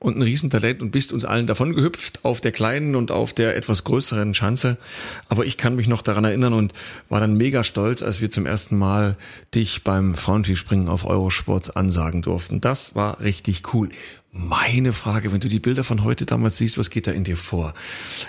und 0.01 0.17
ein 0.17 0.23
Riesentalent 0.23 0.83
und 0.83 0.91
bist 0.91 1.13
uns 1.13 1.25
allen 1.25 1.47
davon 1.47 1.75
gehüpft 1.75 2.25
auf 2.25 2.41
der 2.41 2.51
kleinen 2.51 2.97
und 2.97 3.13
auf 3.13 3.33
der 3.33 3.57
etwas 3.57 3.85
größeren 3.85 4.35
Schanze. 4.35 4.79
Aber 5.29 5.47
ich 5.47 5.57
kann 5.57 5.77
mich 5.77 5.87
noch 5.87 6.03
daran 6.03 6.25
erinnern 6.25 6.55
und 6.55 6.73
war 7.09 7.21
dann 7.21 7.37
mega 7.37 7.63
stolz, 7.63 8.03
als 8.03 8.21
wir 8.21 8.33
zum 8.33 8.47
ersten 8.47 8.77
Mal 8.77 9.17
dich 9.55 9.85
beim 9.85 10.17
Frauenskispringen 10.17 10.89
auf 10.89 11.05
Eurosport 11.05 11.77
ansagen 11.77 12.23
durften. 12.23 12.61
Das 12.61 12.97
war 12.97 13.21
richtig 13.21 13.75
cool. 13.75 13.91
Meine 14.41 14.93
Frage, 14.93 15.33
wenn 15.33 15.41
du 15.41 15.49
die 15.49 15.59
Bilder 15.59 15.83
von 15.83 16.05
heute 16.05 16.25
damals 16.25 16.59
siehst, 16.59 16.79
was 16.79 16.91
geht 16.91 17.09
da 17.09 17.11
in 17.11 17.25
dir 17.25 17.37
vor? 17.37 17.75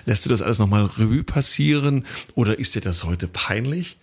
Lässt 0.08 0.26
du 0.26 0.30
das 0.32 0.42
alles 0.42 0.58
nochmal 0.58 0.86
Revue 0.86 1.24
passieren 1.24 2.04
oder 2.34 2.58
ist 2.58 2.74
dir 2.74 2.82
das 2.82 3.04
heute 3.04 3.28
peinlich? 3.28 3.98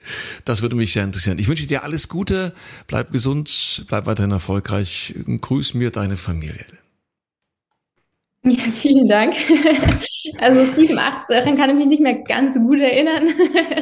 Das 0.45 0.63
würde 0.63 0.77
mich 0.77 0.93
sehr 0.93 1.03
interessieren. 1.03 1.41
Ich 1.41 1.49
wünsche 1.49 1.67
dir 1.67 1.83
alles 1.83 2.09
Gute, 2.09 2.55
bleib 2.87 3.11
gesund, 3.11 3.85
bleib 3.89 4.07
weiterhin 4.07 4.31
erfolgreich. 4.31 5.17
Grüß 5.27 5.75
mir 5.75 5.91
deine 5.91 6.17
Familie. 6.17 6.65
Ja, 8.45 8.63
vielen 8.73 9.09
Dank. 9.09 9.35
Also 10.39 10.65
sieben, 10.65 10.99
acht, 10.99 11.31
daran 11.31 11.57
kann 11.57 11.71
ich 11.71 11.77
mich 11.77 11.87
nicht 11.87 12.03
mehr 12.03 12.23
ganz 12.25 12.55
so 12.55 12.61
gut 12.61 12.81
erinnern. 12.81 13.29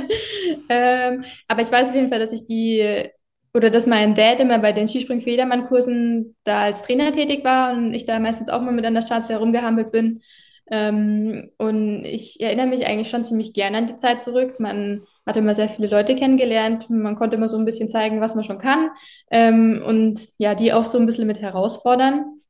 ähm, 0.69 1.25
aber 1.49 1.63
ich 1.63 1.73
weiß 1.73 1.89
auf 1.89 1.95
jeden 1.95 2.11
Fall, 2.11 2.19
dass 2.21 2.33
ich 2.33 2.45
die 2.45 3.09
oder 3.55 3.71
dass 3.71 3.87
mein 3.87 4.17
Dad 4.17 4.41
immer 4.41 4.59
bei 4.59 4.73
den 4.73 4.89
Skispring-Federmann-Kursen 4.89 6.37
da 6.43 6.63
als 6.63 6.83
Trainer 6.83 7.13
tätig 7.13 7.45
war 7.45 7.73
und 7.73 7.95
ich 7.95 8.05
da 8.05 8.19
meistens 8.19 8.49
auch 8.51 8.61
mal 8.61 8.73
mit 8.73 8.85
an 8.85 8.95
der 8.95 9.07
Schanze 9.07 9.35
herumgehampelt 9.35 9.93
bin. 9.93 10.23
Ähm, 10.71 11.51
und 11.57 12.05
ich 12.05 12.41
erinnere 12.41 12.67
mich 12.67 12.85
eigentlich 12.87 13.11
schon 13.11 13.25
ziemlich 13.25 13.55
gerne 13.55 13.79
an 13.79 13.87
die 13.87 13.97
Zeit 13.97 14.21
zurück. 14.21 14.59
Man 14.59 15.05
hatte 15.25 15.39
immer 15.39 15.55
sehr 15.55 15.69
viele 15.69 15.89
Leute 15.89 16.17
kennengelernt. 16.17 16.91
Man 16.91 17.15
konnte 17.15 17.37
immer 17.37 17.49
so 17.49 17.57
ein 17.57 17.65
bisschen 17.65 17.89
zeigen, 17.89 18.21
was 18.21 18.35
man 18.35 18.45
schon 18.45 18.59
kann. 18.59 18.91
Ähm, 19.31 19.83
und 19.87 20.21
ja, 20.39 20.57
die 20.57 20.73
auch 20.73 20.85
so 20.85 20.99
ein 20.99 21.07
bisschen 21.07 21.27
mit 21.29 21.41
herausfordern. 21.41 22.41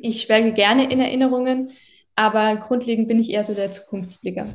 Ich 0.00 0.22
schwelge 0.22 0.52
gerne 0.52 0.90
in 0.90 0.98
Erinnerungen, 0.98 1.70
aber 2.16 2.56
grundlegend 2.56 3.06
bin 3.06 3.20
ich 3.20 3.30
eher 3.30 3.44
so 3.44 3.54
der 3.54 3.70
Zukunftsblicker. 3.70 4.46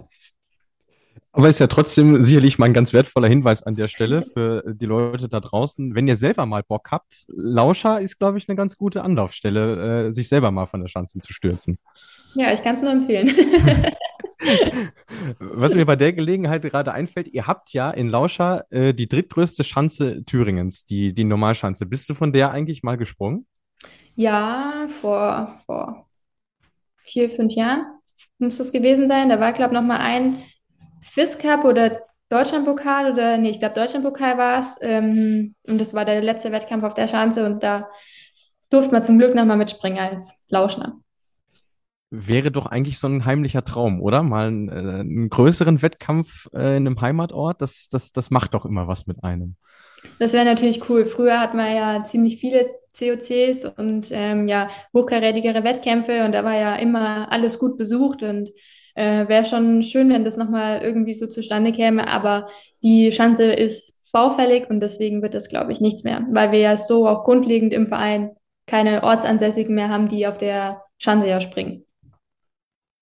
Aber 1.32 1.48
ist 1.48 1.60
ja 1.60 1.68
trotzdem 1.68 2.22
sicherlich 2.22 2.58
mal 2.58 2.66
ein 2.66 2.74
ganz 2.74 2.92
wertvoller 2.92 3.28
Hinweis 3.28 3.62
an 3.62 3.76
der 3.76 3.88
Stelle 3.88 4.24
für 4.24 4.64
die 4.66 4.88
Leute 4.88 5.30
da 5.30 5.40
draußen. 5.40 5.94
Wenn 5.94 6.08
ihr 6.08 6.18
selber 6.18 6.48
mal 6.48 6.64
Bock 6.64 6.90
habt, 6.92 7.26
Lauscher 7.28 8.02
ist, 8.02 8.18
glaube 8.18 8.40
ich, 8.40 8.50
eine 8.50 8.56
ganz 8.56 8.78
gute 8.78 9.04
Anlaufstelle, 9.04 10.08
äh, 10.08 10.12
sich 10.12 10.28
selber 10.28 10.50
mal 10.50 10.66
von 10.66 10.82
der 10.82 10.88
Schanze 10.88 11.20
zu 11.20 11.32
stürzen. 11.32 11.78
Ja, 12.34 12.52
ich 12.52 12.64
kann 12.64 12.74
es 12.74 12.82
nur 12.82 12.92
empfehlen. 12.92 13.28
Was 15.40 15.76
mir 15.76 15.86
bei 15.86 15.96
der 15.96 16.14
Gelegenheit 16.14 16.64
gerade 16.64 16.94
einfällt, 16.94 17.28
ihr 17.28 17.46
habt 17.46 17.74
ja 17.74 17.92
in 17.92 18.08
Lauscher 18.08 18.66
äh, 18.72 18.94
die 18.94 19.08
drittgrößte 19.08 19.64
Schanze 19.64 20.24
Thüringens, 20.26 20.86
die, 20.86 21.14
die 21.14 21.26
Normalschanze. 21.26 21.86
Bist 21.86 22.10
du 22.10 22.16
von 22.16 22.34
der 22.34 22.52
eigentlich 22.52 22.82
mal 22.82 22.98
gesprungen? 22.98 23.46
Ja, 24.16 24.88
vor, 24.88 25.62
vor 25.66 26.08
vier, 27.04 27.30
fünf 27.30 27.54
Jahren 27.54 27.86
muss 28.40 28.60
es 28.60 28.72
gewesen 28.72 29.08
sein. 29.08 29.30
Da 29.30 29.40
war, 29.40 29.54
glaube 29.54 29.74
ich, 29.74 29.80
noch 29.80 29.86
mal 29.86 30.00
ein 30.00 30.44
FIS 31.02 31.38
Cup 31.38 31.66
oder 31.66 32.02
Deutschlandpokal 32.30 33.12
oder 33.12 33.38
nee, 33.38 33.50
ich 33.50 33.60
glaube 33.60 33.76
Deutschlandpokal 33.76 34.38
war 34.38 34.60
es. 34.60 34.78
Ähm, 34.82 35.56
und 35.68 35.82
das 35.82 35.94
war 35.94 36.06
der 36.06 36.22
letzte 36.22 36.52
Wettkampf 36.52 36.84
auf 36.84 36.94
der 36.94 37.08
Schanze 37.08 37.46
und 37.46 37.64
da 37.64 37.90
durfte 38.70 38.92
man 38.92 39.04
zum 39.04 39.18
Glück 39.18 39.36
nochmal 39.36 39.58
mitspringen 39.58 40.00
als 40.00 40.46
Lauschner. 40.50 41.00
Wäre 42.12 42.52
doch 42.52 42.66
eigentlich 42.66 42.98
so 42.98 43.08
ein 43.08 43.26
heimlicher 43.26 43.64
Traum, 43.64 44.02
oder? 44.02 44.24
Mal 44.24 44.48
einen, 44.48 44.70
äh, 44.70 45.00
einen 45.00 45.30
größeren 45.30 45.82
Wettkampf 45.82 46.48
äh, 46.54 46.78
in 46.78 46.88
einem 46.88 47.02
Heimatort, 47.02 47.62
das, 47.62 47.88
das, 47.90 48.12
das 48.12 48.32
macht 48.32 48.54
doch 48.54 48.66
immer 48.66 48.88
was 48.88 49.06
mit 49.06 49.24
einem. 49.24 49.56
Das 50.18 50.34
wäre 50.34 50.46
natürlich 50.46 50.90
cool. 50.90 51.06
Früher 51.06 51.40
hat 51.40 51.54
man 51.54 51.76
ja 51.76 52.04
ziemlich 52.04 52.40
viele 52.40 52.68
COCs 52.98 53.66
und 53.78 54.10
ähm, 54.12 54.48
ja, 54.48 54.70
hochkarätigere 54.94 55.64
Wettkämpfe 55.64 56.26
und 56.26 56.32
da 56.32 56.44
war 56.44 56.56
ja 56.56 56.76
immer 56.76 57.32
alles 57.32 57.60
gut 57.60 57.78
besucht 57.78 58.24
und 58.24 58.50
äh, 59.00 59.30
wäre 59.30 59.46
schon 59.46 59.82
schön, 59.82 60.10
wenn 60.10 60.26
das 60.26 60.36
nochmal 60.36 60.82
irgendwie 60.82 61.14
so 61.14 61.26
zustande 61.26 61.72
käme, 61.72 62.10
aber 62.10 62.48
die 62.84 63.14
Schanze 63.14 63.46
ist 63.46 64.12
baufällig 64.12 64.70
und 64.70 64.82
deswegen 64.82 65.22
wird 65.22 65.34
das, 65.34 65.48
glaube 65.48 65.72
ich, 65.72 65.80
nichts 65.80 66.04
mehr, 66.04 66.26
weil 66.32 66.52
wir 66.52 66.60
ja 66.60 66.76
so 66.76 67.08
auch 67.08 67.24
grundlegend 67.24 67.74
im 67.74 67.88
Verein 67.88 68.32
keine 68.68 69.04
Ortsansässigen 69.04 69.74
mehr 69.74 69.88
haben, 69.88 70.10
die 70.10 70.28
auf 70.28 70.38
der 70.38 70.84
Schanze 70.98 71.30
ja 71.30 71.40
springen. 71.40 71.86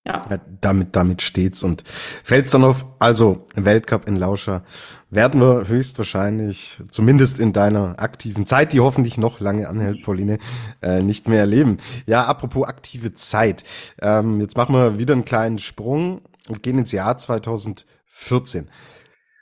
Ja. 0.06 0.22
ja. 0.30 0.38
damit, 0.60 0.94
damit 0.94 1.20
steht's 1.20 1.64
und 1.64 1.82
fällt's 2.22 2.52
dann 2.52 2.62
auf, 2.62 2.86
also 3.00 3.48
Weltcup 3.56 4.06
in 4.06 4.16
Lauscher 4.16 4.62
werden 5.10 5.40
wir 5.40 5.68
höchstwahrscheinlich, 5.68 6.80
zumindest 6.90 7.38
in 7.38 7.52
deiner 7.52 7.98
aktiven 7.98 8.46
Zeit, 8.46 8.72
die 8.72 8.80
hoffentlich 8.80 9.16
noch 9.16 9.40
lange 9.40 9.68
anhält, 9.68 10.02
Pauline, 10.02 10.38
äh, 10.82 11.02
nicht 11.02 11.28
mehr 11.28 11.40
erleben. 11.40 11.78
Ja, 12.06 12.26
apropos 12.26 12.66
aktive 12.66 13.14
Zeit. 13.14 13.64
Ähm, 14.00 14.40
jetzt 14.40 14.56
machen 14.56 14.74
wir 14.74 14.98
wieder 14.98 15.14
einen 15.14 15.24
kleinen 15.24 15.58
Sprung 15.58 16.22
und 16.48 16.62
gehen 16.62 16.78
ins 16.78 16.92
Jahr 16.92 17.16
2014. 17.16 18.68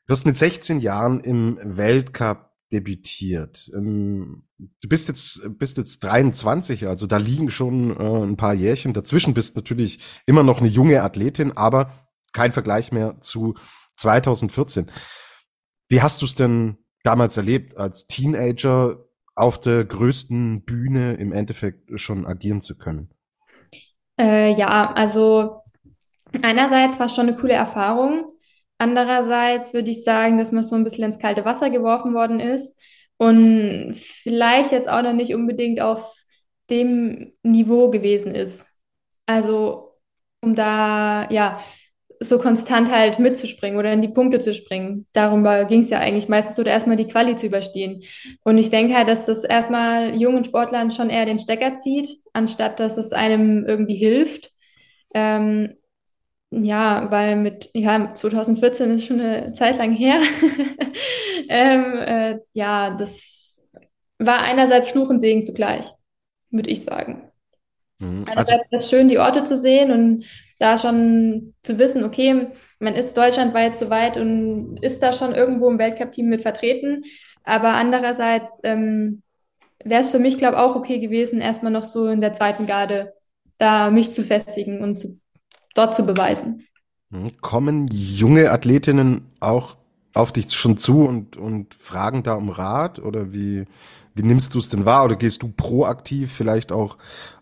Du 0.07 0.13
hast 0.13 0.25
mit 0.25 0.37
16 0.37 0.79
Jahren 0.79 1.21
im 1.21 1.59
Weltcup 1.63 2.51
debütiert. 2.73 3.71
Ähm, 3.75 4.45
du 4.59 4.89
bist 4.89 5.09
jetzt, 5.09 5.43
bist 5.59 5.79
jetzt 5.79 6.05
23, 6.05 6.87
also 6.87 7.07
da 7.07 7.17
liegen 7.17 7.51
schon 7.51 7.97
äh, 7.97 8.23
ein 8.25 8.37
paar 8.37 8.55
Jährchen 8.55 8.93
dazwischen, 8.93 9.35
bist 9.35 9.57
natürlich 9.57 9.99
immer 10.27 10.43
noch 10.43 10.61
eine 10.61 10.69
junge 10.69 11.03
Athletin, 11.03 11.57
aber 11.57 11.93
kein 12.33 12.53
Vergleich 12.53 12.93
mehr 12.93 13.21
zu 13.21 13.55
2014. 13.97 14.87
Wie 15.89 16.03
hast 16.03 16.21
du 16.21 16.27
es 16.27 16.35
denn 16.35 16.77
damals 17.05 17.37
erlebt, 17.37 17.77
als 17.77 18.07
Teenager 18.07 19.05
auf 19.35 19.61
der 19.61 19.85
größten 19.85 20.63
Bühne 20.65 21.15
im 21.15 21.33
Endeffekt 21.33 21.99
schon 22.01 22.27
agieren 22.27 22.61
zu 22.61 22.77
können? 22.77 23.11
Äh, 24.19 24.55
ja, 24.55 24.93
also 24.93 25.63
einerseits 26.43 26.99
war 26.99 27.07
es 27.07 27.15
schon 27.15 27.29
eine 27.29 27.37
coole 27.37 27.53
Erfahrung. 27.53 28.33
Andererseits 28.79 29.75
würde 29.75 29.91
ich 29.91 30.05
sagen, 30.05 30.39
dass 30.39 30.53
man 30.53 30.63
so 30.63 30.75
ein 30.75 30.85
bisschen 30.85 31.05
ins 31.05 31.19
kalte 31.19 31.45
Wasser 31.45 31.71
geworfen 31.71 32.15
worden 32.15 32.41
ist 32.41 32.79
und 33.19 33.95
vielleicht 33.95 34.73
jetzt 34.73 34.89
auch 34.89 35.03
noch 35.03 35.13
nicht 35.13 35.35
unbedingt 35.35 35.81
auf 35.81 36.15
dem 36.69 37.33
Niveau 37.43 37.91
gewesen 37.91 38.35
ist. 38.35 38.69
Also, 39.27 39.95
um 40.41 40.55
da, 40.55 41.29
ja, 41.31 41.61
so 42.21 42.39
konstant 42.39 42.91
halt 42.91 43.19
mitzuspringen 43.19 43.79
oder 43.79 43.93
in 43.93 44.03
die 44.03 44.09
Punkte 44.09 44.39
zu 44.39 44.55
springen. 44.55 45.07
Darum 45.13 45.45
ging 45.69 45.81
es 45.81 45.91
ja 45.91 45.99
eigentlich 45.99 46.29
meistens 46.29 46.59
oder 46.59 46.71
erstmal 46.71 46.97
die 46.97 47.07
Quali 47.07 47.37
zu 47.37 47.47
überstehen. 47.47 48.03
Und 48.43 48.59
ich 48.59 48.71
denke 48.71 48.95
halt, 48.95 49.09
dass 49.09 49.27
das 49.27 49.45
erstmal 49.45 50.15
jungen 50.15 50.45
Sportlern 50.45 50.91
schon 50.91 51.11
eher 51.11 51.27
den 51.27 51.39
Stecker 51.39 51.75
zieht, 51.75 52.09
anstatt 52.33 52.81
dass 52.81 52.97
es 52.97 53.13
einem 53.13 53.65
irgendwie 53.67 53.97
hilft. 53.97 54.53
Ähm, 55.15 55.75
ja, 56.51 57.11
weil 57.11 57.37
mit, 57.37 57.71
ja, 57.75 58.15
2014 58.15 58.95
ist 58.95 59.07
schon 59.07 59.21
eine 59.21 59.53
Zeit 59.53 59.79
lang 59.79 59.93
her. 59.93 60.21
ähm, 61.49 61.95
äh, 61.99 62.39
ja, 62.53 62.97
das 62.97 63.67
war 64.19 64.43
einerseits 64.43 64.91
Fluch 64.91 65.09
und 65.09 65.19
Segen 65.19 65.43
zugleich, 65.43 65.87
würde 66.51 66.71
ich 66.71 66.85
sagen. 66.85 67.31
Mhm, 67.99 68.25
also 68.29 68.33
einerseits 68.33 68.73
war 68.73 68.79
es 68.79 68.91
schön, 68.91 69.09
die 69.09 69.19
Orte 69.19 69.45
zu 69.45 69.57
sehen 69.57 69.91
und 69.91 70.25
da 70.59 70.79
schon 70.79 71.55
zu 71.63 71.79
wissen, 71.79 72.05
okay, 72.05 72.49
man 72.79 72.95
ist 72.95 73.17
deutschlandweit 73.17 73.77
so 73.77 73.91
weit 73.91 74.17
und 74.17 74.79
ist 74.83 75.03
da 75.03 75.13
schon 75.13 75.35
irgendwo 75.35 75.71
im 75.71 75.79
Weltcup-Team 75.79 76.29
mit 76.29 76.43
vertreten. 76.43 77.05
Aber 77.45 77.75
andererseits 77.75 78.61
ähm, 78.65 79.23
wäre 79.85 80.03
es 80.03 80.11
für 80.11 80.19
mich, 80.19 80.37
glaube 80.37 80.57
ich, 80.57 80.61
auch 80.61 80.77
okay 80.77 80.99
gewesen, 80.99 81.41
erstmal 81.41 81.73
noch 81.73 81.85
so 81.85 82.07
in 82.09 82.21
der 82.21 82.33
zweiten 82.33 82.67
Garde 82.67 83.13
da 83.59 83.91
mich 83.91 84.13
zu 84.13 84.23
festigen 84.23 84.83
und 84.83 84.97
zu 84.97 85.19
dort 85.75 85.95
zu 85.95 86.05
beweisen. 86.05 86.67
Hm, 87.11 87.41
kommen 87.41 87.89
junge 87.89 88.51
Athletinnen 88.51 89.27
auch 89.41 89.77
auf 90.15 90.33
dich 90.33 90.53
schon 90.53 90.79
zu 90.79 91.05
und, 91.05 91.37
und 91.37 91.75
fragen 91.75 92.23
da 92.23 92.35
um 92.35 92.49
Rat 92.49 92.99
oder 92.99 93.33
wie, 93.33 93.65
wie 94.15 94.23
nimmst 94.23 94.55
du 94.55 94.59
es 94.59 94.71
denn 94.71 94.87
wahr 94.87 95.05
oder 95.05 95.17
gehst 95.17 95.43
du 95.43 95.49
proaktiv 95.49 96.33
vielleicht 96.33 96.73
auch 96.73 96.97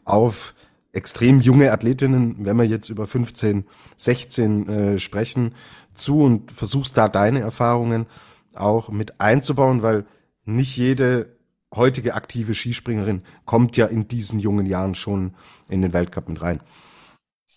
auf 0.05 0.55
extrem 0.95 1.41
junge 1.41 1.73
Athletinnen, 1.73 2.37
wenn 2.39 2.57
wir 2.57 2.65
jetzt 2.65 2.89
über 2.89 3.07
15, 3.07 3.65
16 3.97 4.69
äh, 4.69 4.99
sprechen, 4.99 5.55
zu 5.95 6.23
und 6.23 6.53
versuchst 6.53 6.97
da 6.97 7.09
deine 7.09 7.41
Erfahrungen 7.41 8.07
auch 8.55 8.89
mit 8.89 9.21
einzubauen, 9.21 9.83
weil 9.83 10.05
nicht 10.45 10.77
jede 10.77 11.35
heutige 11.75 12.15
aktive 12.15 12.55
Skispringerin 12.55 13.23
kommt 13.45 13.77
ja 13.77 13.87
in 13.87 14.07
diesen 14.07 14.39
jungen 14.39 14.67
Jahren 14.67 14.95
schon 14.95 15.35
in 15.69 15.83
den 15.83 15.93
Weltcup 15.93 16.29
mit 16.29 16.41
rein. 16.41 16.61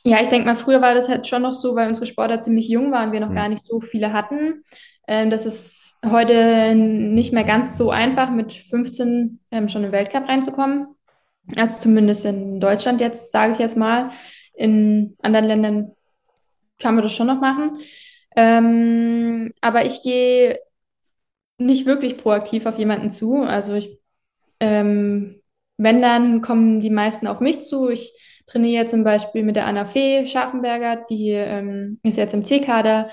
Ja, 0.03 0.21
ich 0.21 0.29
denke 0.29 0.47
mal, 0.47 0.55
früher 0.55 0.81
war 0.81 0.95
das 0.95 1.09
halt 1.09 1.27
schon 1.27 1.41
noch 1.41 1.53
so, 1.53 1.75
weil 1.75 1.87
unsere 1.87 2.07
Sportler 2.07 2.39
ziemlich 2.39 2.69
jung 2.69 2.91
waren, 2.91 3.11
wir 3.11 3.19
noch 3.19 3.29
mhm. 3.29 3.35
gar 3.35 3.49
nicht 3.49 3.63
so 3.63 3.81
viele 3.81 4.13
hatten. 4.13 4.63
Ähm, 5.07 5.29
das 5.29 5.45
ist 5.45 5.99
heute 6.05 6.75
nicht 6.75 7.33
mehr 7.33 7.43
ganz 7.43 7.77
so 7.77 7.91
einfach, 7.91 8.29
mit 8.29 8.53
15 8.53 9.39
ähm, 9.51 9.69
schon 9.69 9.83
im 9.83 9.91
Weltcup 9.91 10.27
reinzukommen. 10.27 10.87
Also 11.55 11.79
zumindest 11.79 12.25
in 12.25 12.59
Deutschland 12.59 13.01
jetzt, 13.01 13.31
sage 13.31 13.53
ich 13.53 13.59
jetzt 13.59 13.77
mal. 13.77 14.11
In 14.53 15.15
anderen 15.21 15.45
Ländern 15.45 15.91
kann 16.79 16.95
man 16.95 17.03
das 17.03 17.13
schon 17.15 17.27
noch 17.27 17.39
machen. 17.39 17.77
Ähm, 18.35 19.51
aber 19.61 19.85
ich 19.85 20.03
gehe 20.03 20.59
nicht 21.57 21.85
wirklich 21.85 22.17
proaktiv 22.17 22.65
auf 22.65 22.77
jemanden 22.77 23.09
zu. 23.09 23.37
Also 23.41 23.73
ich, 23.73 23.99
ähm, 24.59 25.41
wenn 25.77 26.01
dann 26.01 26.41
kommen 26.41 26.81
die 26.81 26.89
meisten 26.89 27.27
auf 27.27 27.39
mich 27.39 27.61
zu. 27.61 27.89
Ich 27.89 28.13
trainiere 28.45 28.85
zum 28.85 29.03
Beispiel 29.03 29.43
mit 29.43 29.55
der 29.55 29.65
Anna 29.65 29.85
Fee 29.85 30.25
Scharfenberger, 30.25 31.05
die 31.09 31.31
ähm, 31.31 31.99
ist 32.03 32.17
jetzt 32.17 32.33
im 32.33 32.45
C-Kader. 32.45 33.09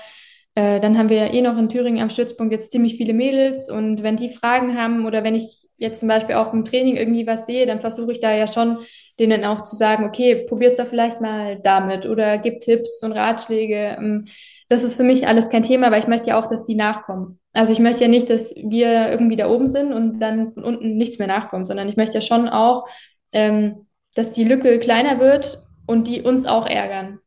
Äh, 0.55 0.79
dann 0.79 0.97
haben 0.97 1.09
wir 1.09 1.17
ja 1.17 1.33
eh 1.33 1.41
noch 1.41 1.57
in 1.57 1.69
Thüringen 1.69 2.01
am 2.01 2.09
Stützpunkt 2.09 2.53
jetzt 2.53 2.71
ziemlich 2.71 2.95
viele 2.95 3.13
Mädels 3.13 3.69
und 3.69 4.03
wenn 4.03 4.15
die 4.15 4.29
Fragen 4.29 4.77
haben 4.77 5.05
oder 5.05 5.23
wenn 5.23 5.35
ich 5.35 5.64
jetzt 5.77 5.99
zum 5.99 6.09
Beispiel 6.09 6.35
auch 6.35 6.53
im 6.53 6.65
Training 6.65 6.95
irgendwie 6.95 7.27
was 7.27 7.45
sehe, 7.45 7.65
dann 7.65 7.81
versuche 7.81 8.11
ich 8.11 8.19
da 8.19 8.33
ja 8.33 8.47
schon 8.47 8.77
denen 9.19 9.45
auch 9.45 9.61
zu 9.61 9.75
sagen, 9.75 10.05
okay, 10.05 10.45
probier's 10.47 10.75
doch 10.75 10.85
vielleicht 10.85 11.21
mal 11.21 11.59
damit 11.61 12.05
oder 12.05 12.37
gib 12.37 12.59
Tipps 12.59 13.01
und 13.03 13.13
Ratschläge. 13.13 13.95
Ähm, 13.97 14.27
das 14.67 14.83
ist 14.83 14.95
für 14.95 15.03
mich 15.03 15.27
alles 15.27 15.49
kein 15.49 15.63
Thema, 15.63 15.91
weil 15.91 16.01
ich 16.01 16.07
möchte 16.07 16.29
ja 16.29 16.39
auch, 16.39 16.47
dass 16.47 16.65
die 16.65 16.75
nachkommen. 16.75 17.39
Also 17.53 17.71
ich 17.71 17.79
möchte 17.79 18.03
ja 18.03 18.09
nicht, 18.09 18.29
dass 18.29 18.55
wir 18.55 19.09
irgendwie 19.09 19.35
da 19.35 19.49
oben 19.49 19.67
sind 19.67 19.93
und 19.93 20.19
dann 20.19 20.53
von 20.53 20.63
unten 20.63 20.97
nichts 20.97 21.19
mehr 21.19 21.27
nachkommt, 21.27 21.67
sondern 21.67 21.87
ich 21.87 21.97
möchte 21.97 22.15
ja 22.15 22.21
schon 22.21 22.49
auch, 22.49 22.87
ähm, 23.31 23.85
dass 24.15 24.31
die 24.31 24.43
Lücke 24.43 24.79
kleiner 24.79 25.19
wird 25.19 25.65
und 25.85 26.07
die 26.07 26.21
uns 26.21 26.45
auch 26.45 26.65
ärgern. 26.65 27.19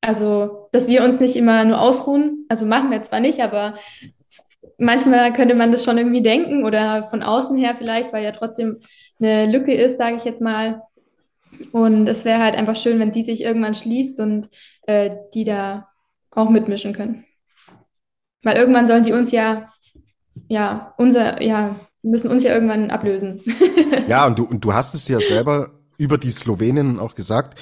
Also, 0.00 0.68
dass 0.70 0.86
wir 0.86 1.02
uns 1.02 1.18
nicht 1.18 1.34
immer 1.34 1.64
nur 1.64 1.80
ausruhen. 1.80 2.44
Also 2.48 2.66
machen 2.66 2.90
wir 2.90 3.02
zwar 3.02 3.20
nicht, 3.20 3.40
aber 3.40 3.78
manchmal 4.78 5.32
könnte 5.32 5.54
man 5.54 5.72
das 5.72 5.84
schon 5.84 5.98
irgendwie 5.98 6.22
denken 6.22 6.64
oder 6.64 7.02
von 7.04 7.22
außen 7.22 7.56
her 7.56 7.74
vielleicht, 7.76 8.12
weil 8.12 8.24
ja 8.24 8.32
trotzdem 8.32 8.80
eine 9.20 9.50
Lücke 9.50 9.74
ist, 9.74 9.96
sage 9.96 10.16
ich 10.16 10.24
jetzt 10.24 10.40
mal. 10.40 10.82
Und 11.72 12.08
es 12.08 12.24
wäre 12.24 12.42
halt 12.42 12.56
einfach 12.56 12.76
schön, 12.76 12.98
wenn 12.98 13.12
die 13.12 13.22
sich 13.22 13.42
irgendwann 13.42 13.74
schließt 13.74 14.20
und 14.20 14.48
äh, 14.86 15.14
die 15.34 15.44
da 15.44 15.88
auch 16.30 16.50
mitmischen 16.50 16.92
können. 16.92 17.24
Weil 18.42 18.56
irgendwann 18.56 18.86
sollen 18.86 19.04
die 19.04 19.12
uns 19.12 19.30
ja, 19.30 19.70
ja, 20.48 20.94
unser, 20.98 21.40
ja, 21.42 21.76
die 22.02 22.08
müssen 22.08 22.30
uns 22.30 22.42
ja 22.42 22.52
irgendwann 22.52 22.90
ablösen. 22.90 23.40
ja, 24.08 24.26
und 24.26 24.38
du, 24.38 24.44
und 24.44 24.60
du 24.64 24.74
hast 24.74 24.94
es 24.94 25.08
ja 25.08 25.20
selber 25.20 25.70
über 25.96 26.18
die 26.18 26.30
Sloweninnen 26.30 26.98
auch 26.98 27.14
gesagt, 27.14 27.58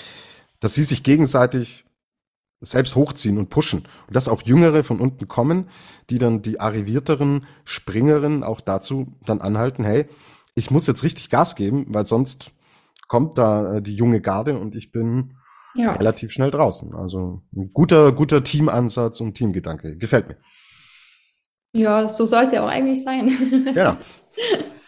dass 0.61 0.75
sie 0.75 0.83
sich 0.83 1.03
gegenseitig 1.03 1.85
selbst 2.63 2.97
hochziehen 2.97 3.39
und 3.39 3.51
pushen. 3.51 3.81
Und 4.07 4.17
dass 4.17 4.29
auch 4.29 4.43
Jüngere 4.43 4.85
von 4.85 5.01
unten 5.01 5.29
kommen, 5.29 5.69
die 6.11 6.19
dann 6.19 6.43
die 6.43 6.61
arrivierteren 6.61 7.45
Springerinnen 7.65 8.43
auch 8.43 8.61
dazu 8.61 9.15
dann 9.27 9.41
anhalten, 9.41 9.85
hey, 9.85 10.07
ich 10.55 10.71
muss 10.71 10.87
jetzt 10.87 11.03
richtig 11.03 11.29
Gas 11.29 11.57
geben, 11.57 11.87
weil 11.89 12.07
sonst 12.07 12.53
kommt 13.09 13.37
da 13.37 13.77
äh, 13.77 13.83
die 13.83 13.95
junge 13.95 14.21
Garde 14.21 14.59
und 14.59 14.77
ich 14.77 14.93
bin 14.93 15.35
ja. 15.75 15.93
relativ 15.93 16.33
schnell 16.33 16.51
draußen. 16.51 16.95
Also 16.95 17.43
ein 17.55 17.73
guter, 17.73 18.13
guter 18.13 18.45
Teamansatz 18.45 19.21
und 19.21 19.35
Teamgedanke. 19.35 19.97
Gefällt 19.97 20.29
mir. 20.29 20.37
Ja, 21.75 22.09
so 22.09 22.27
soll 22.27 22.45
es 22.45 22.53
ja 22.53 22.63
auch 22.63 22.69
eigentlich 22.69 23.03
sein. 23.03 23.73
Ja. 23.75 23.99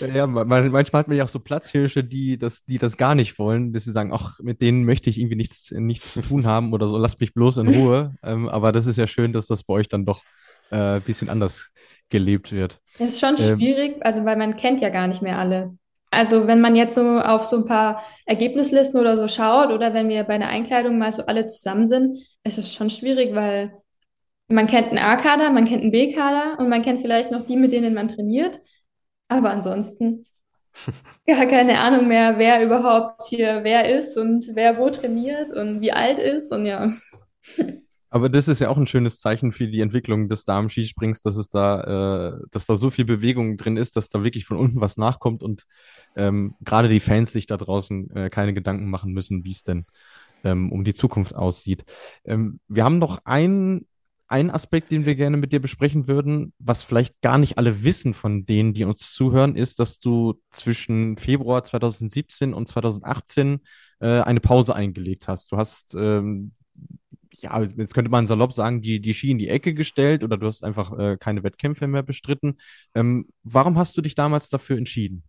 Ja, 0.00 0.26
manchmal 0.26 0.84
hat 0.84 1.08
man 1.08 1.16
ja 1.16 1.24
auch 1.24 1.28
so 1.28 1.38
Platzhirsche, 1.38 2.02
die 2.02 2.38
das, 2.38 2.64
die 2.64 2.78
das 2.78 2.96
gar 2.96 3.14
nicht 3.14 3.38
wollen, 3.38 3.72
dass 3.72 3.84
sie 3.84 3.92
sagen, 3.92 4.12
ach, 4.12 4.38
mit 4.40 4.60
denen 4.60 4.84
möchte 4.84 5.10
ich 5.10 5.18
irgendwie 5.18 5.36
nichts, 5.36 5.70
nichts 5.70 6.12
zu 6.12 6.22
tun 6.22 6.46
haben 6.46 6.72
oder 6.72 6.88
so, 6.88 6.96
lasst 6.96 7.20
mich 7.20 7.34
bloß 7.34 7.58
in 7.58 7.68
Ruhe. 7.74 8.14
ähm, 8.22 8.48
aber 8.48 8.72
das 8.72 8.86
ist 8.86 8.96
ja 8.96 9.06
schön, 9.06 9.32
dass 9.32 9.46
das 9.46 9.62
bei 9.62 9.74
euch 9.74 9.88
dann 9.88 10.04
doch 10.04 10.22
äh, 10.70 10.96
ein 10.96 11.02
bisschen 11.02 11.28
anders 11.28 11.70
gelebt 12.08 12.52
wird. 12.52 12.80
Das 12.98 13.12
ist 13.12 13.20
schon 13.20 13.36
ähm, 13.38 13.58
schwierig, 13.58 13.96
also 14.00 14.24
weil 14.24 14.36
man 14.36 14.56
kennt 14.56 14.80
ja 14.80 14.88
gar 14.88 15.06
nicht 15.06 15.22
mehr 15.22 15.38
alle. 15.38 15.76
Also 16.10 16.48
wenn 16.48 16.60
man 16.60 16.74
jetzt 16.74 16.96
so 16.96 17.20
auf 17.20 17.44
so 17.44 17.58
ein 17.58 17.66
paar 17.66 18.02
Ergebnislisten 18.26 18.98
oder 18.98 19.16
so 19.16 19.28
schaut 19.28 19.70
oder 19.70 19.94
wenn 19.94 20.08
wir 20.08 20.24
bei 20.24 20.34
einer 20.34 20.48
Einkleidung 20.48 20.98
mal 20.98 21.12
so 21.12 21.26
alle 21.26 21.46
zusammen 21.46 21.86
sind, 21.86 22.18
ist 22.42 22.58
es 22.58 22.74
schon 22.74 22.90
schwierig, 22.90 23.34
weil 23.34 23.72
man 24.48 24.66
kennt 24.66 24.88
einen 24.88 24.98
A-Kader, 24.98 25.50
man 25.50 25.66
kennt 25.66 25.82
einen 25.82 25.92
B-Kader 25.92 26.58
und 26.58 26.68
man 26.68 26.82
kennt 26.82 27.00
vielleicht 27.00 27.30
noch 27.30 27.42
die, 27.44 27.56
mit 27.56 27.72
denen 27.72 27.94
man 27.94 28.08
trainiert. 28.08 28.60
Aber 29.30 29.50
ansonsten 29.50 30.24
gar 31.26 31.46
keine 31.46 31.78
Ahnung 31.78 32.08
mehr, 32.08 32.38
wer 32.38 32.64
überhaupt 32.64 33.22
hier 33.28 33.60
wer 33.62 33.96
ist 33.96 34.16
und 34.16 34.44
wer 34.54 34.76
wo 34.76 34.90
trainiert 34.90 35.56
und 35.56 35.80
wie 35.80 35.92
alt 35.92 36.18
ist 36.18 36.52
und 36.52 36.66
ja. 36.66 36.92
Aber 38.12 38.28
das 38.28 38.48
ist 38.48 38.60
ja 38.60 38.68
auch 38.68 38.76
ein 38.76 38.88
schönes 38.88 39.20
Zeichen 39.20 39.52
für 39.52 39.68
die 39.68 39.80
Entwicklung 39.80 40.28
des 40.28 40.44
Damen-Skisprings, 40.44 41.20
dass 41.20 41.36
es 41.36 41.48
da, 41.48 42.32
äh, 42.32 42.46
dass 42.50 42.66
da 42.66 42.76
so 42.76 42.90
viel 42.90 43.04
Bewegung 43.04 43.56
drin 43.56 43.76
ist, 43.76 43.94
dass 43.94 44.08
da 44.08 44.24
wirklich 44.24 44.46
von 44.46 44.56
unten 44.56 44.80
was 44.80 44.96
nachkommt 44.96 45.44
und 45.44 45.64
ähm, 46.16 46.56
gerade 46.60 46.88
die 46.88 46.98
Fans 46.98 47.32
sich 47.32 47.46
da 47.46 47.56
draußen 47.56 48.10
äh, 48.16 48.30
keine 48.30 48.52
Gedanken 48.52 48.90
machen 48.90 49.12
müssen, 49.12 49.44
wie 49.44 49.52
es 49.52 49.62
denn 49.62 49.86
ähm, 50.42 50.72
um 50.72 50.82
die 50.82 50.94
Zukunft 50.94 51.36
aussieht. 51.36 51.84
Ähm, 52.24 52.58
wir 52.66 52.82
haben 52.82 52.98
noch 52.98 53.24
einen 53.26 53.86
ein 54.30 54.50
Aspekt, 54.50 54.92
den 54.92 55.06
wir 55.06 55.16
gerne 55.16 55.36
mit 55.36 55.52
dir 55.52 55.60
besprechen 55.60 56.06
würden, 56.06 56.52
was 56.60 56.84
vielleicht 56.84 57.20
gar 57.20 57.36
nicht 57.36 57.58
alle 57.58 57.82
wissen 57.82 58.14
von 58.14 58.46
denen, 58.46 58.74
die 58.74 58.84
uns 58.84 59.12
zuhören, 59.12 59.56
ist, 59.56 59.80
dass 59.80 59.98
du 59.98 60.40
zwischen 60.50 61.16
Februar 61.16 61.64
2017 61.64 62.54
und 62.54 62.68
2018 62.68 63.58
äh, 63.98 64.20
eine 64.20 64.38
Pause 64.38 64.76
eingelegt 64.76 65.26
hast. 65.26 65.50
Du 65.50 65.56
hast, 65.56 65.96
ähm, 65.96 66.52
ja, 67.40 67.60
jetzt 67.60 67.92
könnte 67.92 68.10
man 68.10 68.28
salopp 68.28 68.52
sagen, 68.52 68.82
die, 68.82 69.00
die 69.00 69.14
Ski 69.14 69.32
in 69.32 69.38
die 69.38 69.48
Ecke 69.48 69.74
gestellt 69.74 70.22
oder 70.22 70.36
du 70.36 70.46
hast 70.46 70.62
einfach 70.62 70.96
äh, 70.96 71.16
keine 71.18 71.42
Wettkämpfe 71.42 71.88
mehr 71.88 72.04
bestritten. 72.04 72.58
Ähm, 72.94 73.26
warum 73.42 73.78
hast 73.78 73.96
du 73.96 74.00
dich 74.00 74.14
damals 74.14 74.48
dafür 74.48 74.78
entschieden? 74.78 75.24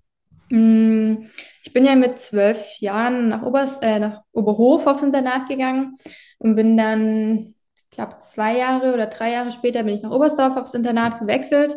Mm, 0.52 1.26
ich 1.64 1.74
bin 1.74 1.86
ja 1.86 1.96
mit 1.96 2.20
zwölf 2.20 2.78
Jahren 2.80 3.30
nach, 3.30 3.42
Obers, 3.42 3.80
äh, 3.82 3.98
nach 3.98 4.22
Oberhof 4.32 4.86
aufs 4.86 5.02
Internat 5.02 5.50
gegangen 5.50 5.98
und 6.38 6.56
bin 6.56 6.78
dann 6.78 7.56
ich 7.92 7.98
glaube, 7.98 8.20
zwei 8.20 8.58
Jahre 8.58 8.94
oder 8.94 9.08
drei 9.08 9.32
Jahre 9.34 9.52
später 9.52 9.84
bin 9.84 9.96
ich 9.96 10.02
nach 10.02 10.12
Oberstdorf 10.12 10.56
aufs 10.56 10.74
Internat 10.74 11.20
gewechselt. 11.20 11.76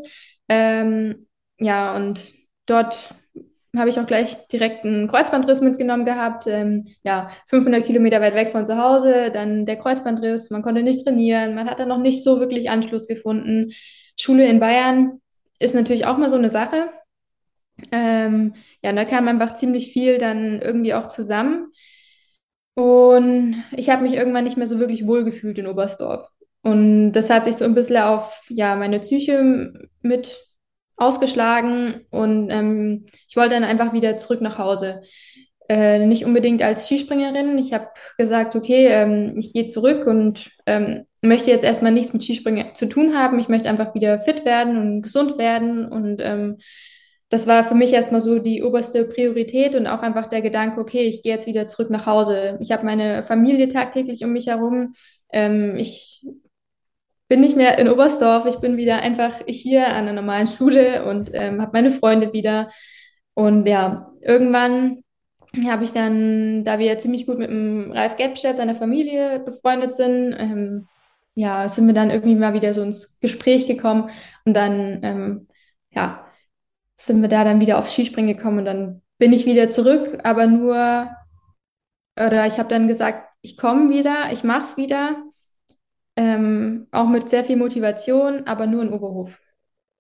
Ähm, 0.49 1.27
ja, 1.59 1.97
und 1.97 2.21
dort 2.67 3.15
habe 3.77 3.89
ich 3.89 3.99
auch 3.99 4.07
gleich 4.07 4.47
direkt 4.47 4.85
einen 4.85 5.09
Kreuzbandriss 5.09 5.61
mitgenommen 5.61 6.05
gehabt. 6.05 6.47
Ähm, 6.47 6.87
ja, 7.03 7.31
500 7.47 7.85
Kilometer 7.85 8.21
weit 8.21 8.37
weg 8.37 8.51
von 8.51 8.65
zu 8.65 8.79
Hause, 8.79 9.33
dann 9.33 9.67
der 9.67 9.77
Kreuzbandriss, 9.77 10.51
man 10.51 10.63
konnte 10.63 10.85
nicht 10.85 11.05
trainieren, 11.05 11.57
man 11.57 11.69
hat 11.69 11.81
dann 11.81 11.89
noch 11.89 11.99
nicht 11.99 12.23
so 12.23 12.39
wirklich 12.39 12.71
Anschluss 12.71 13.09
gefunden. 13.09 13.73
Schule 14.17 14.47
in 14.47 14.61
Bayern 14.61 15.21
ist 15.59 15.75
natürlich 15.75 16.07
auch 16.07 16.17
mal 16.17 16.31
so 16.31 16.37
eine 16.37 16.51
Sache. 16.51 16.91
Ähm, 17.91 18.55
ja, 18.83 18.93
da 18.93 19.05
kam 19.05 19.27
einfach 19.27 19.57
ziemlich 19.57 19.93
viel 19.93 20.19
dann 20.19 20.61
irgendwie 20.63 20.95
auch 20.95 21.09
zusammen. 21.09 21.73
Und 22.75 23.63
ich 23.77 23.89
habe 23.91 24.03
mich 24.03 24.15
irgendwann 24.15 24.45
nicht 24.45 24.57
mehr 24.57 24.67
so 24.67 24.79
wirklich 24.79 25.07
wohlgefühlt 25.07 25.59
in 25.59 25.67
Oberstdorf. 25.67 26.29
Und 26.63 27.13
das 27.13 27.31
hat 27.31 27.45
sich 27.45 27.57
so 27.57 27.65
ein 27.65 27.75
bisschen 27.75 28.03
auf 28.03 28.43
ja, 28.49 28.75
meine 28.75 29.01
Psyche 29.01 29.73
mit 30.03 30.39
ausgeschlagen. 30.97 32.07
Und 32.11 32.51
ähm, 32.51 33.07
ich 33.29 33.37
wollte 33.37 33.55
dann 33.55 33.65
einfach 33.65 33.93
wieder 33.93 34.17
zurück 34.17 34.41
nach 34.41 34.59
Hause. 34.59 35.03
Äh, 35.69 36.07
nicht 36.07 36.25
unbedingt 36.25 36.63
als 36.63 36.87
Skispringerin. 36.87 37.59
Ich 37.59 37.73
habe 37.73 37.89
gesagt, 38.19 38.55
okay, 38.55 38.89
ähm, 38.89 39.35
ich 39.39 39.53
gehe 39.53 39.67
zurück 39.69 40.07
und 40.07 40.51
ähm, 40.67 41.07
möchte 41.23 41.51
jetzt 41.51 41.65
erstmal 41.65 41.93
nichts 41.93 42.13
mit 42.13 42.23
Skispringen 42.23 42.75
zu 42.75 42.87
tun 42.87 43.17
haben. 43.17 43.39
Ich 43.39 43.49
möchte 43.49 43.69
einfach 43.69 43.95
wieder 43.95 44.21
fit 44.21 44.45
werden 44.45 44.77
und 44.77 45.03
gesund 45.03 45.39
werden 45.39 45.87
und 45.87 46.21
ähm, 46.21 46.59
das 47.35 47.49
war 47.49 47.65
für 47.65 47.75
mich 47.75 47.93
erstmal 47.93 48.21
so 48.21 48.39
die 48.39 48.63
oberste 48.63 49.05
Priorität 49.07 49.75
und 49.75 49.89
auch 49.89 50.03
einfach 50.03 50.27
der 50.27 50.41
Gedanke, 50.41 50.81
okay, 50.81 51.03
ich 51.03 51.25
gehe 51.25 51.33
jetzt 51.33 51.49
wieder 51.49 51.67
zurück 51.67 51.91
nach 51.91 52.07
Hause. 52.07 52.57
Ich 52.61 52.71
habe 52.71 52.85
meine 52.85 53.25
Familie 53.25 53.69
tagtäglich 53.69 54.25
um 54.25 54.33
mich 54.33 54.47
herum. 54.47 54.95
Ähm, 55.33 55.75
ich 55.77 56.25
bin 57.27 57.41
nicht 57.41 57.57
mehr 57.57 57.77
in 57.81 57.89
Oberstdorf, 57.89 58.47
ich 58.47 58.61
bin 58.61 58.77
wieder 58.77 58.99
einfach 58.99 59.35
hier 59.49 59.89
an 59.89 60.07
einer 60.07 60.13
normalen 60.13 60.47
Schule 60.47 61.07
und 61.07 61.31
ähm, 61.33 61.61
habe 61.61 61.73
meine 61.73 61.91
Freunde 61.91 62.33
wieder. 62.33 62.71
Und 63.35 63.67
ja, 63.67 64.13
irgendwann 64.21 65.03
habe 65.67 65.83
ich 65.83 65.93
dann, 65.93 66.63
da 66.63 66.79
wir 66.79 67.01
ziemlich 67.01 67.27
gut 67.27 67.39
mit 67.39 67.51
dem 67.51 67.91
Ralf 67.91 68.17
Gebstedt, 68.17 68.59
seiner 68.59 68.77
Familie 68.77 69.41
befreundet 69.41 69.93
sind, 69.93 70.37
ähm, 70.39 70.87
ja, 71.35 71.69
sind 71.69 71.89
wir 71.89 71.95
dann 71.95 72.11
irgendwie 72.11 72.37
mal 72.37 72.55
wieder 72.55 72.73
so 72.75 72.83
ins 72.83 73.19
Gespräch 73.19 73.67
gekommen 73.67 74.09
und 74.45 74.55
dann, 74.55 75.01
ähm, 75.03 75.49
ja, 75.91 76.24
sind 76.97 77.23
wir 77.23 77.29
da 77.29 77.45
dann 77.45 77.61
wieder 77.61 77.79
aufs 77.79 77.93
Skispringen 77.93 78.37
gekommen 78.37 78.61
und 78.61 78.65
dann 78.65 79.03
bin 79.19 79.33
ich 79.33 79.47
wieder 79.47 79.69
zurück, 79.69 80.21
aber 80.23 80.47
nur, 80.47 81.09
oder 82.17 82.47
ich 82.47 82.59
habe 82.59 82.69
dann 82.69 82.89
gesagt, 82.89 83.29
ich 83.43 83.57
komme 83.57 83.91
wieder, 83.91 84.33
ich 84.33 84.45
mache 84.45 84.63
es 84.63 84.77
wieder, 84.77 85.17
ähm, 86.17 86.87
auch 86.93 87.09
mit 87.09 87.29
sehr 87.29 87.45
viel 87.45 87.57
Motivation, 87.57 88.47
aber 88.47 88.67
nur 88.67 88.83
in 88.83 88.93
Oberhof. 88.93 89.41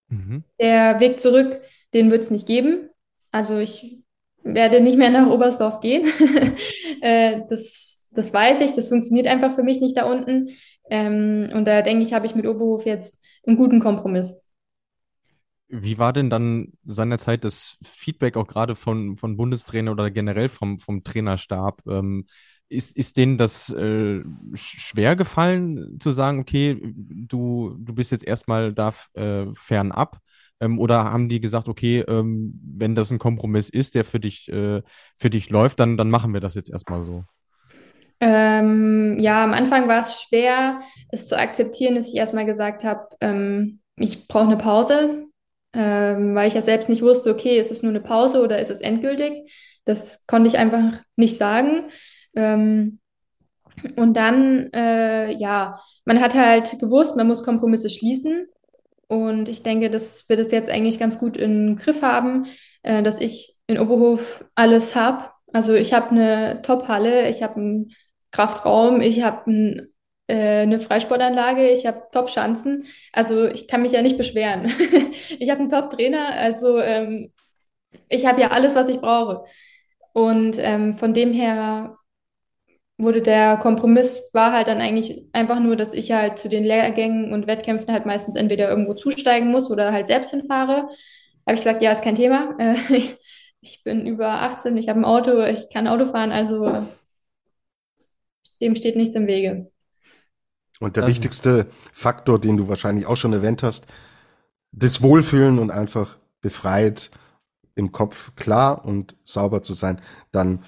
Mhm. 0.08 0.44
Der 0.60 1.00
Weg 1.00 1.20
zurück, 1.20 1.60
den 1.92 2.10
wird 2.10 2.22
es 2.22 2.30
nicht 2.30 2.46
geben. 2.46 2.90
Also 3.32 3.58
ich 3.58 4.04
werde 4.42 4.80
nicht 4.80 4.98
mehr 4.98 5.10
nach 5.10 5.28
Oberstdorf 5.28 5.80
gehen. 5.80 6.06
äh, 7.00 7.42
das, 7.48 8.08
das 8.12 8.32
weiß 8.32 8.60
ich, 8.60 8.74
das 8.74 8.88
funktioniert 8.88 9.26
einfach 9.26 9.54
für 9.54 9.62
mich 9.62 9.80
nicht 9.80 9.96
da 9.96 10.04
unten. 10.04 10.50
Ähm, 10.90 11.50
und 11.52 11.64
da 11.66 11.82
denke 11.82 12.04
ich, 12.04 12.12
habe 12.12 12.26
ich 12.26 12.34
mit 12.34 12.46
Oberhof 12.46 12.86
jetzt 12.86 13.24
einen 13.46 13.56
guten 13.56 13.80
Kompromiss. 13.80 14.43
Wie 15.68 15.98
war 15.98 16.12
denn 16.12 16.30
dann 16.30 16.72
seinerzeit 16.84 17.44
das 17.44 17.78
Feedback 17.82 18.36
auch 18.36 18.46
gerade 18.46 18.76
von, 18.76 19.16
von 19.16 19.36
Bundestrainer 19.36 19.92
oder 19.92 20.10
generell 20.10 20.48
vom, 20.48 20.78
vom 20.78 21.04
Trainerstab? 21.04 21.82
Ähm, 21.86 22.26
ist, 22.68 22.96
ist 22.96 23.16
denen 23.16 23.38
das 23.38 23.70
äh, 23.70 24.22
schwer 24.54 25.16
gefallen 25.16 25.98
zu 26.00 26.12
sagen, 26.12 26.40
okay, 26.40 26.80
du, 26.82 27.76
du 27.78 27.94
bist 27.94 28.10
jetzt 28.10 28.24
erstmal 28.24 28.72
da 28.72 28.92
äh, 29.14 29.46
fernab? 29.54 30.18
Ähm, 30.60 30.78
oder 30.78 31.04
haben 31.04 31.28
die 31.28 31.40
gesagt, 31.40 31.68
okay, 31.68 32.00
ähm, 32.00 32.60
wenn 32.62 32.94
das 32.94 33.10
ein 33.10 33.18
Kompromiss 33.18 33.68
ist, 33.68 33.94
der 33.94 34.04
für 34.04 34.20
dich, 34.20 34.48
äh, 34.50 34.82
für 35.16 35.30
dich 35.30 35.50
läuft, 35.50 35.80
dann, 35.80 35.96
dann 35.96 36.10
machen 36.10 36.32
wir 36.32 36.40
das 36.40 36.54
jetzt 36.54 36.70
erstmal 36.70 37.02
so? 37.02 37.24
Ähm, 38.20 39.18
ja, 39.18 39.44
am 39.44 39.52
Anfang 39.52 39.88
war 39.88 40.00
es 40.00 40.22
schwer, 40.22 40.80
es 41.10 41.28
zu 41.28 41.38
akzeptieren, 41.38 41.96
dass 41.96 42.08
ich 42.08 42.16
erstmal 42.16 42.46
gesagt 42.46 42.84
habe, 42.84 43.08
ähm, 43.20 43.80
ich 43.96 44.28
brauche 44.28 44.46
eine 44.46 44.56
Pause 44.56 45.26
ähm, 45.74 46.34
weil 46.34 46.48
ich 46.48 46.54
ja 46.54 46.60
selbst 46.62 46.88
nicht 46.88 47.02
wusste, 47.02 47.30
okay, 47.30 47.58
ist 47.58 47.70
es 47.70 47.82
nur 47.82 47.90
eine 47.90 48.00
Pause 48.00 48.40
oder 48.42 48.60
ist 48.60 48.70
es 48.70 48.80
endgültig? 48.80 49.50
Das 49.84 50.26
konnte 50.26 50.48
ich 50.48 50.58
einfach 50.58 51.00
nicht 51.16 51.36
sagen. 51.36 51.90
Ähm, 52.34 53.00
und 53.96 54.16
dann, 54.16 54.72
äh, 54.72 55.32
ja, 55.32 55.80
man 56.04 56.20
hat 56.20 56.34
halt 56.34 56.78
gewusst, 56.78 57.16
man 57.16 57.26
muss 57.26 57.44
Kompromisse 57.44 57.90
schließen. 57.90 58.46
Und 59.08 59.48
ich 59.48 59.62
denke, 59.62 59.90
dass 59.90 60.28
wir 60.28 60.36
das 60.36 60.50
jetzt 60.50 60.70
eigentlich 60.70 60.98
ganz 60.98 61.18
gut 61.18 61.36
im 61.36 61.76
Griff 61.76 62.02
haben, 62.02 62.46
äh, 62.82 63.02
dass 63.02 63.20
ich 63.20 63.54
in 63.66 63.78
Oberhof 63.78 64.44
alles 64.54 64.94
habe. 64.96 65.30
Also 65.52 65.74
ich 65.74 65.92
habe 65.94 66.10
eine 66.10 66.62
Top-Halle, 66.62 67.28
ich 67.28 67.42
habe 67.42 67.56
einen 67.56 67.92
Kraftraum, 68.30 69.00
ich 69.00 69.22
habe 69.22 69.50
ein 69.50 69.93
äh, 70.26 70.62
eine 70.62 70.78
Freisportanlage, 70.78 71.68
ich 71.70 71.86
habe 71.86 72.04
Top-Schanzen. 72.12 72.86
Also 73.12 73.46
ich 73.46 73.68
kann 73.68 73.82
mich 73.82 73.92
ja 73.92 74.02
nicht 74.02 74.18
beschweren. 74.18 74.70
ich 75.38 75.50
habe 75.50 75.60
einen 75.60 75.70
Top-Trainer, 75.70 76.28
also 76.30 76.78
ähm, 76.78 77.32
ich 78.08 78.26
habe 78.26 78.40
ja 78.40 78.48
alles, 78.50 78.74
was 78.74 78.88
ich 78.88 79.00
brauche. 79.00 79.44
Und 80.12 80.56
ähm, 80.58 80.92
von 80.94 81.14
dem 81.14 81.32
her 81.32 81.96
wurde 82.96 83.22
der 83.22 83.56
Kompromiss, 83.56 84.30
war 84.32 84.52
halt 84.52 84.68
dann 84.68 84.80
eigentlich 84.80 85.28
einfach 85.32 85.58
nur, 85.60 85.76
dass 85.76 85.92
ich 85.94 86.12
halt 86.12 86.38
zu 86.38 86.48
den 86.48 86.64
Lehrgängen 86.64 87.32
und 87.32 87.46
Wettkämpfen 87.46 87.92
halt 87.92 88.06
meistens 88.06 88.36
entweder 88.36 88.68
irgendwo 88.68 88.94
zusteigen 88.94 89.50
muss 89.50 89.70
oder 89.70 89.92
halt 89.92 90.06
selbst 90.06 90.30
hinfahre. 90.30 90.88
Habe 91.46 91.54
ich 91.54 91.60
gesagt, 91.60 91.82
ja, 91.82 91.90
ist 91.92 92.04
kein 92.04 92.16
Thema. 92.16 92.56
Ich 93.66 93.82
bin 93.82 94.06
über 94.06 94.28
18, 94.42 94.76
ich 94.76 94.90
habe 94.90 95.00
ein 95.00 95.06
Auto, 95.06 95.40
ich 95.40 95.70
kann 95.72 95.88
Auto 95.88 96.04
fahren, 96.04 96.32
also 96.32 96.86
dem 98.60 98.74
steht 98.74 98.96
nichts 98.96 99.14
im 99.14 99.26
Wege. 99.28 99.70
Und 100.84 100.96
der 100.96 101.02
Das 101.02 101.10
wichtigste 101.10 101.66
Faktor, 101.92 102.38
den 102.38 102.56
du 102.56 102.68
wahrscheinlich 102.68 103.06
auch 103.06 103.16
schon 103.16 103.32
erwähnt 103.32 103.62
hast, 103.62 103.86
das 104.72 105.02
Wohlfühlen 105.02 105.58
und 105.58 105.70
einfach 105.70 106.18
befreit 106.40 107.10
im 107.74 107.90
Kopf 107.90 108.32
klar 108.36 108.84
und 108.84 109.16
sauber 109.24 109.62
zu 109.62 109.72
sein, 109.72 110.00
dann 110.30 110.62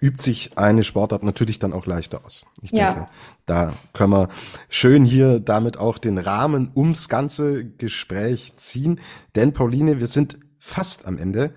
übt 0.00 0.22
sich 0.22 0.58
eine 0.58 0.82
Sportart 0.84 1.22
natürlich 1.22 1.58
dann 1.58 1.72
auch 1.72 1.86
leichter 1.86 2.24
aus. 2.24 2.44
Ich 2.60 2.72
Ja. 2.72 2.92
denke, 2.92 3.10
da 3.46 3.72
können 3.92 4.12
wir 4.12 4.28
schön 4.68 5.04
hier 5.04 5.38
damit 5.38 5.76
auch 5.78 5.98
den 5.98 6.18
Rahmen 6.18 6.70
ums 6.74 7.08
ganze 7.08 7.64
Gespräch 7.64 8.56
ziehen. 8.56 9.00
Denn 9.36 9.52
Pauline, 9.52 10.00
wir 10.00 10.08
sind 10.08 10.38
fast 10.58 11.06
am 11.06 11.18
Ende. 11.18 11.54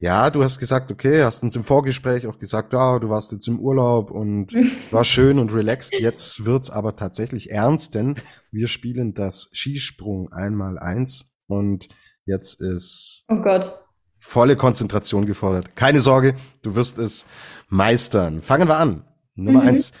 Ja, 0.00 0.28
du 0.30 0.42
hast 0.42 0.58
gesagt, 0.58 0.90
okay, 0.90 1.22
hast 1.22 1.42
uns 1.42 1.56
im 1.56 1.64
Vorgespräch 1.64 2.26
auch 2.26 2.38
gesagt, 2.38 2.72
ja, 2.72 2.98
du 2.98 3.08
warst 3.08 3.32
jetzt 3.32 3.46
im 3.48 3.58
Urlaub 3.60 4.10
und 4.10 4.52
war 4.90 5.04
schön 5.04 5.38
und 5.38 5.54
relaxed. 5.54 5.92
Jetzt 5.98 6.44
wird's 6.44 6.68
aber 6.70 6.96
tatsächlich 6.96 7.50
ernst, 7.50 7.94
denn 7.94 8.16
wir 8.50 8.68
spielen 8.68 9.14
das 9.14 9.48
Skisprung 9.52 10.32
einmal 10.32 10.78
eins 10.78 11.26
und 11.46 11.88
jetzt 12.26 12.60
ist 12.60 13.24
Oh 13.28 13.36
Gott. 13.36 13.78
volle 14.18 14.56
Konzentration 14.56 15.26
gefordert. 15.26 15.76
Keine 15.76 16.00
Sorge, 16.00 16.34
du 16.62 16.74
wirst 16.74 16.98
es 16.98 17.24
meistern. 17.68 18.42
Fangen 18.42 18.68
wir 18.68 18.76
an. 18.78 19.04
Nummer 19.36 19.62
Mhm. 19.62 19.68
eins. 19.68 19.92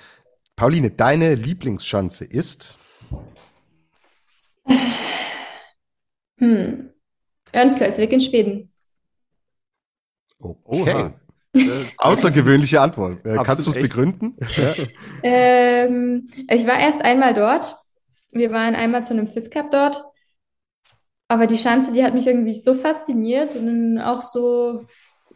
Pauline, 0.56 0.90
deine 0.90 1.34
Lieblingsschanze 1.34 2.24
ist? 2.24 2.78
Hm. 6.38 6.90
Örnsköldsvik 7.54 8.12
in 8.12 8.20
Schweden. 8.20 8.70
Okay. 10.40 11.10
Äh, 11.54 11.84
Außergewöhnliche 11.98 12.80
Antwort. 12.80 13.24
Äh, 13.24 13.36
kannst 13.44 13.66
du 13.66 13.70
es 13.70 13.78
begründen? 13.78 14.36
Ja. 14.56 14.74
Ähm, 15.22 16.28
ich 16.50 16.66
war 16.66 16.78
erst 16.78 17.02
einmal 17.04 17.32
dort. 17.34 17.76
Wir 18.32 18.50
waren 18.50 18.74
einmal 18.74 19.04
zu 19.04 19.14
einem 19.14 19.28
Fizz 19.28 19.50
Cup 19.50 19.70
dort. 19.70 20.04
Aber 21.28 21.46
die 21.46 21.58
Schanze, 21.58 21.92
die 21.92 22.04
hat 22.04 22.14
mich 22.14 22.26
irgendwie 22.26 22.54
so 22.54 22.74
fasziniert 22.74 23.56
und 23.56 23.98
auch 23.98 24.22
so 24.22 24.84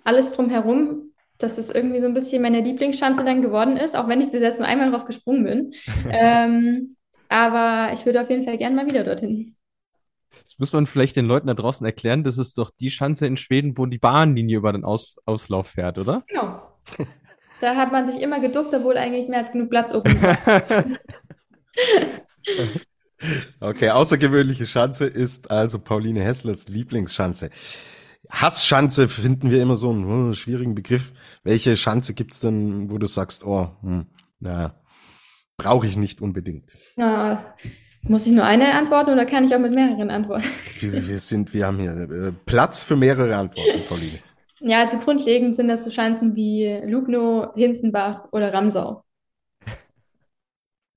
alles 0.04 0.32
drumherum, 0.32 1.12
dass 1.38 1.56
es 1.56 1.70
irgendwie 1.70 2.00
so 2.00 2.06
ein 2.06 2.14
bisschen 2.14 2.42
meine 2.42 2.60
Lieblingsschanze 2.60 3.24
dann 3.24 3.42
geworden 3.42 3.76
ist, 3.76 3.96
auch 3.96 4.08
wenn 4.08 4.20
ich 4.20 4.30
bis 4.30 4.42
jetzt 4.42 4.58
nur 4.58 4.68
einmal 4.68 4.90
drauf 4.90 5.04
gesprungen 5.04 5.44
bin. 5.44 5.72
ähm, 6.10 6.96
aber 7.28 7.92
ich 7.94 8.04
würde 8.06 8.20
auf 8.20 8.30
jeden 8.30 8.44
Fall 8.44 8.58
gerne 8.58 8.76
mal 8.76 8.86
wieder 8.86 9.04
dorthin. 9.04 9.54
Das 10.48 10.58
muss 10.58 10.72
man 10.72 10.86
vielleicht 10.86 11.16
den 11.16 11.26
Leuten 11.26 11.46
da 11.46 11.52
draußen 11.52 11.84
erklären. 11.84 12.24
Das 12.24 12.38
ist 12.38 12.56
doch 12.56 12.70
die 12.70 12.90
Schanze 12.90 13.26
in 13.26 13.36
Schweden, 13.36 13.76
wo 13.76 13.84
die 13.84 13.98
Bahnlinie 13.98 14.56
über 14.56 14.72
den 14.72 14.82
Aus 14.82 15.16
Auslauf 15.26 15.68
fährt, 15.68 15.98
oder? 15.98 16.24
Genau. 16.26 16.62
Da 17.60 17.76
hat 17.76 17.92
man 17.92 18.06
sich 18.06 18.22
immer 18.22 18.40
geduckt, 18.40 18.72
obwohl 18.72 18.96
eigentlich 18.96 19.28
mehr 19.28 19.40
als 19.40 19.52
genug 19.52 19.68
Platz 19.68 19.94
oben 19.94 20.22
war. 20.22 20.84
Okay, 23.58 23.90
außergewöhnliche 23.90 24.64
Schanze 24.64 25.04
ist 25.04 25.50
also 25.50 25.80
Pauline 25.80 26.22
Hesslers 26.22 26.68
Lieblingsschanze. 26.68 27.50
Hassschanze 28.30 29.08
finden 29.08 29.50
wir 29.50 29.60
immer 29.60 29.74
so 29.74 29.90
einen 29.90 30.06
hm, 30.06 30.34
schwierigen 30.34 30.76
Begriff. 30.76 31.12
Welche 31.42 31.76
Schanze 31.76 32.14
gibt's 32.14 32.38
denn, 32.38 32.92
wo 32.92 32.98
du 32.98 33.08
sagst, 33.08 33.44
oh, 33.44 33.72
hm, 33.82 34.06
na, 34.38 34.80
brauche 35.56 35.88
ich 35.88 35.96
nicht 35.96 36.20
unbedingt? 36.20 36.76
Ja, 36.96 37.56
muss 38.02 38.26
ich 38.26 38.32
nur 38.32 38.44
eine 38.44 38.74
antworten 38.74 39.12
oder 39.12 39.26
kann 39.26 39.44
ich 39.44 39.54
auch 39.54 39.58
mit 39.58 39.74
mehreren 39.74 40.10
antworten? 40.10 40.44
Wir, 40.80 41.18
sind, 41.18 41.52
wir 41.52 41.66
haben 41.66 41.78
hier 41.78 41.92
äh, 41.92 42.32
Platz 42.46 42.82
für 42.82 42.96
mehrere 42.96 43.36
Antworten, 43.36 43.82
Pauline. 43.88 44.18
Ja, 44.60 44.80
also 44.80 44.98
grundlegend 44.98 45.56
sind 45.56 45.68
das 45.68 45.84
so 45.84 45.90
Schanzen 45.90 46.34
wie 46.34 46.80
Lugno, 46.84 47.52
Hinzenbach 47.54 48.28
oder 48.32 48.52
Ramsau. 48.52 49.04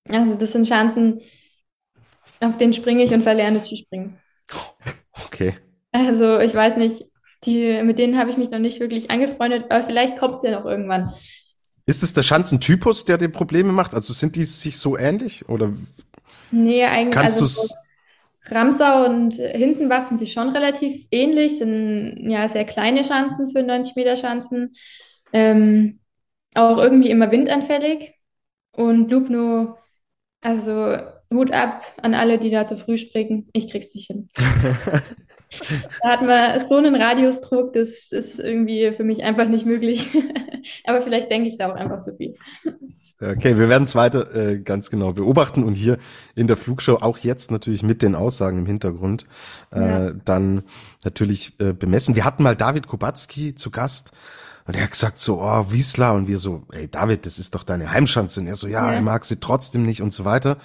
Also 0.09 0.35
das 0.35 0.51
sind 0.51 0.67
Schanzen, 0.67 1.21
auf 2.39 2.57
denen 2.57 2.73
springe 2.73 3.03
ich 3.03 3.13
und 3.13 3.21
verlerne 3.21 3.57
das 3.57 3.67
Skispringen. 3.67 4.17
Okay. 5.25 5.55
Also 5.91 6.39
ich 6.39 6.53
weiß 6.53 6.77
nicht, 6.77 7.05
die, 7.43 7.81
mit 7.83 7.99
denen 7.99 8.17
habe 8.17 8.31
ich 8.31 8.37
mich 8.37 8.49
noch 8.49 8.59
nicht 8.59 8.79
wirklich 8.79 9.11
angefreundet, 9.11 9.65
aber 9.69 9.83
vielleicht 9.83 10.17
kommt 10.17 10.35
es 10.35 10.43
ja 10.43 10.51
noch 10.51 10.65
irgendwann. 10.65 11.13
Ist 11.85 12.03
es 12.03 12.13
der 12.13 12.23
Schanzentypus, 12.23 13.05
der 13.05 13.17
dir 13.17 13.29
Probleme 13.29 13.71
macht? 13.71 13.93
Also 13.93 14.13
sind 14.13 14.35
die 14.35 14.43
sich 14.43 14.77
so 14.77 14.97
ähnlich? 14.97 15.49
Oder 15.49 15.73
Nee, 16.51 16.83
eigentlich, 16.85 17.13
kannst 17.13 17.41
also? 17.41 17.73
Ramsau 18.45 19.05
und 19.05 19.33
Hinzenbach 19.35 20.03
sind 20.03 20.17
sich 20.17 20.33
schon 20.33 20.49
relativ 20.49 21.07
ähnlich, 21.11 21.59
sind 21.59 22.17
ja 22.29 22.47
sehr 22.47 22.65
kleine 22.65 23.03
Schanzen 23.03 23.49
für 23.49 23.63
90 23.63 23.95
Meter 23.95 24.15
Schanzen. 24.15 24.73
Ähm, 25.31 25.99
auch 26.55 26.77
irgendwie 26.77 27.09
immer 27.09 27.31
windanfällig. 27.31 28.13
Und 28.73 29.11
Lugno, 29.11 29.77
also 30.41 30.97
Hut 31.31 31.51
ab 31.51 31.85
an 32.01 32.13
alle, 32.13 32.39
die 32.39 32.49
da 32.49 32.65
zu 32.65 32.77
früh 32.77 32.97
springen. 32.97 33.49
Ich 33.53 33.71
krieg's 33.71 33.93
nicht 33.95 34.07
hin. 34.07 34.29
Da 36.01 36.11
hat 36.11 36.21
man 36.21 36.65
so 36.65 36.77
einen 36.77 36.95
Radiusdruck, 36.95 37.73
das 37.73 38.13
ist 38.13 38.39
irgendwie 38.39 38.93
für 38.93 39.03
mich 39.03 39.23
einfach 39.23 39.49
nicht 39.49 39.65
möglich. 39.65 40.07
Aber 40.85 41.01
vielleicht 41.01 41.29
denke 41.29 41.49
ich 41.49 41.57
da 41.57 41.69
auch 41.69 41.75
einfach 41.75 42.01
zu 42.01 42.15
viel. 42.15 42.35
Okay, 43.21 43.57
wir 43.57 43.69
werden 43.69 43.83
es 43.83 43.93
weiter 43.95 44.33
äh, 44.35 44.59
ganz 44.59 44.89
genau 44.89 45.13
beobachten 45.13 45.63
und 45.63 45.73
hier 45.75 45.97
in 46.35 46.47
der 46.47 46.57
Flugshow 46.57 46.95
auch 46.95 47.19
jetzt 47.19 47.51
natürlich 47.51 47.83
mit 47.83 48.01
den 48.01 48.15
Aussagen 48.15 48.57
im 48.57 48.65
Hintergrund 48.65 49.25
äh, 49.71 49.79
Ja. 49.79 50.11
dann 50.25 50.63
natürlich 51.03 51.53
äh, 51.59 51.73
bemessen. 51.73 52.15
Wir 52.15 52.25
hatten 52.25 52.41
mal 52.43 52.55
David 52.55 52.87
Kubacki 52.87 53.53
zu 53.55 53.69
Gast 53.69 54.11
und 54.65 54.75
er 54.75 54.83
hat 54.83 54.91
gesagt 54.91 55.19
so, 55.19 55.41
oh, 55.41 55.65
Wiesla 55.71 56.11
und 56.13 56.27
wir 56.27 56.39
so, 56.39 56.63
ey 56.71 56.87
David, 56.87 57.25
das 57.25 57.37
ist 57.39 57.53
doch 57.55 57.63
deine 57.63 57.91
Heimschanze 57.91 58.39
und 58.41 58.47
er 58.47 58.55
so, 58.55 58.67
ja, 58.67 58.87
Ja. 58.89 58.93
er 58.93 59.01
mag 59.01 59.23
sie 59.25 59.37
trotzdem 59.39 59.83
nicht 59.85 60.01
und 60.01 60.13
so 60.13 60.25
weiter. 60.25 60.57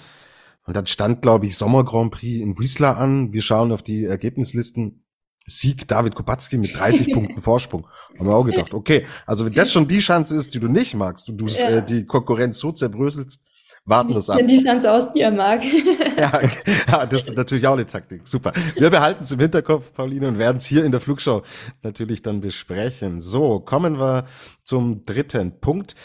Und 0.65 0.75
dann 0.75 0.85
stand, 0.85 1.21
glaube 1.21 1.45
ich, 1.45 1.55
Sommer 1.57 1.85
Grand 1.85 2.11
Prix 2.11 2.41
in 2.41 2.59
Wiesla 2.59 2.93
an. 2.93 3.31
Wir 3.31 3.41
schauen 3.41 3.71
auf 3.71 3.81
die 3.83 4.03
Ergebnislisten. 4.03 5.03
Sieg 5.49 5.87
David 5.87 6.13
Kubacki 6.13 6.57
mit 6.57 6.75
30 6.77 7.11
Punkten 7.13 7.41
Vorsprung. 7.41 7.87
Haben 8.19 8.27
wir 8.27 8.35
auch 8.35 8.43
gedacht, 8.43 8.73
okay, 8.73 9.05
also 9.25 9.45
wenn 9.45 9.53
das 9.53 9.71
schon 9.71 9.87
die 9.87 9.99
Chance 9.99 10.35
ist, 10.35 10.53
die 10.53 10.59
du 10.59 10.67
nicht 10.67 10.93
magst 10.93 11.29
und 11.29 11.37
du 11.37 11.47
Ja. 11.47 11.69
äh, 11.77 11.85
die 11.85 12.05
Konkurrenz 12.05 12.59
so 12.59 12.71
zerbröselst, 12.71 13.41
warten 13.85 14.09
wir 14.09 14.17
es 14.17 14.27
Ich 14.27 14.33
ab. 14.35 14.41
die 14.45 14.61
Schanze 14.61 14.91
aus, 14.91 15.13
die 15.13 15.21
er 15.21 15.31
mag. 15.31 15.61
Ja, 16.17 16.41
ja, 16.87 17.05
das 17.05 17.27
ist 17.27 17.37
natürlich 17.37 17.67
auch 17.67 17.73
eine 17.73 17.85
Taktik. 17.85 18.27
Super. 18.27 18.51
Wir 18.75 18.89
behalten 18.89 19.21
es 19.23 19.31
im 19.31 19.39
Hinterkopf, 19.39 19.93
Pauline, 19.93 20.27
und 20.27 20.39
werden 20.39 20.57
es 20.57 20.65
hier 20.65 20.83
in 20.83 20.91
der 20.91 20.99
Flugschau 20.99 21.43
natürlich 21.83 22.23
dann 22.23 22.41
besprechen. 22.41 23.19
So, 23.21 23.59
kommen 23.59 23.99
wir 23.99 24.25
zum 24.63 25.05
dritten 25.05 25.59
Punkt. 25.61 25.95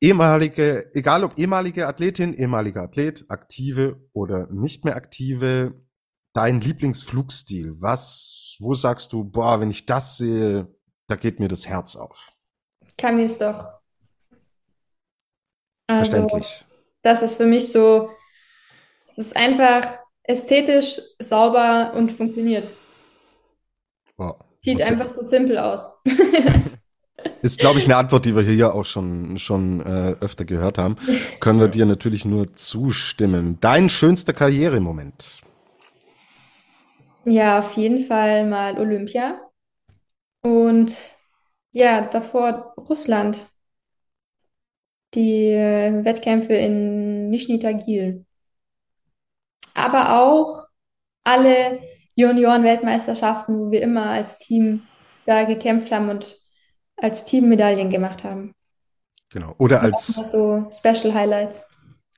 Ehemalige, 0.00 0.90
egal 0.94 1.22
ob 1.24 1.38
ehemalige 1.38 1.86
Athletin, 1.86 2.34
ehemaliger 2.34 2.82
Athlet, 2.82 3.24
aktive 3.28 4.00
oder 4.12 4.48
nicht 4.50 4.84
mehr 4.84 4.96
aktive, 4.96 5.74
dein 6.34 6.60
Lieblingsflugstil. 6.60 7.76
Was, 7.80 8.56
wo 8.58 8.74
sagst 8.74 9.12
du, 9.14 9.24
boah, 9.24 9.60
wenn 9.60 9.70
ich 9.70 9.86
das 9.86 10.18
sehe, 10.18 10.68
da 11.06 11.16
geht 11.16 11.40
mir 11.40 11.48
das 11.48 11.66
Herz 11.66 11.96
auf. 11.96 12.32
Kann 12.98 13.16
mir 13.16 13.24
es 13.24 13.38
doch. 13.38 13.70
Also, 15.86 16.10
Verständlich. 16.12 16.64
das 17.02 17.22
ist 17.22 17.36
für 17.36 17.46
mich 17.46 17.72
so, 17.72 18.10
es 19.06 19.18
ist 19.18 19.36
einfach 19.36 19.98
ästhetisch, 20.22 21.00
sauber 21.18 21.92
und 21.94 22.10
funktioniert. 22.12 22.68
Boah. 24.16 24.38
Sieht 24.60 24.76
Und- 24.80 24.82
einfach 24.82 25.14
so 25.14 25.24
simpel 25.24 25.58
aus. 25.58 25.82
Ist, 27.42 27.58
glaube 27.58 27.78
ich, 27.78 27.84
eine 27.84 27.96
Antwort, 27.96 28.24
die 28.24 28.34
wir 28.34 28.42
hier 28.42 28.74
auch 28.74 28.84
schon, 28.86 29.38
schon 29.38 29.80
äh, 29.80 30.14
öfter 30.20 30.44
gehört 30.44 30.78
haben. 30.78 30.96
Können 31.40 31.60
wir 31.60 31.68
dir 31.68 31.84
natürlich 31.86 32.24
nur 32.24 32.54
zustimmen. 32.54 33.58
Dein 33.60 33.88
schönster 33.88 34.32
Karrieremoment. 34.32 35.42
Ja, 37.24 37.60
auf 37.60 37.72
jeden 37.76 38.04
Fall 38.04 38.46
mal 38.46 38.78
Olympia. 38.78 39.40
Und 40.42 40.94
ja, 41.70 42.02
davor 42.02 42.74
Russland. 42.76 43.46
Die 45.14 45.50
äh, 45.52 46.04
Wettkämpfe 46.04 46.54
in 46.54 47.30
Nischni 47.30 47.58
Tagil. 47.58 48.26
Aber 49.74 50.20
auch 50.20 50.66
alle 51.24 51.80
Junioren-Weltmeisterschaften, 52.16 53.58
wo 53.58 53.70
wir 53.70 53.82
immer 53.82 54.10
als 54.10 54.38
Team 54.38 54.82
da 55.26 55.44
gekämpft 55.44 55.90
haben 55.90 56.10
und 56.10 56.36
als 56.96 57.24
Team 57.24 57.48
Medaillen 57.48 57.90
gemacht 57.90 58.22
haben. 58.22 58.54
Genau. 59.30 59.54
Oder 59.58 59.82
als, 59.82 60.16
so 60.16 60.70
Special 60.72 61.12
Highlights. 61.12 61.64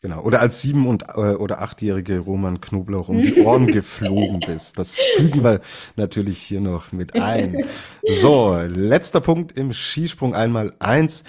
Genau. 0.03 0.23
Oder 0.23 0.41
als 0.41 0.61
sieben- 0.61 0.87
und, 0.87 1.05
äh, 1.15 1.35
oder 1.35 1.63
achtjährige 1.63 2.21
Roman 2.21 2.61
Knoblauch 2.61 3.09
um 3.09 3.23
die 3.23 3.43
Ohren 3.43 3.67
geflogen 3.73 4.41
bist. 4.41 4.79
Das 4.79 4.97
fügen 4.97 5.43
wir 5.45 5.61
natürlich 5.97 6.39
hier 6.41 6.61
noch 6.61 6.93
mit 6.93 7.15
ein. 7.15 7.65
So, 8.09 8.57
letzter 8.69 9.21
Punkt 9.21 9.53
im 9.53 9.73
Skisprung 9.73 10.35
einmal 10.35 10.75
eins. 10.79 11.25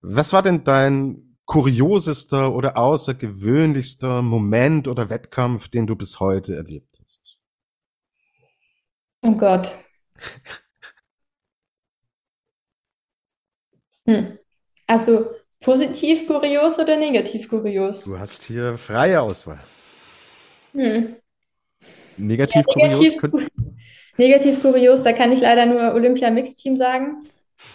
Was 0.00 0.32
war 0.32 0.42
denn 0.42 0.64
dein 0.64 1.36
kuriosester 1.44 2.54
oder 2.54 2.76
außergewöhnlichster 2.76 4.22
Moment 4.22 4.86
oder 4.86 5.10
Wettkampf, 5.10 5.68
den 5.68 5.86
du 5.86 5.96
bis 5.96 6.20
heute 6.20 6.54
erlebt 6.54 6.98
hast? 7.02 7.38
Oh 9.22 9.32
Gott. 9.32 9.74
Hm. 14.06 14.38
Also 14.86 15.30
Positiv 15.60 16.26
kurios 16.26 16.78
oder 16.78 16.96
negativ 16.96 17.48
kurios? 17.48 18.04
Du 18.04 18.18
hast 18.18 18.44
hier 18.44 18.78
freie 18.78 19.20
Auswahl. 19.20 19.58
Hm. 20.72 21.16
Negativ 22.16 22.54
ja, 22.54 22.62
kurios. 22.62 23.00
Negativ, 23.00 23.48
negativ 24.16 24.62
kurios, 24.62 25.02
da 25.02 25.12
kann 25.12 25.32
ich 25.32 25.40
leider 25.40 25.66
nur 25.66 25.94
Olympia 25.94 26.30
Mixed 26.30 26.58
Team 26.58 26.76
sagen. 26.76 27.28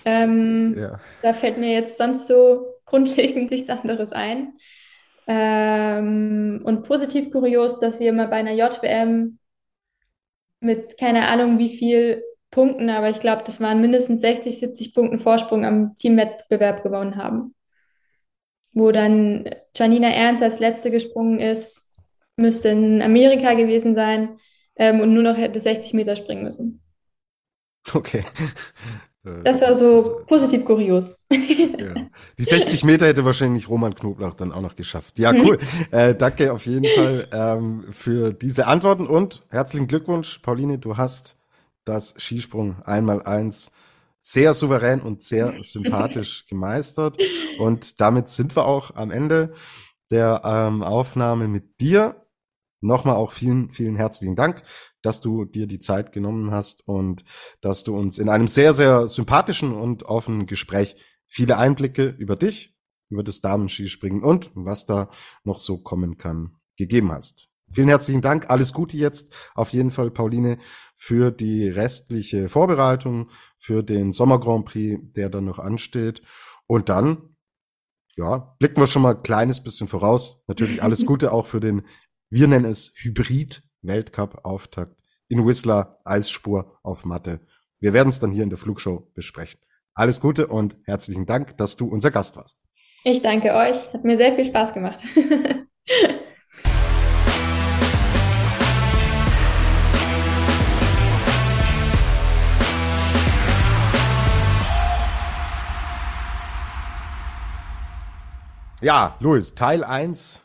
Ähm, 0.05 0.75
ja. 0.77 0.99
Da 1.21 1.33
fällt 1.33 1.57
mir 1.57 1.73
jetzt 1.73 1.97
sonst 1.97 2.27
so 2.27 2.65
grundlegend 2.85 3.51
nichts 3.51 3.69
anderes 3.69 4.13
ein. 4.13 4.53
Ähm, 5.25 6.61
und 6.63 6.85
positiv 6.85 7.31
kurios, 7.31 7.79
dass 7.79 7.99
wir 7.99 8.11
mal 8.13 8.27
bei 8.27 8.37
einer 8.37 8.53
JWM 8.53 9.39
mit 10.59 10.97
keine 10.97 11.27
Ahnung 11.27 11.59
wie 11.59 11.69
viel 11.69 12.23
Punkten, 12.49 12.89
aber 12.89 13.09
ich 13.09 13.19
glaube, 13.19 13.43
das 13.45 13.59
waren 13.61 13.81
mindestens 13.81 14.21
60, 14.21 14.59
70 14.59 14.93
Punkten 14.93 15.19
Vorsprung 15.19 15.65
am 15.65 15.97
Teamwettbewerb 15.97 16.83
gewonnen 16.83 17.17
haben. 17.17 17.55
Wo 18.73 18.91
dann 18.91 19.49
Janina 19.75 20.09
Ernst 20.09 20.41
als 20.41 20.59
letzte 20.59 20.91
gesprungen 20.91 21.39
ist, 21.39 21.95
müsste 22.37 22.69
in 22.69 23.01
Amerika 23.01 23.53
gewesen 23.53 23.95
sein 23.95 24.37
ähm, 24.75 24.99
und 24.99 25.13
nur 25.13 25.23
noch 25.23 25.37
hätte 25.37 25.59
60 25.59 25.93
Meter 25.93 26.15
springen 26.15 26.43
müssen. 26.43 26.81
Okay. 27.93 28.23
Das 29.45 29.61
war 29.61 29.73
so 29.73 30.21
positiv 30.27 30.65
kurios. 30.65 31.15
Ja. 31.79 31.93
Die 32.37 32.43
60 32.43 32.83
Meter 32.83 33.07
hätte 33.07 33.23
wahrscheinlich 33.25 33.69
Roman 33.69 33.95
Knoblauch 33.95 34.33
dann 34.33 34.51
auch 34.51 34.61
noch 34.61 34.75
geschafft. 34.75 35.17
Ja, 35.17 35.33
cool. 35.33 35.59
äh, 35.91 36.13
danke 36.13 36.51
auf 36.51 36.65
jeden 36.65 36.85
Fall 36.93 37.27
ähm, 37.31 37.85
für 37.91 38.33
diese 38.33 38.67
Antworten 38.67 39.07
und 39.07 39.43
herzlichen 39.49 39.87
Glückwunsch, 39.87 40.39
Pauline, 40.39 40.77
du 40.77 40.97
hast 40.97 41.35
das 41.85 42.15
Skisprung 42.17 42.75
einmal 42.83 43.23
eins 43.23 43.71
sehr 44.23 44.53
souverän 44.53 45.01
und 45.01 45.21
sehr 45.21 45.61
sympathisch 45.61 46.45
gemeistert. 46.49 47.17
Und 47.59 47.99
damit 47.99 48.29
sind 48.29 48.55
wir 48.55 48.65
auch 48.65 48.95
am 48.95 49.11
Ende 49.11 49.53
der 50.11 50.41
ähm, 50.45 50.81
Aufnahme 50.81 51.47
mit 51.47 51.81
dir. 51.81 52.25
Nochmal 52.81 53.15
auch 53.15 53.31
vielen, 53.31 53.71
vielen 53.71 53.95
herzlichen 53.95 54.35
Dank 54.35 54.63
dass 55.03 55.21
du 55.21 55.45
dir 55.45 55.67
die 55.67 55.79
Zeit 55.79 56.11
genommen 56.11 56.49
hast 56.51 56.87
und 56.87 57.23
dass 57.61 57.83
du 57.83 57.95
uns 57.95 58.17
in 58.17 58.29
einem 58.29 58.47
sehr, 58.47 58.73
sehr 58.73 59.07
sympathischen 59.07 59.73
und 59.73 60.03
offenen 60.03 60.47
Gespräch 60.47 60.95
viele 61.27 61.57
Einblicke 61.57 62.07
über 62.17 62.35
dich, 62.35 62.75
über 63.09 63.23
das 63.23 63.41
Damenskispringen 63.41 64.23
und 64.23 64.49
was 64.55 64.85
da 64.85 65.09
noch 65.43 65.59
so 65.59 65.77
kommen 65.77 66.17
kann, 66.17 66.55
gegeben 66.77 67.11
hast. 67.11 67.52
Vielen 67.73 67.87
herzlichen 67.87 68.21
Dank. 68.21 68.49
Alles 68.49 68.73
Gute 68.73 68.97
jetzt 68.97 69.33
auf 69.55 69.69
jeden 69.69 69.91
Fall, 69.91 70.11
Pauline, 70.11 70.59
für 70.95 71.31
die 71.31 71.67
restliche 71.67 72.49
Vorbereitung, 72.49 73.29
für 73.57 73.83
den 73.83 74.13
Sommer 74.13 74.39
Grand 74.39 74.65
Prix, 74.65 75.01
der 75.15 75.29
dann 75.29 75.45
noch 75.45 75.59
ansteht. 75.59 76.21
Und 76.67 76.89
dann, 76.89 77.35
ja, 78.15 78.55
blicken 78.59 78.79
wir 78.79 78.87
schon 78.87 79.01
mal 79.01 79.15
ein 79.15 79.23
kleines 79.23 79.63
bisschen 79.63 79.87
voraus. 79.87 80.43
Natürlich 80.47 80.83
alles 80.83 81.05
Gute 81.07 81.31
auch 81.31 81.47
für 81.47 81.59
den, 81.59 81.81
wir 82.29 82.47
nennen 82.47 82.65
es 82.65 82.93
Hybrid 82.95 83.63
Weltcup-Auftakt 83.81 84.95
in 85.27 85.45
Whistler, 85.45 85.99
Eisspur 86.05 86.79
auf 86.83 87.05
Matte. 87.05 87.39
Wir 87.79 87.93
werden 87.93 88.09
es 88.09 88.19
dann 88.19 88.31
hier 88.31 88.43
in 88.43 88.49
der 88.49 88.59
Flugshow 88.59 89.11
besprechen. 89.13 89.59
Alles 89.93 90.21
Gute 90.21 90.47
und 90.47 90.77
herzlichen 90.85 91.25
Dank, 91.25 91.57
dass 91.57 91.75
du 91.75 91.87
unser 91.87 92.11
Gast 92.11 92.37
warst. 92.37 92.59
Ich 93.03 93.21
danke 93.21 93.53
euch. 93.53 93.91
Hat 93.93 94.03
mir 94.03 94.15
sehr 94.15 94.33
viel 94.33 94.45
Spaß 94.45 94.73
gemacht. 94.73 95.01
Ja, 108.83 109.15
Luis, 109.21 109.55
Teil 109.55 109.85
1 109.85 110.41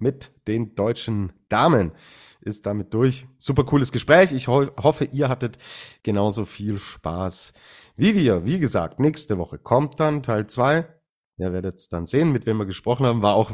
mit 0.00 0.32
den 0.48 0.74
deutschen 0.74 1.32
Damen 1.48 1.92
ist 2.40 2.66
damit 2.66 2.92
durch. 2.92 3.28
Super 3.36 3.62
cooles 3.62 3.92
Gespräch. 3.92 4.32
Ich 4.32 4.48
ho 4.48 4.66
hoffe, 4.82 5.04
ihr 5.04 5.28
hattet 5.28 5.58
genauso 6.02 6.44
viel 6.44 6.78
Spaß 6.78 7.52
wie 7.94 8.16
wir. 8.16 8.44
Wie 8.44 8.58
gesagt, 8.58 8.98
nächste 8.98 9.38
Woche 9.38 9.58
kommt 9.58 10.00
dann 10.00 10.24
Teil 10.24 10.48
zwei. 10.48 10.88
Ihr 11.36 11.52
werdet 11.52 11.76
es 11.76 11.88
dann 11.88 12.06
sehen, 12.06 12.32
mit 12.32 12.46
wem 12.46 12.56
wir 12.56 12.66
gesprochen 12.66 13.06
haben. 13.06 13.22
War 13.22 13.36
auch 13.36 13.52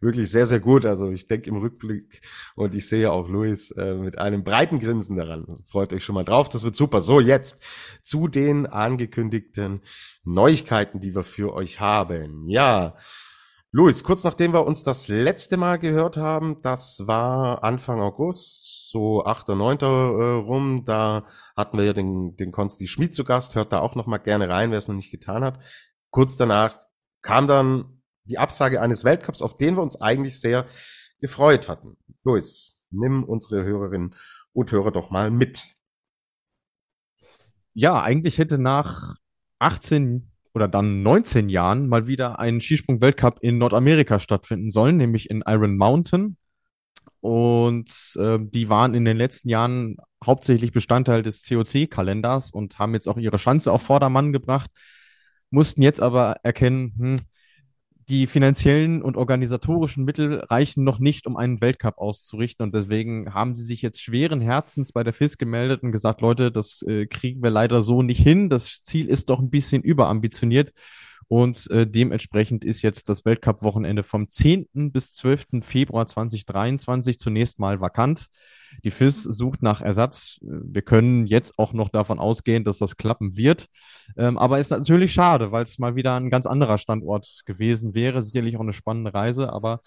wirklich 0.00 0.28
sehr, 0.32 0.46
sehr 0.46 0.58
gut. 0.58 0.84
Also 0.84 1.12
ich 1.12 1.28
denke 1.28 1.50
im 1.50 1.58
Rückblick 1.58 2.22
und 2.56 2.74
ich 2.74 2.88
sehe 2.88 3.12
auch 3.12 3.28
Luis 3.28 3.70
äh, 3.70 3.94
mit 3.94 4.18
einem 4.18 4.42
breiten 4.42 4.80
Grinsen 4.80 5.14
daran. 5.16 5.62
Freut 5.68 5.92
euch 5.92 6.02
schon 6.02 6.16
mal 6.16 6.24
drauf. 6.24 6.48
Das 6.48 6.64
wird 6.64 6.74
super. 6.74 7.00
So, 7.00 7.20
jetzt 7.20 7.62
zu 8.02 8.26
den 8.26 8.66
angekündigten 8.66 9.82
Neuigkeiten, 10.24 10.98
die 10.98 11.14
wir 11.14 11.22
für 11.22 11.54
euch 11.54 11.78
haben. 11.78 12.48
Ja, 12.48 12.96
Luis, 13.72 14.02
kurz 14.02 14.24
nachdem 14.24 14.52
wir 14.52 14.66
uns 14.66 14.82
das 14.82 15.06
letzte 15.06 15.56
Mal 15.56 15.78
gehört 15.78 16.16
haben, 16.16 16.60
das 16.60 17.06
war 17.06 17.62
Anfang 17.62 18.00
August, 18.00 18.88
so 18.88 19.24
8. 19.24 19.50
9. 19.50 19.78
Äh, 19.78 19.84
rum, 19.84 20.84
da 20.84 21.24
hatten 21.56 21.78
wir 21.78 21.84
ja 21.84 21.92
den, 21.92 22.34
den 22.34 22.50
Konsti 22.50 22.88
Schmid 22.88 23.14
zu 23.14 23.22
Gast, 23.22 23.54
hört 23.54 23.72
da 23.72 23.78
auch 23.78 23.94
noch 23.94 24.06
mal 24.06 24.18
gerne 24.18 24.48
rein, 24.48 24.72
wer 24.72 24.78
es 24.78 24.88
noch 24.88 24.96
nicht 24.96 25.12
getan 25.12 25.44
hat. 25.44 25.60
Kurz 26.10 26.36
danach 26.36 26.80
kam 27.22 27.46
dann 27.46 28.02
die 28.24 28.38
Absage 28.38 28.82
eines 28.82 29.04
Weltcups, 29.04 29.40
auf 29.40 29.56
den 29.56 29.76
wir 29.76 29.84
uns 29.84 30.00
eigentlich 30.00 30.40
sehr 30.40 30.66
gefreut 31.20 31.68
hatten. 31.68 31.96
Luis, 32.24 32.76
nimm 32.90 33.22
unsere 33.22 33.62
Hörerinnen 33.62 34.16
und 34.52 34.72
Hörer 34.72 34.90
doch 34.90 35.10
mal 35.10 35.30
mit. 35.30 35.76
Ja, 37.72 38.02
eigentlich 38.02 38.38
hätte 38.38 38.58
nach 38.58 39.14
18 39.60 40.29
oder 40.54 40.68
dann 40.68 41.02
19 41.02 41.48
Jahren 41.48 41.88
mal 41.88 42.06
wieder 42.06 42.38
ein 42.38 42.60
Skisprung-Weltcup 42.60 43.38
in 43.40 43.58
Nordamerika 43.58 44.18
stattfinden 44.18 44.70
sollen, 44.70 44.96
nämlich 44.96 45.30
in 45.30 45.42
Iron 45.46 45.76
Mountain. 45.76 46.36
Und 47.20 47.90
äh, 48.18 48.38
die 48.40 48.68
waren 48.68 48.94
in 48.94 49.04
den 49.04 49.16
letzten 49.16 49.48
Jahren 49.48 49.96
hauptsächlich 50.24 50.72
Bestandteil 50.72 51.22
des 51.22 51.42
COC-Kalenders 51.46 52.50
und 52.50 52.78
haben 52.78 52.94
jetzt 52.94 53.08
auch 53.08 53.18
ihre 53.18 53.36
Chance 53.36 53.70
auf 53.70 53.82
Vordermann 53.82 54.32
gebracht, 54.32 54.70
mussten 55.50 55.82
jetzt 55.82 56.00
aber 56.00 56.36
erkennen, 56.42 56.94
hm, 56.98 57.16
die 58.10 58.26
finanziellen 58.26 59.02
und 59.02 59.16
organisatorischen 59.16 60.04
Mittel 60.04 60.40
reichen 60.40 60.82
noch 60.82 60.98
nicht, 60.98 61.26
um 61.26 61.36
einen 61.36 61.60
Weltcup 61.60 61.98
auszurichten. 61.98 62.64
Und 62.64 62.74
deswegen 62.74 63.32
haben 63.32 63.54
sie 63.54 63.62
sich 63.62 63.82
jetzt 63.82 64.02
schweren 64.02 64.40
Herzens 64.40 64.90
bei 64.90 65.04
der 65.04 65.12
FIS 65.12 65.38
gemeldet 65.38 65.84
und 65.84 65.92
gesagt, 65.92 66.20
Leute, 66.20 66.50
das 66.50 66.82
äh, 66.82 67.06
kriegen 67.06 67.42
wir 67.42 67.50
leider 67.50 67.82
so 67.82 68.02
nicht 68.02 68.20
hin. 68.20 68.50
Das 68.50 68.82
Ziel 68.82 69.08
ist 69.08 69.30
doch 69.30 69.38
ein 69.38 69.50
bisschen 69.50 69.82
überambitioniert. 69.82 70.72
Und 71.30 71.70
äh, 71.70 71.86
dementsprechend 71.86 72.64
ist 72.64 72.82
jetzt 72.82 73.08
das 73.08 73.24
Weltcup-Wochenende 73.24 74.02
vom 74.02 74.28
10. 74.28 74.66
bis 74.90 75.12
12. 75.12 75.62
Februar 75.62 76.08
2023 76.08 77.20
zunächst 77.20 77.60
mal 77.60 77.80
vakant. 77.80 78.26
Die 78.82 78.90
FIS 78.90 79.22
sucht 79.22 79.62
nach 79.62 79.80
Ersatz. 79.80 80.40
Wir 80.42 80.82
können 80.82 81.28
jetzt 81.28 81.56
auch 81.56 81.72
noch 81.72 81.88
davon 81.88 82.18
ausgehen, 82.18 82.64
dass 82.64 82.78
das 82.78 82.96
klappen 82.96 83.36
wird. 83.36 83.68
Ähm, 84.16 84.38
aber 84.38 84.58
ist 84.58 84.70
natürlich 84.70 85.12
schade, 85.12 85.52
weil 85.52 85.62
es 85.62 85.78
mal 85.78 85.94
wieder 85.94 86.16
ein 86.16 86.30
ganz 86.30 86.46
anderer 86.46 86.78
Standort 86.78 87.42
gewesen 87.46 87.94
wäre. 87.94 88.22
Sicherlich 88.22 88.56
auch 88.56 88.62
eine 88.62 88.72
spannende 88.72 89.14
Reise, 89.14 89.52
aber 89.52 89.82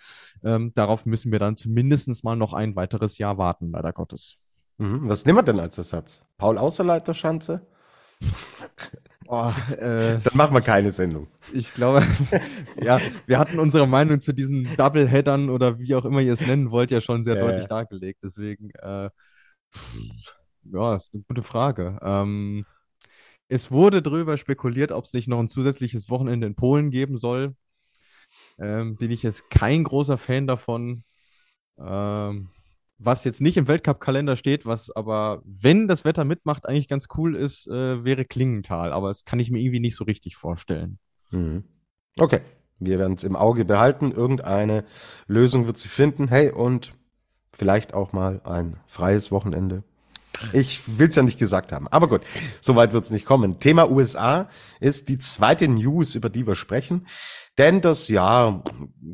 ähm, 0.46 0.72
darauf 0.76 1.06
müssen 1.06 1.34
wir 1.34 1.40
dann 1.40 1.58
zumindest 1.58 2.24
mal 2.24 2.38
noch 2.38 2.54
ein 2.54 2.78
weiteres 2.78 3.18
Jahr 3.18 3.38
warten, 3.38 3.70
leider 3.70 3.92
Gottes. 3.92 4.38
Mhm. 4.78 5.10
Was 5.10 5.26
nehmen 5.26 5.40
wir 5.40 5.44
denn 5.44 5.60
als 5.60 5.78
Ersatz? 5.78 6.24
Paul 6.38 6.58
Außerleiter 6.58 7.14
Schanze? 7.14 7.68
Oh, 9.36 9.52
äh, 9.72 10.20
Dann 10.20 10.38
machen 10.38 10.54
wir 10.54 10.62
keine 10.62 10.92
Sendung. 10.92 11.26
Ich 11.52 11.74
glaube, 11.74 12.06
ja, 12.84 13.00
wir 13.26 13.40
hatten 13.40 13.58
unsere 13.58 13.88
Meinung 13.88 14.22
zu 14.22 14.32
diesen 14.32 14.70
Doubleheadern 14.78 15.50
oder 15.50 15.80
wie 15.80 15.96
auch 15.96 16.06
immer 16.06 16.22
ihr 16.22 16.34
es 16.34 16.46
nennen 16.46 16.70
wollt, 16.70 16.92
ja 16.92 17.02
schon 17.02 17.24
sehr 17.24 17.38
äh. 17.38 17.40
deutlich 17.40 17.66
dargelegt. 17.66 18.20
Deswegen, 18.24 18.70
äh, 18.76 19.10
ja, 20.66 20.96
ist 20.96 21.10
eine 21.16 21.24
gute 21.28 21.42
Frage. 21.42 21.98
Ähm, 22.04 22.64
es 23.48 23.72
wurde 23.72 24.04
darüber 24.04 24.38
spekuliert, 24.38 24.92
ob 24.92 25.06
es 25.06 25.14
nicht 25.14 25.28
noch 25.28 25.40
ein 25.40 25.50
zusätzliches 25.50 26.12
Wochenende 26.12 26.46
in 26.46 26.54
Polen 26.54 26.92
geben 26.92 27.18
soll. 27.18 27.56
Ähm, 28.60 28.98
bin 28.98 29.10
ich 29.10 29.24
jetzt 29.24 29.50
kein 29.50 29.84
großer 29.84 30.20
Fan 30.20 30.46
davon. 30.46 31.06
Ähm, 31.80 32.50
was 33.06 33.24
jetzt 33.24 33.42
nicht 33.42 33.58
im 33.58 33.68
Weltcup-Kalender 33.68 34.36
steht, 34.36 34.66
was 34.66 34.90
aber, 34.96 35.42
wenn 35.46 35.88
das 35.88 36.06
Wetter 36.06 36.26
mitmacht, 36.26 36.68
eigentlich 36.68 36.88
ganz 36.88 37.08
cool 37.18 37.36
ist, 37.36 37.68
äh, 37.68 38.04
wäre 38.04 38.26
Klingenthal. 38.26 38.94
Aber 38.94 39.10
das 39.10 39.26
kann 39.26 39.40
ich 39.40 39.52
mir 39.52 39.60
irgendwie 39.60 39.80
nicht 39.80 39.96
so 39.96 40.04
richtig 40.04 40.36
vorstellen. 40.36 41.00
Mhm. 41.32 41.64
Okay, 42.18 42.42
wir 42.80 43.00
werden 43.00 43.16
es 43.16 43.24
im 43.24 43.36
Auge 43.36 43.66
behalten. 43.66 44.12
Irgendeine 44.12 44.86
Lösung 45.28 45.66
wird 45.66 45.78
sie 45.78 45.90
finden. 45.90 46.28
Hey, 46.28 46.52
und 46.52 46.94
vielleicht 47.54 47.94
auch 47.94 48.14
mal 48.14 48.42
ein 48.44 48.78
freies 48.88 49.32
Wochenende. 49.32 49.84
Ich 50.52 50.82
will 51.00 51.08
es 51.08 51.16
ja 51.16 51.24
nicht 51.24 51.40
gesagt 51.40 51.72
haben. 51.72 51.88
Aber 51.88 52.08
gut, 52.08 52.22
soweit 52.60 52.92
wird 52.92 53.04
es 53.06 53.12
nicht 53.12 53.26
kommen. 53.26 53.60
Thema 53.60 53.90
USA 53.90 54.50
ist 54.80 55.10
die 55.10 55.20
zweite 55.20 55.68
News, 55.68 56.16
über 56.16 56.30
die 56.30 56.48
wir 56.48 56.56
sprechen. 56.56 57.06
Denn 57.58 57.82
das 57.82 58.08
ja 58.08 58.64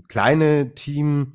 kleine 0.08 0.74
Team 0.76 1.34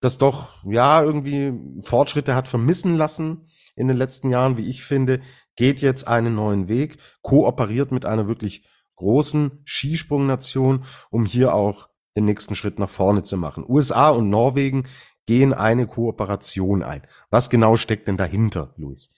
das 0.00 0.18
doch 0.18 0.64
ja 0.64 1.02
irgendwie 1.02 1.52
Fortschritte 1.82 2.34
hat 2.34 2.48
vermissen 2.48 2.96
lassen 2.96 3.48
in 3.74 3.88
den 3.88 3.96
letzten 3.96 4.30
Jahren, 4.30 4.56
wie 4.56 4.68
ich 4.68 4.84
finde, 4.84 5.20
geht 5.56 5.80
jetzt 5.80 6.06
einen 6.06 6.34
neuen 6.34 6.68
Weg, 6.68 6.98
kooperiert 7.22 7.92
mit 7.92 8.06
einer 8.06 8.28
wirklich 8.28 8.66
großen 8.96 9.62
Skisprungnation, 9.64 10.84
um 11.10 11.24
hier 11.24 11.54
auch 11.54 11.88
den 12.16 12.24
nächsten 12.24 12.54
Schritt 12.54 12.78
nach 12.78 12.90
vorne 12.90 13.22
zu 13.22 13.36
machen. 13.36 13.64
USA 13.68 14.10
und 14.10 14.30
Norwegen 14.30 14.84
gehen 15.26 15.52
eine 15.52 15.86
Kooperation 15.86 16.82
ein. 16.82 17.02
Was 17.30 17.50
genau 17.50 17.76
steckt 17.76 18.08
denn 18.08 18.16
dahinter, 18.16 18.74
Luis? 18.76 19.10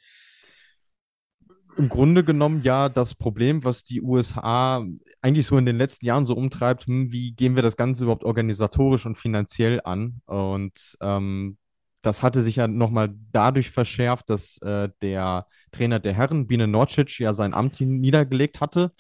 Im 1.77 1.89
Grunde 1.89 2.25
genommen 2.25 2.63
ja 2.63 2.89
das 2.89 3.15
Problem, 3.15 3.65
was 3.65 3.85
die 3.85 4.03
USA 4.03 4.85
eigentlich 5.23 5.47
so 5.47 5.57
in 5.57 5.67
den 5.67 5.77
letzten 5.77 6.07
Jahren 6.07 6.27
so 6.27 6.35
umtreibt, 6.35 6.87
hm, 6.87 7.13
wie 7.13 7.33
gehen 7.33 7.55
wir 7.55 7.63
das 7.63 7.77
Ganze 7.77 8.05
überhaupt 8.05 8.25
organisatorisch 8.25 9.07
und 9.07 9.17
finanziell 9.17 9.81
an? 9.85 10.21
Und 10.27 10.97
ähm, 11.01 11.59
das 12.03 12.23
hatte 12.23 12.43
sich 12.43 12.57
ja 12.57 12.67
nochmal 12.69 13.15
dadurch 13.33 13.71
verschärft, 13.71 14.31
dass 14.31 14.59
äh, 14.59 14.89
der 15.03 15.47
Trainer 15.71 16.01
der 16.01 16.15
Herren, 16.15 16.47
Biene 16.47 16.67
Norcic, 16.67 17.19
ja 17.19 17.33
sein 17.33 17.55
Amt 17.55 17.81
niedergelegt 17.81 18.61
hatte. 18.61 18.93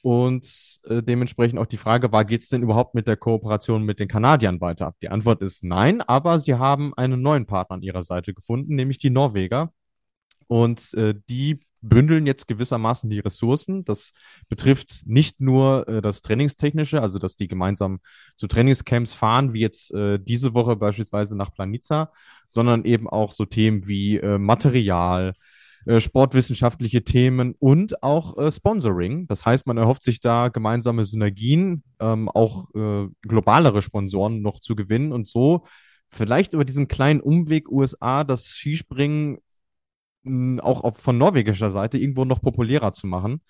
Und 0.00 0.80
äh, 0.84 1.02
dementsprechend 1.02 1.58
auch 1.58 1.66
die 1.66 1.76
Frage 1.76 2.10
war, 2.12 2.24
geht 2.24 2.42
es 2.42 2.48
denn 2.48 2.62
überhaupt 2.62 2.94
mit 2.94 3.06
der 3.06 3.16
Kooperation 3.16 3.84
mit 3.84 4.00
den 4.00 4.08
Kanadiern 4.08 4.60
weiter? 4.60 4.94
Die 5.02 5.08
Antwort 5.10 5.42
ist 5.42 5.62
nein, 5.64 6.00
aber 6.00 6.38
sie 6.38 6.54
haben 6.54 6.94
einen 6.94 7.20
neuen 7.22 7.46
Partner 7.46 7.74
an 7.76 7.82
ihrer 7.82 8.02
Seite 8.02 8.34
gefunden, 8.34 8.74
nämlich 8.74 8.98
die 8.98 9.10
Norweger. 9.10 9.72
Und 10.48 10.94
äh, 10.94 11.14
die 11.28 11.60
bündeln 11.82 12.26
jetzt 12.26 12.48
gewissermaßen 12.48 13.10
die 13.10 13.18
Ressourcen. 13.18 13.84
Das 13.84 14.12
betrifft 14.48 15.02
nicht 15.06 15.40
nur 15.40 15.86
äh, 15.88 16.00
das 16.00 16.22
Trainingstechnische, 16.22 17.02
also 17.02 17.18
dass 17.18 17.36
die 17.36 17.48
gemeinsam 17.48 18.00
zu 18.36 18.46
Trainingscamps 18.46 19.12
fahren, 19.12 19.52
wie 19.52 19.60
jetzt 19.60 19.92
äh, 19.92 20.18
diese 20.18 20.54
Woche 20.54 20.76
beispielsweise 20.76 21.36
nach 21.36 21.52
Planica, 21.52 22.10
sondern 22.48 22.84
eben 22.84 23.08
auch 23.08 23.32
so 23.32 23.44
Themen 23.44 23.86
wie 23.86 24.16
äh, 24.16 24.38
Material, 24.38 25.34
äh, 25.84 26.00
sportwissenschaftliche 26.00 27.02
Themen 27.02 27.54
und 27.58 28.02
auch 28.02 28.38
äh, 28.38 28.52
Sponsoring. 28.52 29.26
Das 29.26 29.44
heißt, 29.44 29.66
man 29.66 29.76
erhofft 29.76 30.04
sich 30.04 30.20
da 30.20 30.48
gemeinsame 30.48 31.04
Synergien, 31.04 31.82
ähm, 31.98 32.28
auch 32.28 32.72
äh, 32.74 33.08
globalere 33.22 33.82
Sponsoren 33.82 34.40
noch 34.40 34.60
zu 34.60 34.76
gewinnen 34.76 35.12
und 35.12 35.26
so 35.26 35.64
vielleicht 36.12 36.52
über 36.52 36.64
diesen 36.64 36.88
kleinen 36.88 37.20
Umweg 37.20 37.70
USA 37.70 38.22
das 38.22 38.46
Skispringen 38.46 39.38
auch 40.60 40.84
auf, 40.84 40.98
von 40.98 41.18
norwegischer 41.18 41.70
Seite 41.70 41.98
irgendwo 41.98 42.24
noch 42.24 42.40
populärer 42.40 42.92
zu 42.92 43.06
machen. 43.06 43.42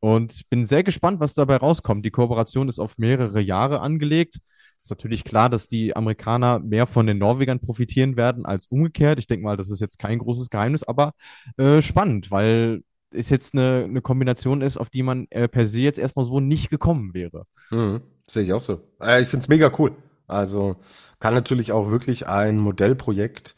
Und 0.00 0.32
ich 0.32 0.48
bin 0.48 0.66
sehr 0.66 0.84
gespannt, 0.84 1.20
was 1.20 1.34
dabei 1.34 1.56
rauskommt. 1.56 2.04
Die 2.04 2.10
Kooperation 2.10 2.68
ist 2.68 2.78
auf 2.78 2.98
mehrere 2.98 3.40
Jahre 3.40 3.80
angelegt. 3.80 4.38
Ist 4.82 4.90
natürlich 4.90 5.24
klar, 5.24 5.50
dass 5.50 5.66
die 5.68 5.96
Amerikaner 5.96 6.60
mehr 6.60 6.86
von 6.86 7.06
den 7.06 7.18
Norwegern 7.18 7.60
profitieren 7.60 8.16
werden 8.16 8.46
als 8.46 8.66
umgekehrt. 8.66 9.18
Ich 9.18 9.26
denke 9.26 9.44
mal, 9.44 9.56
das 9.56 9.70
ist 9.70 9.80
jetzt 9.80 9.98
kein 9.98 10.18
großes 10.18 10.50
Geheimnis, 10.50 10.84
aber 10.84 11.12
äh, 11.56 11.82
spannend, 11.82 12.30
weil 12.30 12.82
es 13.10 13.28
jetzt 13.30 13.54
eine, 13.54 13.84
eine 13.88 14.00
Kombination 14.02 14.60
ist, 14.62 14.76
auf 14.76 14.90
die 14.90 15.02
man 15.02 15.26
äh, 15.30 15.48
per 15.48 15.66
se 15.66 15.80
jetzt 15.80 15.98
erstmal 15.98 16.24
so 16.24 16.40
nicht 16.40 16.70
gekommen 16.70 17.12
wäre. 17.14 17.44
Mhm, 17.70 18.02
Sehe 18.26 18.44
ich 18.44 18.52
auch 18.52 18.62
so. 18.62 18.82
Äh, 19.02 19.22
ich 19.22 19.28
finde 19.28 19.42
es 19.42 19.48
mega 19.48 19.72
cool. 19.78 19.96
Also 20.26 20.76
kann 21.20 21.34
natürlich 21.34 21.72
auch 21.72 21.90
wirklich 21.90 22.28
ein 22.28 22.58
Modellprojekt 22.58 23.56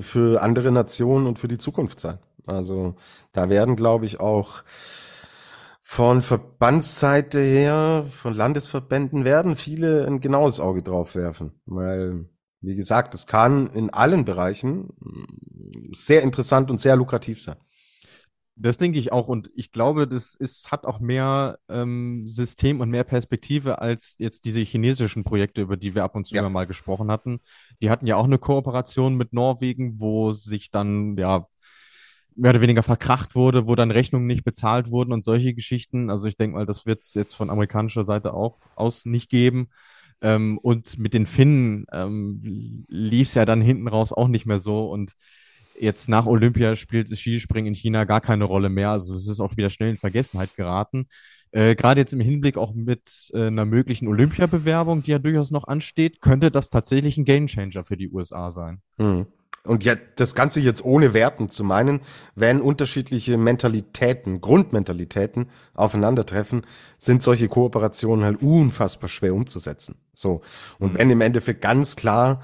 für 0.00 0.42
andere 0.42 0.72
Nationen 0.72 1.26
und 1.26 1.38
für 1.38 1.48
die 1.48 1.58
Zukunft 1.58 2.00
sein. 2.00 2.18
Also 2.46 2.94
da 3.32 3.48
werden, 3.48 3.76
glaube 3.76 4.06
ich, 4.06 4.20
auch 4.20 4.62
von 5.82 6.20
Verbandsseite 6.20 7.40
her, 7.40 8.04
von 8.10 8.34
Landesverbänden 8.34 9.24
werden 9.24 9.56
viele 9.56 10.06
ein 10.06 10.20
genaues 10.20 10.58
Auge 10.58 10.82
drauf 10.82 11.14
werfen, 11.14 11.52
weil 11.66 12.28
wie 12.60 12.74
gesagt, 12.74 13.14
es 13.14 13.26
kann 13.26 13.68
in 13.70 13.90
allen 13.90 14.24
Bereichen 14.24 14.88
sehr 15.92 16.22
interessant 16.22 16.70
und 16.70 16.80
sehr 16.80 16.96
lukrativ 16.96 17.40
sein. 17.40 17.56
Das 18.58 18.78
denke 18.78 18.98
ich 18.98 19.12
auch 19.12 19.28
und 19.28 19.50
ich 19.54 19.70
glaube, 19.70 20.08
das 20.08 20.34
ist, 20.34 20.72
hat 20.72 20.86
auch 20.86 20.98
mehr 20.98 21.58
ähm, 21.68 22.26
System 22.26 22.80
und 22.80 22.88
mehr 22.88 23.04
Perspektive 23.04 23.80
als 23.80 24.16
jetzt 24.18 24.46
diese 24.46 24.60
chinesischen 24.60 25.24
Projekte, 25.24 25.60
über 25.60 25.76
die 25.76 25.94
wir 25.94 26.04
ab 26.04 26.14
und 26.14 26.26
zu 26.26 26.34
ja. 26.34 26.48
mal 26.48 26.66
gesprochen 26.66 27.10
hatten. 27.10 27.40
Die 27.82 27.90
hatten 27.90 28.06
ja 28.06 28.16
auch 28.16 28.24
eine 28.24 28.38
Kooperation 28.38 29.14
mit 29.14 29.34
Norwegen, 29.34 30.00
wo 30.00 30.32
sich 30.32 30.70
dann 30.70 31.18
ja 31.18 31.46
mehr 32.34 32.50
oder 32.50 32.60
weniger 32.60 32.82
verkracht 32.82 33.34
wurde, 33.34 33.66
wo 33.66 33.74
dann 33.74 33.90
Rechnungen 33.90 34.26
nicht 34.26 34.44
bezahlt 34.44 34.90
wurden 34.90 35.12
und 35.12 35.24
solche 35.24 35.54
Geschichten. 35.54 36.10
Also 36.10 36.26
ich 36.26 36.36
denke 36.36 36.56
mal, 36.56 36.66
das 36.66 36.86
wird 36.86 37.02
es 37.02 37.14
jetzt 37.14 37.34
von 37.34 37.50
amerikanischer 37.50 38.04
Seite 38.04 38.34
auch 38.34 38.58
aus 38.74 39.06
nicht 39.06 39.30
geben. 39.30 39.68
Ähm, 40.22 40.58
und 40.58 40.98
mit 40.98 41.14
den 41.14 41.26
Finnen 41.26 41.86
ähm, 41.92 42.86
lief 42.88 43.28
es 43.28 43.34
ja 43.34 43.44
dann 43.44 43.60
hinten 43.60 43.88
raus 43.88 44.12
auch 44.12 44.28
nicht 44.28 44.46
mehr 44.46 44.58
so 44.58 44.90
und 44.90 45.12
Jetzt 45.78 46.08
nach 46.08 46.26
Olympia 46.26 46.76
spielt 46.76 47.10
das 47.10 47.18
Skispringen 47.18 47.68
in 47.68 47.74
China 47.74 48.04
gar 48.04 48.20
keine 48.20 48.44
Rolle 48.44 48.68
mehr. 48.68 48.90
Also 48.90 49.14
es 49.14 49.28
ist 49.28 49.40
auch 49.40 49.56
wieder 49.56 49.70
schnell 49.70 49.90
in 49.90 49.96
Vergessenheit 49.96 50.54
geraten. 50.56 51.08
Äh, 51.52 51.74
Gerade 51.74 52.00
jetzt 52.00 52.12
im 52.12 52.20
Hinblick 52.20 52.56
auch 52.58 52.74
mit 52.74 53.30
äh, 53.32 53.46
einer 53.46 53.64
möglichen 53.64 54.08
Olympiabewerbung, 54.08 55.02
die 55.02 55.12
ja 55.12 55.18
durchaus 55.18 55.50
noch 55.50 55.64
ansteht, 55.64 56.20
könnte 56.20 56.50
das 56.50 56.70
tatsächlich 56.70 57.16
ein 57.18 57.24
Gamechanger 57.24 57.84
für 57.84 57.96
die 57.96 58.10
USA 58.10 58.50
sein. 58.50 58.80
Hm. 58.98 59.26
Und 59.66 59.84
ja, 59.84 59.94
das 60.16 60.34
Ganze 60.34 60.60
jetzt 60.60 60.84
ohne 60.84 61.12
Werten 61.12 61.48
zu 61.48 61.64
meinen, 61.64 62.00
wenn 62.34 62.60
unterschiedliche 62.60 63.36
Mentalitäten, 63.36 64.40
Grundmentalitäten 64.40 65.50
aufeinandertreffen, 65.74 66.62
sind 66.98 67.22
solche 67.22 67.48
Kooperationen 67.48 68.24
halt 68.24 68.42
unfassbar 68.42 69.08
schwer 69.08 69.34
umzusetzen. 69.34 69.96
So. 70.12 70.42
Und 70.78 70.92
mhm. 70.92 70.98
wenn 70.98 71.10
im 71.10 71.20
Endeffekt 71.20 71.60
ganz 71.60 71.96
klar 71.96 72.42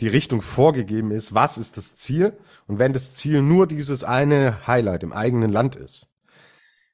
die 0.00 0.08
Richtung 0.08 0.42
vorgegeben 0.42 1.10
ist, 1.10 1.34
was 1.34 1.58
ist 1.58 1.76
das 1.76 1.96
Ziel? 1.96 2.38
Und 2.66 2.78
wenn 2.78 2.92
das 2.92 3.14
Ziel 3.14 3.42
nur 3.42 3.66
dieses 3.66 4.04
eine 4.04 4.66
Highlight 4.66 5.02
im 5.02 5.12
eigenen 5.12 5.50
Land 5.50 5.76
ist, 5.76 6.08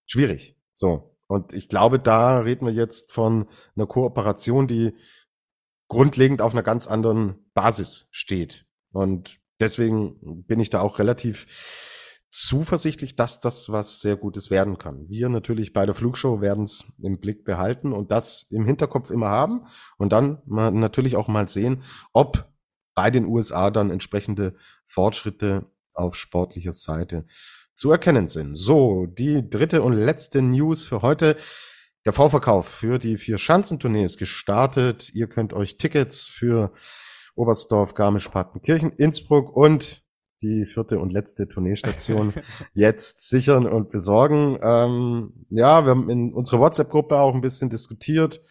schwierig. 0.06 0.56
So. 0.72 1.16
Und 1.26 1.52
ich 1.52 1.68
glaube, 1.68 1.98
da 1.98 2.40
reden 2.40 2.66
wir 2.66 2.72
jetzt 2.72 3.12
von 3.12 3.48
einer 3.76 3.86
Kooperation, 3.86 4.66
die 4.66 4.94
grundlegend 5.88 6.40
auf 6.40 6.52
einer 6.52 6.62
ganz 6.62 6.86
anderen 6.86 7.46
Basis 7.54 8.06
steht. 8.10 8.66
Und 8.92 9.38
deswegen 9.60 10.44
bin 10.46 10.60
ich 10.60 10.70
da 10.70 10.80
auch 10.80 10.98
relativ 10.98 11.46
zuversichtlich, 12.30 13.14
dass 13.16 13.40
das 13.40 13.70
was 13.70 14.00
sehr 14.00 14.16
Gutes 14.16 14.50
werden 14.50 14.76
kann. 14.76 15.08
Wir 15.08 15.28
natürlich 15.28 15.72
bei 15.72 15.86
der 15.86 15.94
Flugshow 15.94 16.40
werden 16.40 16.64
es 16.64 16.84
im 17.00 17.20
Blick 17.20 17.44
behalten 17.44 17.92
und 17.92 18.10
das 18.10 18.46
im 18.50 18.64
Hinterkopf 18.64 19.10
immer 19.10 19.28
haben 19.28 19.66
und 19.98 20.12
dann 20.12 20.42
natürlich 20.46 21.16
auch 21.16 21.28
mal 21.28 21.48
sehen, 21.48 21.84
ob 22.12 22.52
bei 22.94 23.10
den 23.10 23.26
USA 23.26 23.70
dann 23.70 23.90
entsprechende 23.90 24.54
Fortschritte 24.84 25.66
auf 25.92 26.16
sportlicher 26.16 26.72
Seite 26.72 27.24
zu 27.74 27.90
erkennen 27.90 28.28
sind. 28.28 28.54
So, 28.54 29.06
die 29.06 29.48
dritte 29.48 29.82
und 29.82 29.94
letzte 29.94 30.42
News 30.42 30.84
für 30.84 31.02
heute. 31.02 31.36
Der 32.04 32.12
Vorverkauf 32.12 32.68
für 32.68 32.98
die 32.98 33.16
vier 33.16 33.38
Schanzentournee 33.38 34.04
ist 34.04 34.18
gestartet. 34.18 35.10
Ihr 35.14 35.26
könnt 35.26 35.52
euch 35.54 35.78
Tickets 35.78 36.26
für 36.26 36.72
Oberstdorf, 37.34 37.94
Garmisch-Partenkirchen, 37.94 38.92
Innsbruck 38.92 39.56
und 39.56 40.04
die 40.42 40.66
vierte 40.66 40.98
und 40.98 41.10
letzte 41.12 41.48
Tourneestation 41.48 42.34
jetzt 42.74 43.28
sichern 43.28 43.66
und 43.66 43.90
besorgen. 43.90 44.58
Ähm, 44.62 45.46
ja, 45.50 45.84
wir 45.84 45.90
haben 45.90 46.10
in 46.10 46.34
unserer 46.34 46.60
WhatsApp-Gruppe 46.60 47.18
auch 47.18 47.34
ein 47.34 47.40
bisschen 47.40 47.70
diskutiert. 47.70 48.42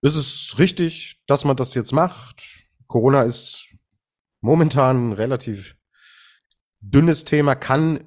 Ist 0.00 0.14
es 0.14 0.58
richtig, 0.58 1.22
dass 1.26 1.44
man 1.44 1.56
das 1.56 1.74
jetzt 1.74 1.92
macht? 1.92 2.67
Corona 2.88 3.22
ist 3.22 3.68
momentan 4.40 5.10
ein 5.10 5.12
relativ 5.12 5.76
dünnes 6.80 7.24
Thema, 7.24 7.54
kann 7.54 8.04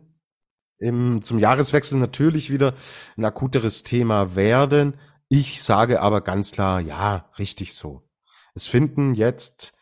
im, 0.79 1.23
zum 1.23 1.39
Jahreswechsel 1.39 1.97
natürlich 1.97 2.49
wieder 2.51 2.73
ein 3.15 3.23
akuteres 3.23 3.83
Thema 3.83 4.35
werden. 4.35 4.99
Ich 5.29 5.63
sage 5.63 6.01
aber 6.01 6.21
ganz 6.21 6.51
klar, 6.51 6.81
ja, 6.81 7.29
richtig 7.37 7.75
so. 7.75 8.09
Es 8.55 8.67
finden 8.67 9.13
jetzt 9.13 9.73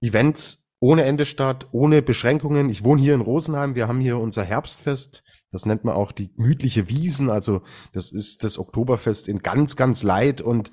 Events 0.00 0.70
ohne 0.78 1.04
Ende 1.04 1.24
statt, 1.24 1.66
ohne 1.72 2.02
Beschränkungen. 2.02 2.68
Ich 2.68 2.84
wohne 2.84 3.00
hier 3.00 3.14
in 3.14 3.22
Rosenheim. 3.22 3.74
Wir 3.74 3.88
haben 3.88 4.00
hier 4.00 4.18
unser 4.18 4.44
Herbstfest. 4.44 5.22
Das 5.50 5.64
nennt 5.64 5.84
man 5.84 5.94
auch 5.94 6.12
die 6.12 6.32
gemütliche 6.34 6.88
Wiesen. 6.88 7.30
Also 7.30 7.62
das 7.92 8.12
ist 8.12 8.44
das 8.44 8.58
Oktoberfest 8.58 9.26
in 9.28 9.38
ganz, 9.38 9.76
ganz 9.76 10.02
light. 10.02 10.42
Und 10.42 10.70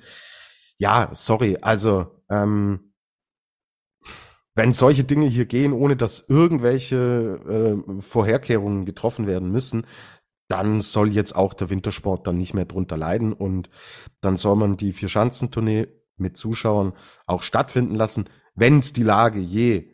ja, 0.78 1.08
sorry, 1.12 1.58
also 1.62 2.22
ähm, 2.28 2.93
wenn 4.54 4.72
solche 4.72 5.04
Dinge 5.04 5.26
hier 5.26 5.46
gehen, 5.46 5.72
ohne 5.72 5.96
dass 5.96 6.28
irgendwelche 6.28 7.40
äh, 7.88 8.00
Vorherkehrungen 8.00 8.84
getroffen 8.84 9.26
werden 9.26 9.50
müssen, 9.50 9.86
dann 10.48 10.80
soll 10.80 11.12
jetzt 11.12 11.34
auch 11.34 11.54
der 11.54 11.70
Wintersport 11.70 12.26
dann 12.26 12.36
nicht 12.36 12.54
mehr 12.54 12.66
drunter 12.66 12.96
leiden 12.96 13.32
und 13.32 13.70
dann 14.20 14.36
soll 14.36 14.56
man 14.56 14.76
die 14.76 14.92
Vierschanzentournee 14.92 15.88
mit 16.16 16.36
Zuschauern 16.36 16.92
auch 17.26 17.42
stattfinden 17.42 17.94
lassen, 17.94 18.28
wenn 18.54 18.78
es 18.78 18.92
die 18.92 19.02
Lage 19.02 19.40
je 19.40 19.90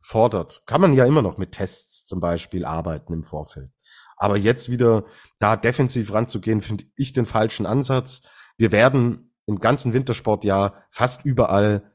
fordert. 0.00 0.62
Kann 0.66 0.80
man 0.80 0.92
ja 0.92 1.06
immer 1.06 1.22
noch 1.22 1.38
mit 1.38 1.52
Tests 1.52 2.04
zum 2.04 2.20
Beispiel 2.20 2.64
arbeiten 2.64 3.12
im 3.12 3.24
Vorfeld. 3.24 3.70
Aber 4.16 4.36
jetzt 4.36 4.70
wieder 4.70 5.04
da 5.38 5.56
defensiv 5.56 6.12
ranzugehen, 6.12 6.60
finde 6.60 6.84
ich 6.96 7.12
den 7.12 7.24
falschen 7.24 7.66
Ansatz. 7.66 8.22
Wir 8.56 8.72
werden 8.72 9.32
im 9.46 9.58
ganzen 9.58 9.92
Wintersportjahr 9.92 10.84
fast 10.90 11.24
überall 11.24 11.91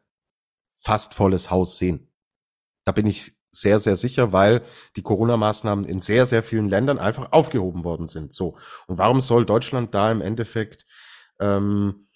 fast 0.87 1.13
volles 1.13 1.51
Haus 1.51 1.77
sehen. 1.77 2.07
Da 2.85 2.93
bin 2.93 3.07
ich 3.07 3.33
sehr, 3.51 3.77
sehr 3.79 3.97
sicher, 3.97 4.31
weil 4.31 4.61
die 4.95 5.01
Corona-Maßnahmen 5.01 5.83
in 5.83 5.99
sehr, 5.99 6.25
sehr 6.25 6.43
vielen 6.43 6.69
Ländern 6.69 6.97
einfach 6.97 7.33
aufgehoben 7.33 7.83
worden 7.83 8.07
sind. 8.07 8.31
So. 8.31 8.55
Und 8.87 8.97
warum 8.97 9.19
soll 9.19 9.45
Deutschland 9.45 9.93
da 9.93 10.09
im 10.09 10.21
Endeffekt 10.21 10.85
ähm, 11.41 12.07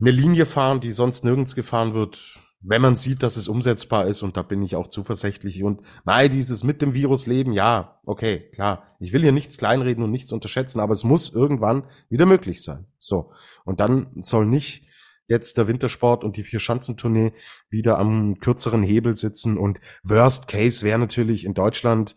eine 0.00 0.10
Linie 0.10 0.46
fahren, 0.46 0.80
die 0.80 0.90
sonst 0.90 1.22
nirgends 1.22 1.54
gefahren 1.54 1.92
wird? 1.92 2.40
wenn 2.62 2.82
man 2.82 2.96
sieht, 2.96 3.22
dass 3.22 3.38
es 3.38 3.48
umsetzbar 3.48 4.06
ist, 4.06 4.22
und 4.22 4.36
da 4.36 4.42
bin 4.42 4.62
ich 4.62 4.76
auch 4.76 4.86
zuversichtlich. 4.86 5.62
Und 5.62 5.80
mal 6.04 6.28
dieses 6.28 6.62
mit 6.62 6.82
dem 6.82 6.92
Virus 6.92 7.26
leben, 7.26 7.54
ja, 7.54 7.98
okay, 8.04 8.50
klar. 8.50 8.86
Ich 8.98 9.14
will 9.14 9.22
hier 9.22 9.32
nichts 9.32 9.56
kleinreden 9.56 10.04
und 10.04 10.10
nichts 10.10 10.30
unterschätzen, 10.30 10.78
aber 10.78 10.92
es 10.92 11.02
muss 11.02 11.30
irgendwann 11.30 11.84
wieder 12.10 12.26
möglich 12.26 12.62
sein. 12.62 12.84
So. 12.98 13.32
Und 13.64 13.80
dann 13.80 14.08
soll 14.20 14.44
nicht 14.44 14.84
jetzt 15.30 15.56
der 15.56 15.68
Wintersport 15.68 16.24
und 16.24 16.36
die 16.36 16.42
Vier-Schanzentournee 16.42 17.32
wieder 17.70 17.98
am 17.98 18.40
kürzeren 18.40 18.82
Hebel 18.82 19.14
sitzen. 19.14 19.56
Und 19.56 19.80
Worst 20.02 20.48
Case 20.48 20.84
wäre 20.84 20.98
natürlich 20.98 21.44
in 21.44 21.54
Deutschland, 21.54 22.16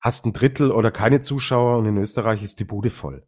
hast 0.00 0.24
ein 0.24 0.32
Drittel 0.32 0.70
oder 0.70 0.92
keine 0.92 1.20
Zuschauer 1.20 1.76
und 1.76 1.86
in 1.86 1.96
Österreich 1.96 2.42
ist 2.42 2.60
die 2.60 2.64
Bude 2.64 2.90
voll. 2.90 3.26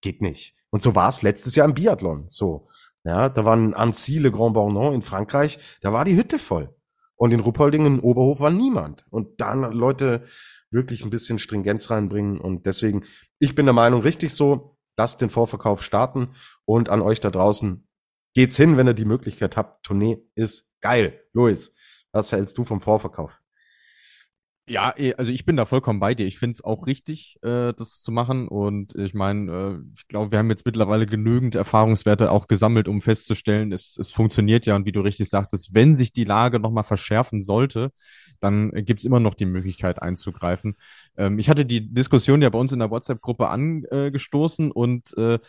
Geht 0.00 0.22
nicht. 0.22 0.54
Und 0.70 0.82
so 0.82 0.94
war 0.94 1.08
es 1.08 1.22
letztes 1.22 1.56
Jahr 1.56 1.66
im 1.66 1.74
Biathlon. 1.74 2.26
So. 2.28 2.68
Ja, 3.02 3.28
da 3.28 3.44
waren 3.44 3.74
Annecy, 3.74 4.18
Le 4.18 4.30
Grand 4.30 4.54
Bornand 4.54 4.94
in 4.94 5.02
Frankreich, 5.02 5.58
da 5.80 5.92
war 5.92 6.04
die 6.04 6.16
Hütte 6.16 6.38
voll. 6.38 6.74
Und 7.16 7.32
in 7.32 7.40
Ruppoldingen, 7.40 7.94
in 7.94 8.00
Oberhof 8.00 8.40
war 8.40 8.50
niemand. 8.50 9.04
Und 9.10 9.40
dann 9.40 9.72
Leute 9.72 10.24
wirklich 10.70 11.02
ein 11.02 11.10
bisschen 11.10 11.38
Stringenz 11.38 11.90
reinbringen. 11.90 12.40
Und 12.40 12.66
deswegen, 12.66 13.04
ich 13.38 13.54
bin 13.54 13.66
der 13.66 13.72
Meinung, 13.72 14.02
richtig 14.02 14.32
so, 14.32 14.76
lasst 14.96 15.20
den 15.20 15.30
Vorverkauf 15.30 15.82
starten. 15.82 16.28
Und 16.64 16.88
an 16.88 17.02
euch 17.02 17.20
da 17.20 17.30
draußen, 17.30 17.86
geht's 18.34 18.56
hin, 18.56 18.76
wenn 18.76 18.86
ihr 18.88 18.94
die 18.94 19.04
Möglichkeit 19.04 19.56
habt. 19.56 19.84
Tournee 19.84 20.18
ist 20.34 20.70
geil. 20.80 21.20
Luis, 21.32 21.72
was 22.12 22.32
hältst 22.32 22.58
du 22.58 22.64
vom 22.64 22.80
Vorverkauf? 22.80 23.40
Ja, 24.70 24.94
eh, 24.96 25.14
also 25.14 25.32
ich 25.32 25.44
bin 25.44 25.56
da 25.56 25.66
vollkommen 25.66 25.98
bei 25.98 26.14
dir. 26.14 26.26
Ich 26.26 26.38
finde 26.38 26.52
es 26.52 26.62
auch 26.62 26.86
richtig, 26.86 27.38
äh, 27.42 27.72
das 27.72 28.02
zu 28.02 28.12
machen. 28.12 28.46
Und 28.46 28.94
ich 28.94 29.14
meine, 29.14 29.50
äh, 29.50 29.78
ich 29.96 30.06
glaube, 30.06 30.30
wir 30.30 30.38
haben 30.38 30.48
jetzt 30.48 30.64
mittlerweile 30.64 31.06
genügend 31.06 31.56
Erfahrungswerte 31.56 32.30
auch 32.30 32.46
gesammelt, 32.46 32.86
um 32.86 33.02
festzustellen, 33.02 33.72
es, 33.72 33.96
es 33.98 34.12
funktioniert 34.12 34.66
ja. 34.66 34.76
Und 34.76 34.86
wie 34.86 34.92
du 34.92 35.00
richtig 35.00 35.28
sagtest, 35.28 35.74
wenn 35.74 35.96
sich 35.96 36.12
die 36.12 36.22
Lage 36.22 36.60
nochmal 36.60 36.84
verschärfen 36.84 37.40
sollte, 37.40 37.90
dann 38.38 38.70
gibt 38.84 39.00
es 39.00 39.04
immer 39.04 39.18
noch 39.18 39.34
die 39.34 39.44
Möglichkeit 39.44 40.00
einzugreifen. 40.00 40.76
Ähm, 41.16 41.40
ich 41.40 41.50
hatte 41.50 41.66
die 41.66 41.92
Diskussion 41.92 42.40
ja 42.40 42.48
bei 42.50 42.58
uns 42.58 42.70
in 42.70 42.78
der 42.78 42.92
WhatsApp-Gruppe 42.92 43.48
angestoßen 43.48 44.70
und 44.70 45.16
äh, 45.18 45.40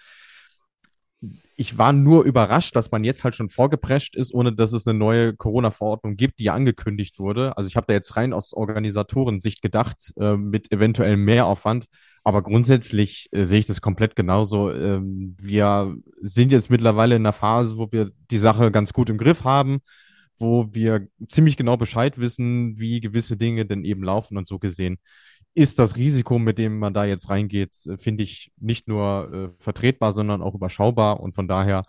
ich 1.56 1.78
war 1.78 1.94
nur 1.94 2.24
überrascht, 2.24 2.76
dass 2.76 2.92
man 2.92 3.04
jetzt 3.04 3.24
halt 3.24 3.36
schon 3.36 3.50
vorgeprescht 3.50 4.16
ist, 4.16 4.34
ohne 4.34 4.54
dass 4.54 4.74
es 4.74 4.88
eine 4.88 4.98
neue 4.98 5.36
Corona-Verordnung 5.36 6.16
gibt, 6.16 6.40
die 6.40 6.50
angekündigt 6.50 7.20
wurde. 7.20 7.56
Also 7.58 7.68
ich 7.68 7.76
habe 7.76 7.86
da 7.88 7.94
jetzt 7.94 8.16
rein 8.16 8.34
aus 8.34 8.54
Organisatorensicht 8.54 9.62
gedacht, 9.62 10.14
äh, 10.20 10.36
mit 10.36 10.72
eventuell 10.72 11.18
mehr 11.18 11.46
Aufwand. 11.46 11.86
Aber 12.24 12.42
grundsätzlich 12.42 13.30
äh, 13.32 13.46
sehe 13.46 13.60
ich 13.60 13.68
das 13.68 13.82
komplett 13.82 14.16
genauso. 14.16 14.72
Ähm, 14.72 15.36
wir 15.40 15.96
sind 16.20 16.52
jetzt 16.52 16.72
mittlerweile 16.72 17.16
in 17.16 17.22
einer 17.22 17.34
Phase, 17.34 17.78
wo 17.78 17.92
wir 17.92 18.12
die 18.32 18.40
Sache 18.40 18.72
ganz 18.72 18.94
gut 18.94 19.10
im 19.10 19.20
Griff 19.20 19.44
haben, 19.44 19.82
wo 20.38 20.68
wir 20.72 21.08
ziemlich 21.30 21.58
genau 21.58 21.78
Bescheid 21.78 22.18
wissen, 22.18 22.80
wie 22.80 23.00
gewisse 23.02 23.38
Dinge 23.38 23.66
denn 23.66 23.84
eben 23.86 24.04
laufen 24.04 24.38
und 24.38 24.48
so 24.48 24.58
gesehen 24.58 24.98
ist 25.54 25.80
das 25.80 25.96
Risiko, 25.96 26.40
mit 26.40 26.58
dem 26.58 26.80
man 26.80 26.94
da 26.94 27.06
jetzt 27.06 27.30
reingeht, 27.30 27.76
äh, 27.86 27.98
finde 27.98 28.24
ich 28.24 28.52
nicht 28.60 28.88
nur 28.88 29.34
äh, 29.34 29.64
vertretbar, 29.64 30.14
sondern 30.14 30.42
auch 30.42 30.56
überschaubar. 30.56 31.20
Und 31.20 31.34
von 31.34 31.48
daher, 31.48 31.84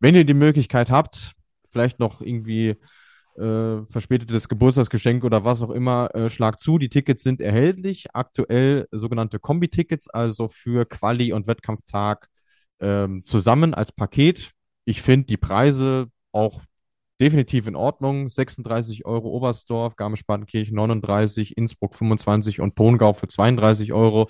wenn 0.00 0.14
ihr 0.14 0.24
die 0.24 0.34
Möglichkeit 0.34 0.90
habt, 0.90 1.32
vielleicht 1.70 1.98
noch 1.98 2.20
irgendwie 2.20 2.76
äh, 3.38 3.84
verspätetes 3.88 4.48
Geburtstagsgeschenk 4.48 5.24
oder 5.24 5.44
was 5.44 5.62
auch 5.62 5.70
immer, 5.70 6.14
äh, 6.14 6.28
schlag 6.28 6.60
zu. 6.60 6.78
Die 6.78 6.88
Tickets 6.88 7.22
sind 7.22 7.40
erhältlich. 7.40 8.06
Aktuell 8.12 8.88
sogenannte 8.90 9.38
Kombi-Tickets, 9.38 10.08
also 10.08 10.48
für 10.48 10.86
Quali 10.86 11.32
und 11.32 11.46
Wettkampftag 11.46 12.28
ähm, 12.80 13.24
zusammen 13.24 13.74
als 13.74 13.92
Paket. 13.92 14.52
Ich 14.84 15.02
finde 15.02 15.26
die 15.26 15.36
Preise 15.36 16.08
auch 16.32 16.62
definitiv 17.20 17.66
in 17.66 17.76
Ordnung. 17.76 18.28
36 18.28 19.04
Euro 19.04 19.28
Oberstdorf, 19.28 19.96
Garmisch-Partenkirchen 19.96 20.74
39, 20.74 21.56
Innsbruck 21.56 21.94
25 21.94 22.60
und 22.60 22.74
Pongau 22.74 23.12
für 23.12 23.28
32 23.28 23.92
Euro. 23.92 24.28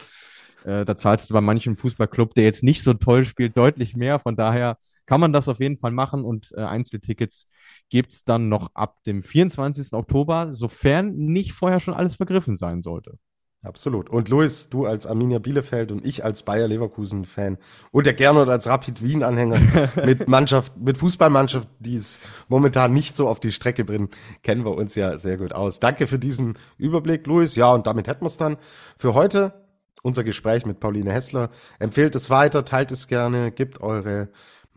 Äh, 0.64 0.84
da 0.84 0.96
zahlst 0.96 1.30
du 1.30 1.34
bei 1.34 1.40
manchem 1.40 1.76
Fußballclub, 1.76 2.34
der 2.34 2.44
jetzt 2.44 2.62
nicht 2.62 2.82
so 2.82 2.94
toll 2.94 3.24
spielt, 3.24 3.56
deutlich 3.56 3.96
mehr. 3.96 4.18
Von 4.18 4.36
daher 4.36 4.76
kann 5.06 5.20
man 5.20 5.32
das 5.32 5.48
auf 5.48 5.60
jeden 5.60 5.76
Fall 5.76 5.92
machen 5.92 6.24
und 6.24 6.52
äh, 6.56 6.60
Einzeltickets 6.60 7.48
gibt 7.88 8.12
es 8.12 8.24
dann 8.24 8.48
noch 8.48 8.70
ab 8.74 9.02
dem 9.04 9.22
24. 9.22 9.92
Oktober, 9.92 10.52
sofern 10.52 11.14
nicht 11.14 11.52
vorher 11.52 11.80
schon 11.80 11.94
alles 11.94 12.16
vergriffen 12.16 12.56
sein 12.56 12.82
sollte. 12.82 13.18
Absolut. 13.62 14.08
Und 14.08 14.28
Luis, 14.28 14.68
du 14.70 14.86
als 14.86 15.04
Arminia 15.04 15.40
Bielefeld 15.40 15.90
und 15.90 16.06
ich 16.06 16.24
als 16.24 16.44
Bayer 16.44 16.68
Leverkusen 16.68 17.24
Fan 17.24 17.58
und 17.90 18.06
der 18.06 18.14
Gernot 18.14 18.48
als 18.48 18.68
Rapid 18.68 19.02
Wien 19.02 19.24
Anhänger 19.24 19.58
mit 20.04 20.28
Mannschaft, 20.28 20.76
mit 20.76 20.96
Fußballmannschaft, 20.96 21.68
die 21.80 21.96
es 21.96 22.20
momentan 22.46 22.92
nicht 22.92 23.16
so 23.16 23.28
auf 23.28 23.40
die 23.40 23.50
Strecke 23.50 23.84
bringen, 23.84 24.10
kennen 24.44 24.64
wir 24.64 24.76
uns 24.76 24.94
ja 24.94 25.18
sehr 25.18 25.38
gut 25.38 25.52
aus. 25.52 25.80
Danke 25.80 26.06
für 26.06 26.20
diesen 26.20 26.56
Überblick, 26.76 27.26
Luis. 27.26 27.56
Ja, 27.56 27.72
und 27.72 27.88
damit 27.88 28.06
hätten 28.06 28.22
wir 28.22 28.28
es 28.28 28.36
dann 28.36 28.58
für 28.96 29.14
heute. 29.14 29.64
Unser 30.00 30.22
Gespräch 30.22 30.64
mit 30.64 30.78
Pauline 30.78 31.12
Hessler. 31.12 31.50
Empfehlt 31.80 32.14
es 32.14 32.30
weiter, 32.30 32.64
teilt 32.64 32.92
es 32.92 33.08
gerne, 33.08 33.50
gebt 33.50 33.80
eure 33.80 34.28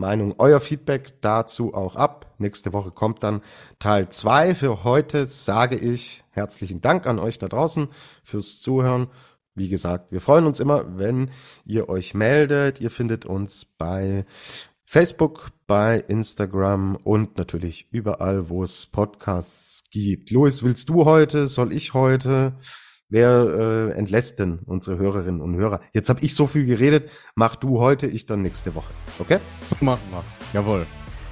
Meinung, 0.02 0.36
euer 0.40 0.60
Feedback 0.60 1.22
dazu 1.22 1.74
auch 1.74 1.96
ab. 1.96 2.34
Nächste 2.40 2.74
Woche 2.74 2.92
kommt 2.92 3.24
dann 3.24 3.42
Teil 3.80 4.10
2. 4.10 4.56
Für 4.56 4.84
heute 4.84 5.28
sage 5.28 5.78
ich 5.78 6.24
herzlichen 6.32 6.82
Dank 6.82 7.08
an 7.08 7.20
euch 7.20 7.38
da 7.40 7.48
draußen 7.48 7.88
fürs 8.24 8.60
Zuhören. 8.60 9.08
Wie 9.54 9.70
gesagt, 9.70 10.12
wir 10.12 10.20
freuen 10.20 10.46
uns 10.48 10.60
immer, 10.60 10.98
wenn 10.98 11.30
ihr 11.66 11.88
euch 11.88 12.14
meldet. 12.14 12.82
Ihr 12.82 12.90
findet 12.90 13.26
uns 13.26 13.64
bei 13.64 14.26
Facebook, 14.86 15.52
bei 15.68 16.04
Instagram 16.08 16.96
und 16.98 17.38
natürlich 17.38 17.88
überall, 17.92 18.50
wo 18.50 18.64
es 18.64 18.88
Podcasts 18.88 19.84
gibt. 19.92 20.32
Louis, 20.32 20.64
willst 20.64 20.90
du 20.90 21.06
heute? 21.06 21.48
Soll 21.48 21.72
ich 21.72 21.94
heute? 21.94 22.54
Wer 23.12 23.92
äh, 23.94 24.00
entlässt 24.00 24.40
denn 24.40 24.60
unsere 24.66 24.98
Hörerinnen 24.98 25.42
und 25.42 25.56
Hörer? 25.56 25.82
Jetzt 25.92 26.08
habe 26.08 26.22
ich 26.22 26.34
so 26.34 26.48
viel 26.48 26.64
geredet. 26.64 27.10
Mach 27.36 27.58
du 27.58 27.80
heute, 27.80 28.08
ich 28.08 28.26
dann 28.26 28.42
nächste 28.42 28.74
Woche. 28.74 28.94
Okay? 29.20 29.40
So 29.68 29.76
machen 29.84 30.02
wir's. 30.12 30.24
Jawohl. 30.54 30.86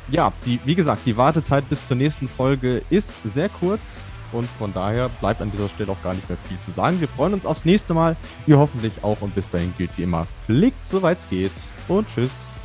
Ja, 0.09 0.33
die, 0.45 0.59
wie 0.65 0.75
gesagt, 0.75 1.03
die 1.05 1.15
Wartezeit 1.15 1.69
bis 1.69 1.87
zur 1.87 1.95
nächsten 1.95 2.27
Folge 2.27 2.81
ist 2.89 3.19
sehr 3.23 3.47
kurz 3.47 3.95
und 4.33 4.49
von 4.57 4.73
daher 4.73 5.07
bleibt 5.21 5.41
an 5.41 5.51
dieser 5.51 5.69
Stelle 5.69 5.93
auch 5.93 6.03
gar 6.03 6.13
nicht 6.13 6.27
mehr 6.27 6.37
viel 6.49 6.59
zu 6.59 6.71
sagen. 6.71 6.99
Wir 6.99 7.07
freuen 7.07 7.33
uns 7.33 7.45
aufs 7.45 7.63
nächste 7.63 7.93
Mal. 7.93 8.17
Ihr 8.45 8.59
hoffentlich 8.59 9.01
auch 9.01 9.21
und 9.21 9.33
bis 9.33 9.49
dahin 9.49 9.73
gilt 9.77 9.97
wie 9.97 10.03
immer, 10.03 10.27
fliegt 10.45 10.85
soweit 10.85 11.19
es 11.19 11.29
geht 11.29 11.51
und 11.87 12.09
tschüss. 12.09 12.59